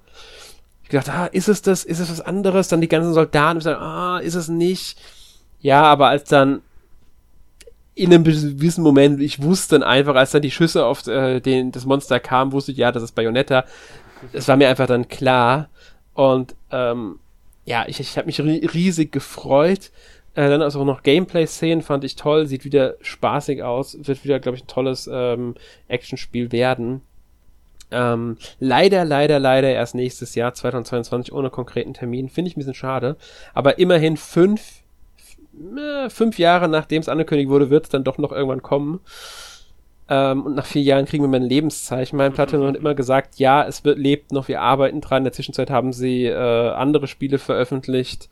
[0.85, 1.85] Ich dachte, ah, ist es das?
[1.85, 2.69] Ist es was anderes?
[2.69, 4.99] Dann die ganzen Soldaten, ich dachte, ah, ist es nicht?
[5.61, 6.61] Ja, aber als dann
[7.95, 11.73] in einem gewissen Moment, ich wusste dann einfach, als dann die Schüsse auf äh, den,
[11.73, 13.65] das Monster kam, wusste ich, ja, das ist Bayonetta.
[14.33, 15.69] Es war mir einfach dann klar.
[16.13, 17.19] Und ähm,
[17.65, 19.91] ja, ich, ich habe mich riesig gefreut.
[20.35, 24.41] Äh, dann also auch noch Gameplay-Szenen fand ich toll, sieht wieder spaßig aus, wird wieder,
[24.41, 25.55] glaube ich, ein tolles ähm,
[25.89, 27.03] Actionspiel werden.
[27.91, 32.29] Ähm, leider, leider, leider erst nächstes Jahr, 2022, ohne konkreten Termin.
[32.29, 33.17] Finde ich ein bisschen schade.
[33.53, 34.83] Aber immerhin fünf,
[35.77, 39.01] äh, fünf Jahre nachdem es angekündigt wurde, wird es dann doch noch irgendwann kommen.
[40.09, 42.17] Ähm, und nach vier Jahren kriegen wir mein Lebenszeichen.
[42.17, 45.19] Mein Platinum hat immer gesagt, ja, es wird, lebt noch, wir arbeiten dran.
[45.19, 48.29] In der Zwischenzeit haben sie äh, andere Spiele veröffentlicht.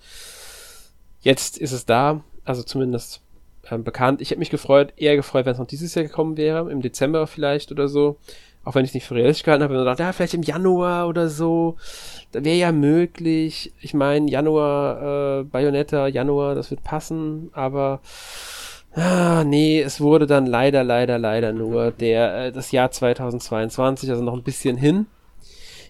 [1.21, 3.23] Jetzt ist es da, also zumindest
[3.71, 4.21] ähm, bekannt.
[4.21, 7.27] Ich hätte mich gefreut, eher gefreut, wenn es noch dieses Jahr gekommen wäre, im Dezember
[7.27, 8.19] vielleicht oder so.
[8.65, 11.29] Auch wenn ich es nicht für realistisch gehalten habe, gedacht, ja, vielleicht im Januar oder
[11.29, 11.77] so.
[12.31, 13.73] Da wäre ja möglich.
[13.81, 18.01] Ich meine, Januar, äh, Bayonetta, Januar, das wird passen, aber
[18.95, 24.23] Ah, nee, es wurde dann leider, leider, leider nur der, äh, das Jahr 2022, also
[24.23, 25.07] noch ein bisschen hin.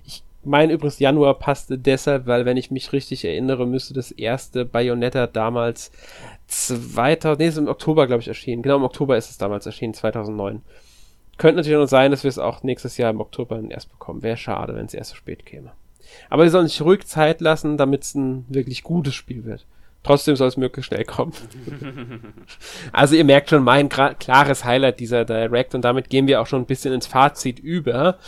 [0.06, 4.64] Ich meine übrigens, Januar passte deshalb, weil, wenn ich mich richtig erinnere, müsste das erste
[4.64, 5.90] Bayonetta damals
[6.46, 8.62] 2000, nee, ist im Oktober, glaube ich, erschienen.
[8.62, 10.62] Genau, im Oktober ist es damals erschienen, 2009.
[11.38, 14.22] Könnte natürlich noch sein, dass wir es auch nächstes Jahr im Oktober erst bekommen.
[14.22, 15.72] Wäre schade, wenn es erst so spät käme.
[16.30, 19.66] Aber sie sollen sich ruhig Zeit lassen, damit es ein wirklich gutes Spiel wird.
[20.04, 21.32] Trotzdem soll es möglichst schnell kommen.
[22.92, 26.62] also ihr merkt schon mein klares Highlight dieser Direct und damit gehen wir auch schon
[26.62, 28.18] ein bisschen ins Fazit über.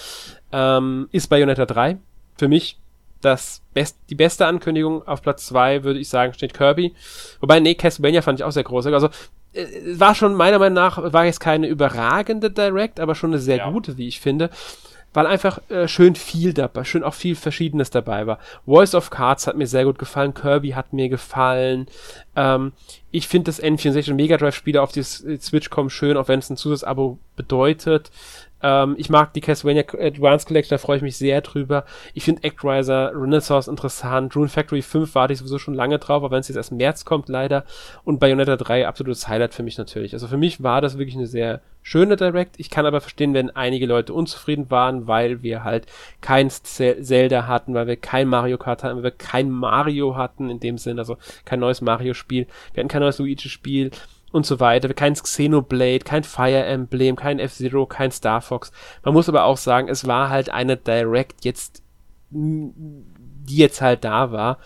[0.53, 1.99] Ähm, ist Bayonetta 3
[2.37, 2.79] für mich
[3.21, 5.07] das best, die beste Ankündigung.
[5.07, 6.95] Auf Platz 2 würde ich sagen steht Kirby.
[7.41, 8.87] Wobei, nee, Castlevania fand ich auch sehr groß.
[8.87, 9.09] Also
[9.53, 9.67] äh,
[9.99, 13.71] war schon meiner Meinung nach, war jetzt keine überragende Direct, aber schon eine sehr ja.
[13.71, 14.51] gute, wie ich finde
[15.15, 18.39] weil einfach äh, schön viel dabei, schön auch viel Verschiedenes dabei war.
[18.67, 21.87] Voice of Cards hat mir sehr gut gefallen, Kirby hat mir gefallen.
[22.37, 22.73] Ähm,
[23.11, 26.51] ich finde das N64 Mega Drive Spiele auf die Switch kommen schön, auch wenn es
[26.51, 28.11] ein Zusatzabo bedeutet.
[28.65, 31.85] Ähm, ich mag die Castlevania Advanced Collection, da freue ich mich sehr drüber.
[32.15, 34.35] Ich finde Actriser Renaissance interessant.
[34.35, 36.79] Rune Factory 5 warte ich sowieso schon lange drauf, aber wenn es jetzt erst im
[36.79, 37.65] März kommt, leider.
[38.05, 40.15] Und Bayonetta 3, absolutes Highlight für mich natürlich.
[40.15, 42.59] Also für mich war das wirklich eine sehr schöne Direct.
[42.59, 45.85] Ich kann aber verstehen, wenn einige Leute unzufrieden waren, weil wir halt
[46.23, 50.61] kein Zelda hatten, weil wir kein Mario Kart hatten, weil wir kein Mario hatten in
[50.61, 52.47] dem Sinn, also kein neues Mario-Spiel.
[52.73, 53.91] Wir hatten kein neues Luigi-Spiel
[54.35, 54.93] und so weiter.
[54.93, 58.73] Kein Xenoblade, kein Fire Emblem, kein F-Zero, kein Star Fox.
[59.05, 61.85] Man muss aber auch sagen, es war halt eine Direct jetzt,
[62.31, 64.59] die jetzt halt da war.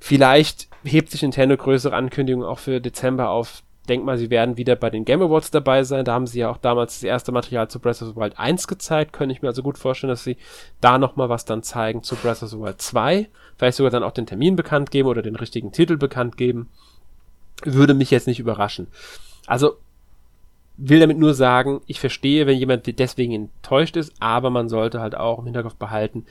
[0.00, 3.62] Vielleicht hebt sich Nintendo größere Ankündigungen auch für Dezember auf.
[3.88, 6.04] Denk mal, sie werden wieder bei den Game Awards dabei sein.
[6.04, 8.66] Da haben sie ja auch damals das erste Material zu Breath of the Wild 1
[8.66, 9.12] gezeigt.
[9.12, 10.36] Könnte ich mir also gut vorstellen, dass sie
[10.80, 13.28] da nochmal was dann zeigen zu Breath of the Wild 2.
[13.56, 16.70] Vielleicht sogar dann auch den Termin bekannt geben oder den richtigen Titel bekannt geben
[17.64, 18.86] würde mich jetzt nicht überraschen.
[19.46, 19.76] Also
[20.76, 25.14] will damit nur sagen, ich verstehe, wenn jemand deswegen enttäuscht ist, aber man sollte halt
[25.14, 26.24] auch im Hinterkopf behalten,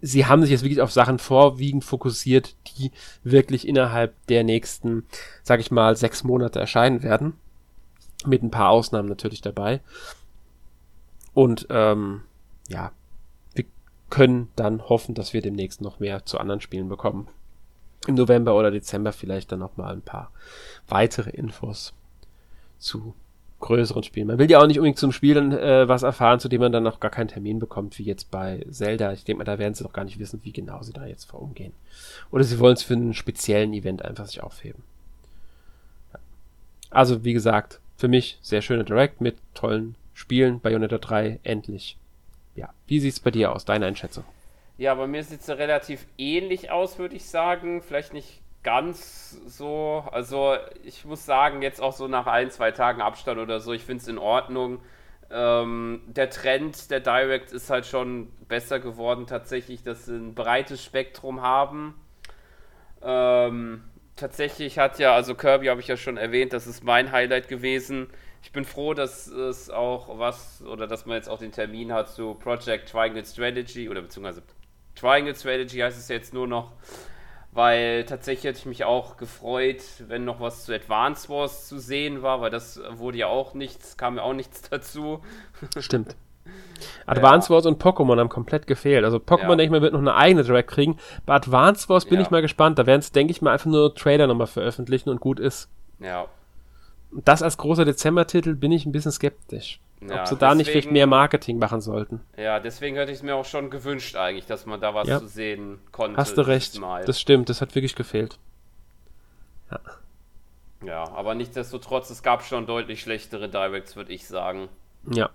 [0.00, 2.92] sie haben sich jetzt wirklich auf Sachen vorwiegend fokussiert, die
[3.24, 5.04] wirklich innerhalb der nächsten,
[5.42, 7.34] sag ich mal, sechs Monate erscheinen werden.
[8.24, 9.80] Mit ein paar Ausnahmen natürlich dabei.
[11.34, 12.22] Und ähm,
[12.68, 12.92] ja,
[13.54, 13.64] wir
[14.10, 17.28] können dann hoffen, dass wir demnächst noch mehr zu anderen Spielen bekommen
[18.06, 20.30] im November oder Dezember vielleicht dann nochmal ein paar
[20.88, 21.92] weitere Infos
[22.78, 23.14] zu
[23.60, 24.26] größeren Spielen.
[24.26, 26.72] Man will ja auch nicht unbedingt zum Spiel dann äh, was erfahren, zu dem man
[26.72, 29.12] dann noch gar keinen Termin bekommt, wie jetzt bei Zelda.
[29.12, 31.24] Ich denke mal, da werden sie doch gar nicht wissen, wie genau sie da jetzt
[31.24, 31.72] vor umgehen.
[32.30, 34.82] Oder sie wollen es für einen speziellen Event einfach sich aufheben.
[36.12, 36.18] Ja.
[36.90, 40.60] Also, wie gesagt, für mich sehr schöne Direct mit tollen Spielen.
[40.60, 41.96] Bayonetta 3 endlich.
[42.56, 43.64] Ja, wie sieht's bei dir aus?
[43.64, 44.24] Deine Einschätzung?
[44.82, 47.82] Ja, bei mir sieht es relativ ähnlich aus, würde ich sagen.
[47.82, 50.04] Vielleicht nicht ganz so.
[50.10, 53.84] Also ich muss sagen, jetzt auch so nach ein, zwei Tagen Abstand oder so, ich
[53.84, 54.80] finde es in Ordnung.
[55.30, 60.82] Ähm, der Trend der Direct ist halt schon besser geworden tatsächlich, dass sie ein breites
[60.82, 61.94] Spektrum haben.
[63.02, 63.84] Ähm,
[64.16, 68.08] tatsächlich hat ja, also Kirby habe ich ja schon erwähnt, das ist mein Highlight gewesen.
[68.42, 72.08] Ich bin froh, dass es auch was, oder dass man jetzt auch den Termin hat
[72.08, 74.42] zu Project Triangle Strategy, oder beziehungsweise
[74.94, 76.72] Triangle Strategy heißt es jetzt nur noch,
[77.52, 82.22] weil tatsächlich hätte ich mich auch gefreut, wenn noch was zu Advance Wars zu sehen
[82.22, 85.20] war, weil das wurde ja auch nichts, kam ja auch nichts dazu.
[85.78, 86.16] Stimmt.
[87.06, 87.54] Advance ja.
[87.54, 89.04] Wars und Pokémon haben komplett gefehlt.
[89.04, 89.56] Also Pokémon, ja.
[89.56, 90.98] denke ich mal, wird noch eine eigene Direct kriegen.
[91.26, 92.22] Bei Advance Wars bin ja.
[92.22, 92.78] ich mal gespannt.
[92.78, 95.68] Da werden es, denke ich mal, einfach nur Trailer nochmal veröffentlichen und gut ist.
[96.00, 96.26] Ja.
[97.12, 99.80] Das als großer Dezember-Titel bin ich ein bisschen skeptisch.
[100.08, 102.20] Ja, Ob sie da nicht vielleicht mehr Marketing machen sollten.
[102.36, 105.18] Ja, deswegen hätte ich es mir auch schon gewünscht eigentlich, dass man da was ja.
[105.18, 106.16] zu sehen konnte.
[106.16, 108.38] Hast du recht, das stimmt, das hat wirklich gefehlt.
[109.70, 109.80] Ja.
[110.84, 114.68] Ja, aber nichtsdestotrotz, es gab schon deutlich schlechtere Directs, würde ich sagen.
[115.08, 115.30] Ja.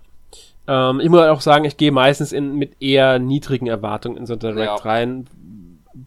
[0.66, 4.34] Ähm, ich muss auch sagen, ich gehe meistens in, mit eher niedrigen Erwartungen in so
[4.34, 4.74] ein Direct ja.
[4.74, 5.26] rein,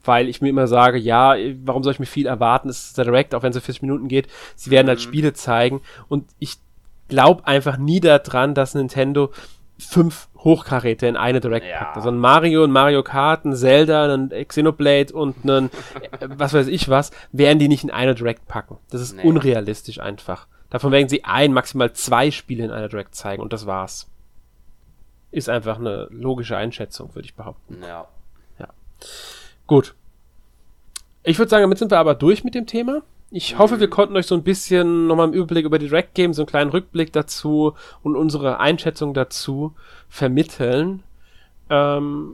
[0.03, 2.69] weil ich mir immer sage, ja, warum soll ich mir viel erwarten?
[2.69, 4.27] Es ist der Direct, auch wenn es so 40 Minuten geht.
[4.55, 5.03] Sie werden halt mhm.
[5.03, 6.57] halt Spiele zeigen und ich
[7.11, 9.31] glaube einfach nie daran, dass Nintendo
[9.77, 11.77] fünf Hochkaräte in eine Direct ja.
[11.77, 11.97] packt.
[11.97, 15.65] Also ein Mario, ein Mario Kart, ein Zelda, ein Xenoblade und ein
[16.19, 18.77] äh, was weiß ich was, werden die nicht in eine Direct packen.
[18.89, 19.23] Das ist nee.
[19.23, 20.47] unrealistisch einfach.
[20.69, 24.09] Davon werden sie ein, maximal zwei Spiele in einer Direct zeigen und das war's.
[25.31, 27.77] Ist einfach eine logische Einschätzung, würde ich behaupten.
[27.81, 28.07] Ja.
[28.57, 28.67] Ja.
[29.67, 29.95] Gut.
[31.23, 33.01] Ich würde sagen, damit sind wir aber durch mit dem Thema.
[33.33, 36.35] Ich hoffe, wir konnten euch so ein bisschen nochmal einen Überblick über die Direct Games,
[36.35, 39.73] so einen kleinen Rückblick dazu und unsere Einschätzung dazu
[40.09, 41.03] vermitteln.
[41.69, 42.33] Ähm,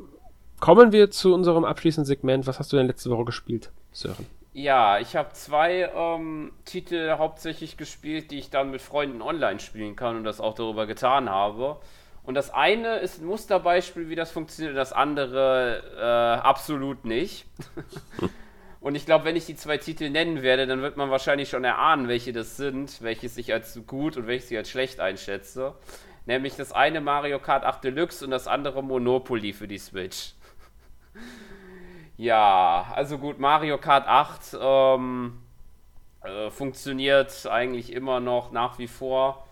[0.59, 2.47] kommen wir zu unserem abschließenden Segment.
[2.47, 4.25] Was hast du denn letzte Woche gespielt, Sören?
[4.53, 9.95] Ja, ich habe zwei ähm, Titel hauptsächlich gespielt, die ich dann mit Freunden online spielen
[9.95, 11.77] kann und das auch darüber getan habe.
[12.23, 17.45] Und das eine ist ein Musterbeispiel, wie das funktioniert, das andere äh, absolut nicht.
[18.87, 21.65] und ich glaube, wenn ich die zwei Titel nennen werde, dann wird man wahrscheinlich schon
[21.65, 25.75] erahnen, welche das sind, welches ich als gut und welches ich als schlecht einschätze.
[26.25, 30.35] Nämlich das eine Mario Kart 8 Deluxe und das andere Monopoly für die Switch.
[32.15, 35.41] Ja, also gut, Mario Kart 8 ähm,
[36.23, 39.49] äh, funktioniert eigentlich immer noch nach wie vor.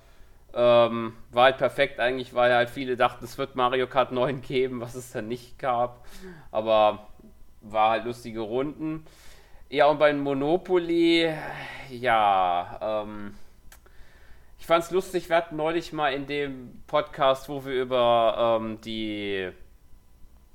[0.54, 4.80] Ähm, war halt perfekt eigentlich, weil halt viele dachten, es wird Mario Kart 9 geben,
[4.80, 6.06] was es dann nicht gab.
[6.52, 7.10] Aber
[7.60, 9.06] war halt lustige Runden.
[9.76, 11.34] Ja, und beim Monopoly,
[11.90, 13.36] ja, ähm,
[14.58, 19.52] ich fand's lustig, wir hatten neulich mal in dem Podcast, wo wir über ähm, die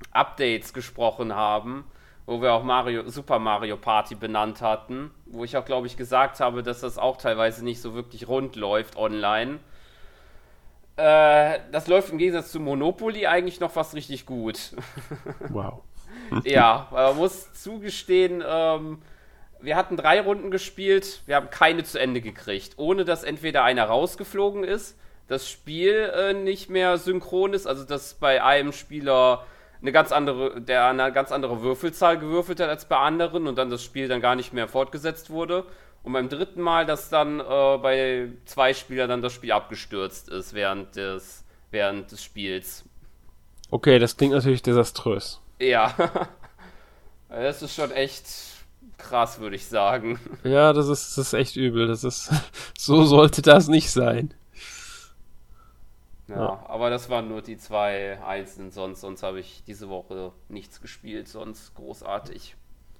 [0.09, 1.83] Updates gesprochen haben,
[2.25, 6.39] wo wir auch Mario, Super Mario Party benannt hatten, wo ich auch, glaube ich, gesagt
[6.39, 9.59] habe, dass das auch teilweise nicht so wirklich rund läuft online.
[10.95, 14.71] Äh, das läuft im Gegensatz zu Monopoly eigentlich noch fast richtig gut.
[15.49, 15.83] Wow.
[16.43, 18.99] ja, man muss zugestehen, ähm,
[19.61, 23.85] wir hatten drei Runden gespielt, wir haben keine zu Ende gekriegt, ohne dass entweder einer
[23.85, 24.97] rausgeflogen ist,
[25.27, 29.45] das Spiel äh, nicht mehr synchron ist, also dass bei einem Spieler
[29.81, 33.69] eine ganz andere, der eine ganz andere Würfelzahl gewürfelt hat als bei anderen und dann
[33.69, 35.65] das Spiel dann gar nicht mehr fortgesetzt wurde.
[36.03, 37.43] Und beim dritten Mal, dass dann äh,
[37.77, 42.83] bei zwei Spielern dann das Spiel abgestürzt ist während des, während des Spiels.
[43.69, 45.39] Okay, das klingt natürlich desaströs.
[45.59, 45.93] Ja.
[47.29, 48.25] das ist schon echt
[49.01, 50.19] krass, würde ich sagen.
[50.43, 51.87] Ja, das ist, das ist echt übel.
[51.87, 52.31] Das ist,
[52.77, 54.33] so sollte das nicht sein.
[56.27, 60.31] Ja, ja, aber das waren nur die zwei einzelnen, sonst, sonst habe ich diese Woche
[60.47, 62.55] nichts gespielt, sonst großartig.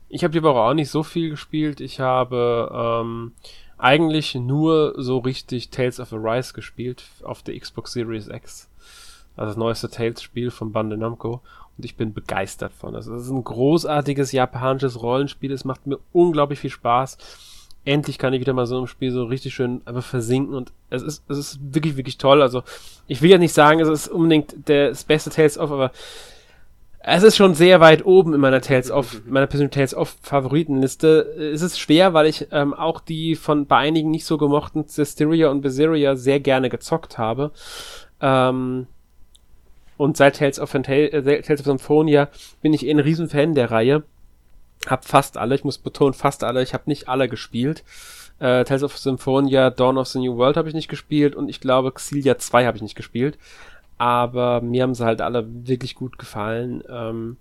[0.09, 1.79] Ich habe die Woche auch nicht so viel gespielt.
[1.79, 3.31] Ich habe ähm,
[3.77, 8.69] eigentlich nur so richtig Tales of Arise gespielt auf der Xbox Series X.
[9.37, 11.41] Also das neueste Tales-Spiel von Bandai Namco.
[11.81, 12.95] Und ich bin begeistert von.
[12.95, 15.51] Also es ist ein großartiges japanisches Rollenspiel.
[15.51, 17.17] Es macht mir unglaublich viel Spaß
[17.83, 21.01] endlich kann ich wieder mal so im Spiel so richtig schön einfach versinken und es
[21.01, 22.41] ist, es ist wirklich, wirklich toll.
[22.41, 22.61] Also,
[23.07, 25.91] ich will ja nicht sagen, es ist unbedingt das beste Tales of, aber
[27.03, 31.51] es ist schon sehr weit oben in meiner Tales of, meiner persönlichen Tales of Favoritenliste.
[31.53, 35.49] Es ist schwer, weil ich ähm, auch die von bei einigen nicht so gemochten Systeria
[35.49, 37.51] und Berseria sehr gerne gezockt habe.
[38.21, 38.85] Ähm,
[40.01, 42.29] und seit Tales of, äh, Tales of Symphonia
[42.63, 44.01] bin ich eh ein Riesenfan der Reihe.
[44.87, 47.83] Hab fast alle, ich muss betonen, fast alle, ich habe nicht alle gespielt.
[48.39, 51.61] Äh, Tales of Symphonia, Dawn of the New World habe ich nicht gespielt und ich
[51.61, 53.37] glaube Xillia 2 habe ich nicht gespielt.
[53.99, 56.83] Aber mir haben sie halt alle wirklich gut gefallen.
[56.89, 57.37] Ähm,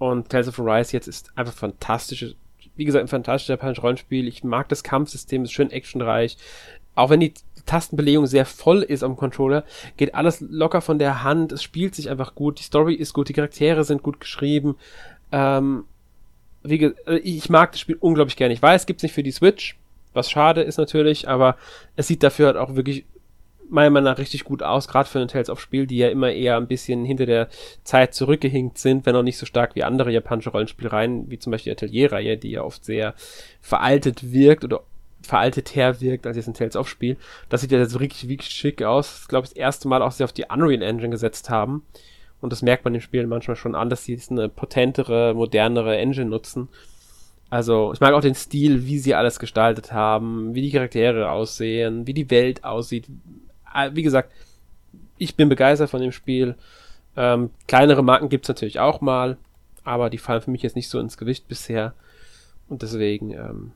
[0.00, 2.34] und Tales of Arise jetzt ist einfach fantastisch.
[2.74, 4.26] Wie gesagt, ein fantastisches japanisches Rollenspiel.
[4.26, 6.38] Ich mag das Kampfsystem, ist schön actionreich.
[6.96, 7.34] Auch wenn die
[7.66, 9.64] Tastenbelegung sehr voll ist am Controller,
[9.96, 11.52] geht alles locker von der Hand.
[11.52, 12.58] Es spielt sich einfach gut.
[12.58, 14.76] Die Story ist gut, die Charaktere sind gut geschrieben.
[15.32, 15.84] Ähm,
[16.62, 18.54] wie äh, ich mag das Spiel unglaublich gerne.
[18.54, 19.76] Ich weiß, es gibt nicht für die Switch,
[20.12, 21.56] was schade ist natürlich, aber
[21.96, 23.04] es sieht dafür halt auch wirklich
[23.68, 26.30] meiner Meinung nach richtig gut aus, gerade für ein Tales of Spiel, die ja immer
[26.30, 27.48] eher ein bisschen hinter der
[27.82, 31.74] Zeit zurückgehinkt sind, wenn auch nicht so stark wie andere japanische Rollenspielreihen, wie zum Beispiel
[31.74, 33.14] die Atelierreihe, die ja oft sehr
[33.60, 34.82] veraltet wirkt oder
[35.26, 37.16] veraltet her wirkt als jetzt ein Tales of Spiel.
[37.48, 39.08] Das sieht ja jetzt wirklich, wirklich schick aus.
[39.08, 41.84] Das ist, glaube ich, das erste Mal auch, sie auf die Unreal Engine gesetzt haben.
[42.40, 45.96] Und das merkt man im Spiel manchmal schon an, dass sie jetzt eine potentere, modernere
[45.96, 46.68] Engine nutzen.
[47.50, 52.06] Also, ich mag auch den Stil, wie sie alles gestaltet haben, wie die Charaktere aussehen,
[52.06, 53.06] wie die Welt aussieht.
[53.64, 54.32] Ah, wie gesagt,
[55.18, 56.56] ich bin begeistert von dem Spiel.
[57.16, 59.36] Ähm, kleinere Marken gibt's natürlich auch mal,
[59.84, 61.94] aber die fallen für mich jetzt nicht so ins Gewicht bisher.
[62.68, 63.72] Und deswegen, ähm,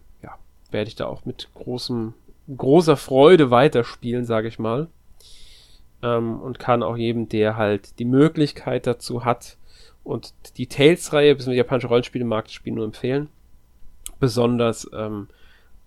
[0.70, 2.14] werde ich da auch mit großem,
[2.56, 4.88] großer Freude weiterspielen, sage ich mal
[6.02, 9.56] ähm, und kann auch jedem, der halt die Möglichkeit dazu hat
[10.04, 13.28] und die Tales-Reihe, bis japanische Rollenspiele mag, das Spiel nur empfehlen.
[14.20, 15.28] Besonders ähm,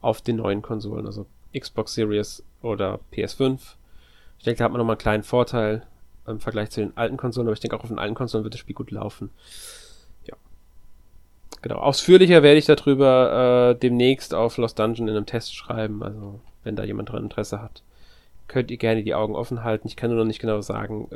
[0.01, 1.25] auf den neuen Konsolen, also
[1.57, 3.59] Xbox Series oder PS5.
[4.37, 5.85] Ich denke, da hat man nochmal einen kleinen Vorteil
[6.27, 8.53] im Vergleich zu den alten Konsolen, aber ich denke auch auf den alten Konsolen wird
[8.53, 9.31] das Spiel gut laufen.
[11.61, 11.75] Genau.
[11.75, 16.01] Ausführlicher werde ich darüber äh, demnächst auf Lost Dungeon in einem Test schreiben.
[16.01, 17.83] Also, wenn da jemand dran Interesse hat,
[18.47, 19.87] könnt ihr gerne die Augen offen halten.
[19.87, 21.07] Ich kann nur noch nicht genau sagen,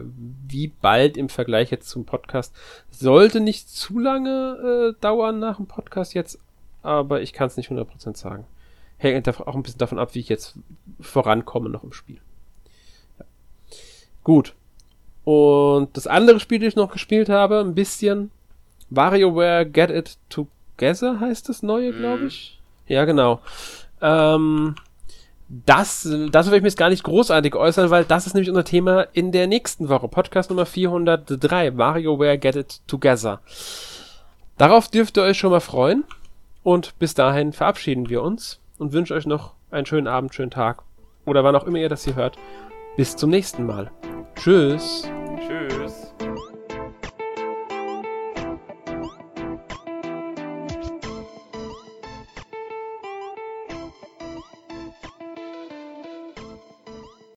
[0.47, 2.55] wie bald im Vergleich jetzt zum Podcast.
[2.91, 6.39] Sollte nicht zu lange äh, dauern nach dem Podcast jetzt,
[6.84, 8.45] aber ich kann es nicht 100% sagen.
[8.97, 10.55] Hängt auch ein bisschen davon ab, wie ich jetzt
[11.01, 12.19] vorankomme noch im Spiel.
[13.19, 13.26] Ja.
[14.23, 14.53] Gut.
[15.26, 18.31] Und das andere Spiel, das ich noch gespielt habe, ein bisschen,
[18.90, 22.28] WarioWare Get It Together heißt das neue, glaube mhm.
[22.28, 22.60] ich.
[22.88, 23.41] Ja, genau.
[24.02, 24.76] Ähm,
[25.48, 28.64] das, das will ich mir jetzt gar nicht großartig äußern, weil das ist nämlich unser
[28.64, 30.07] Thema in der nächsten Woche.
[30.07, 33.41] Podcast Nummer 403, WarioWare Get It Together.
[34.57, 36.03] Darauf dürft ihr euch schon mal freuen.
[36.64, 40.82] Und bis dahin verabschieden wir uns und wünsche euch noch einen schönen Abend, schönen Tag
[41.26, 42.38] oder wann auch immer ihr das hier hört.
[42.98, 43.91] Bis zum nächsten Mal.
[44.36, 45.07] Tschüss.
[45.48, 46.14] Tschüss.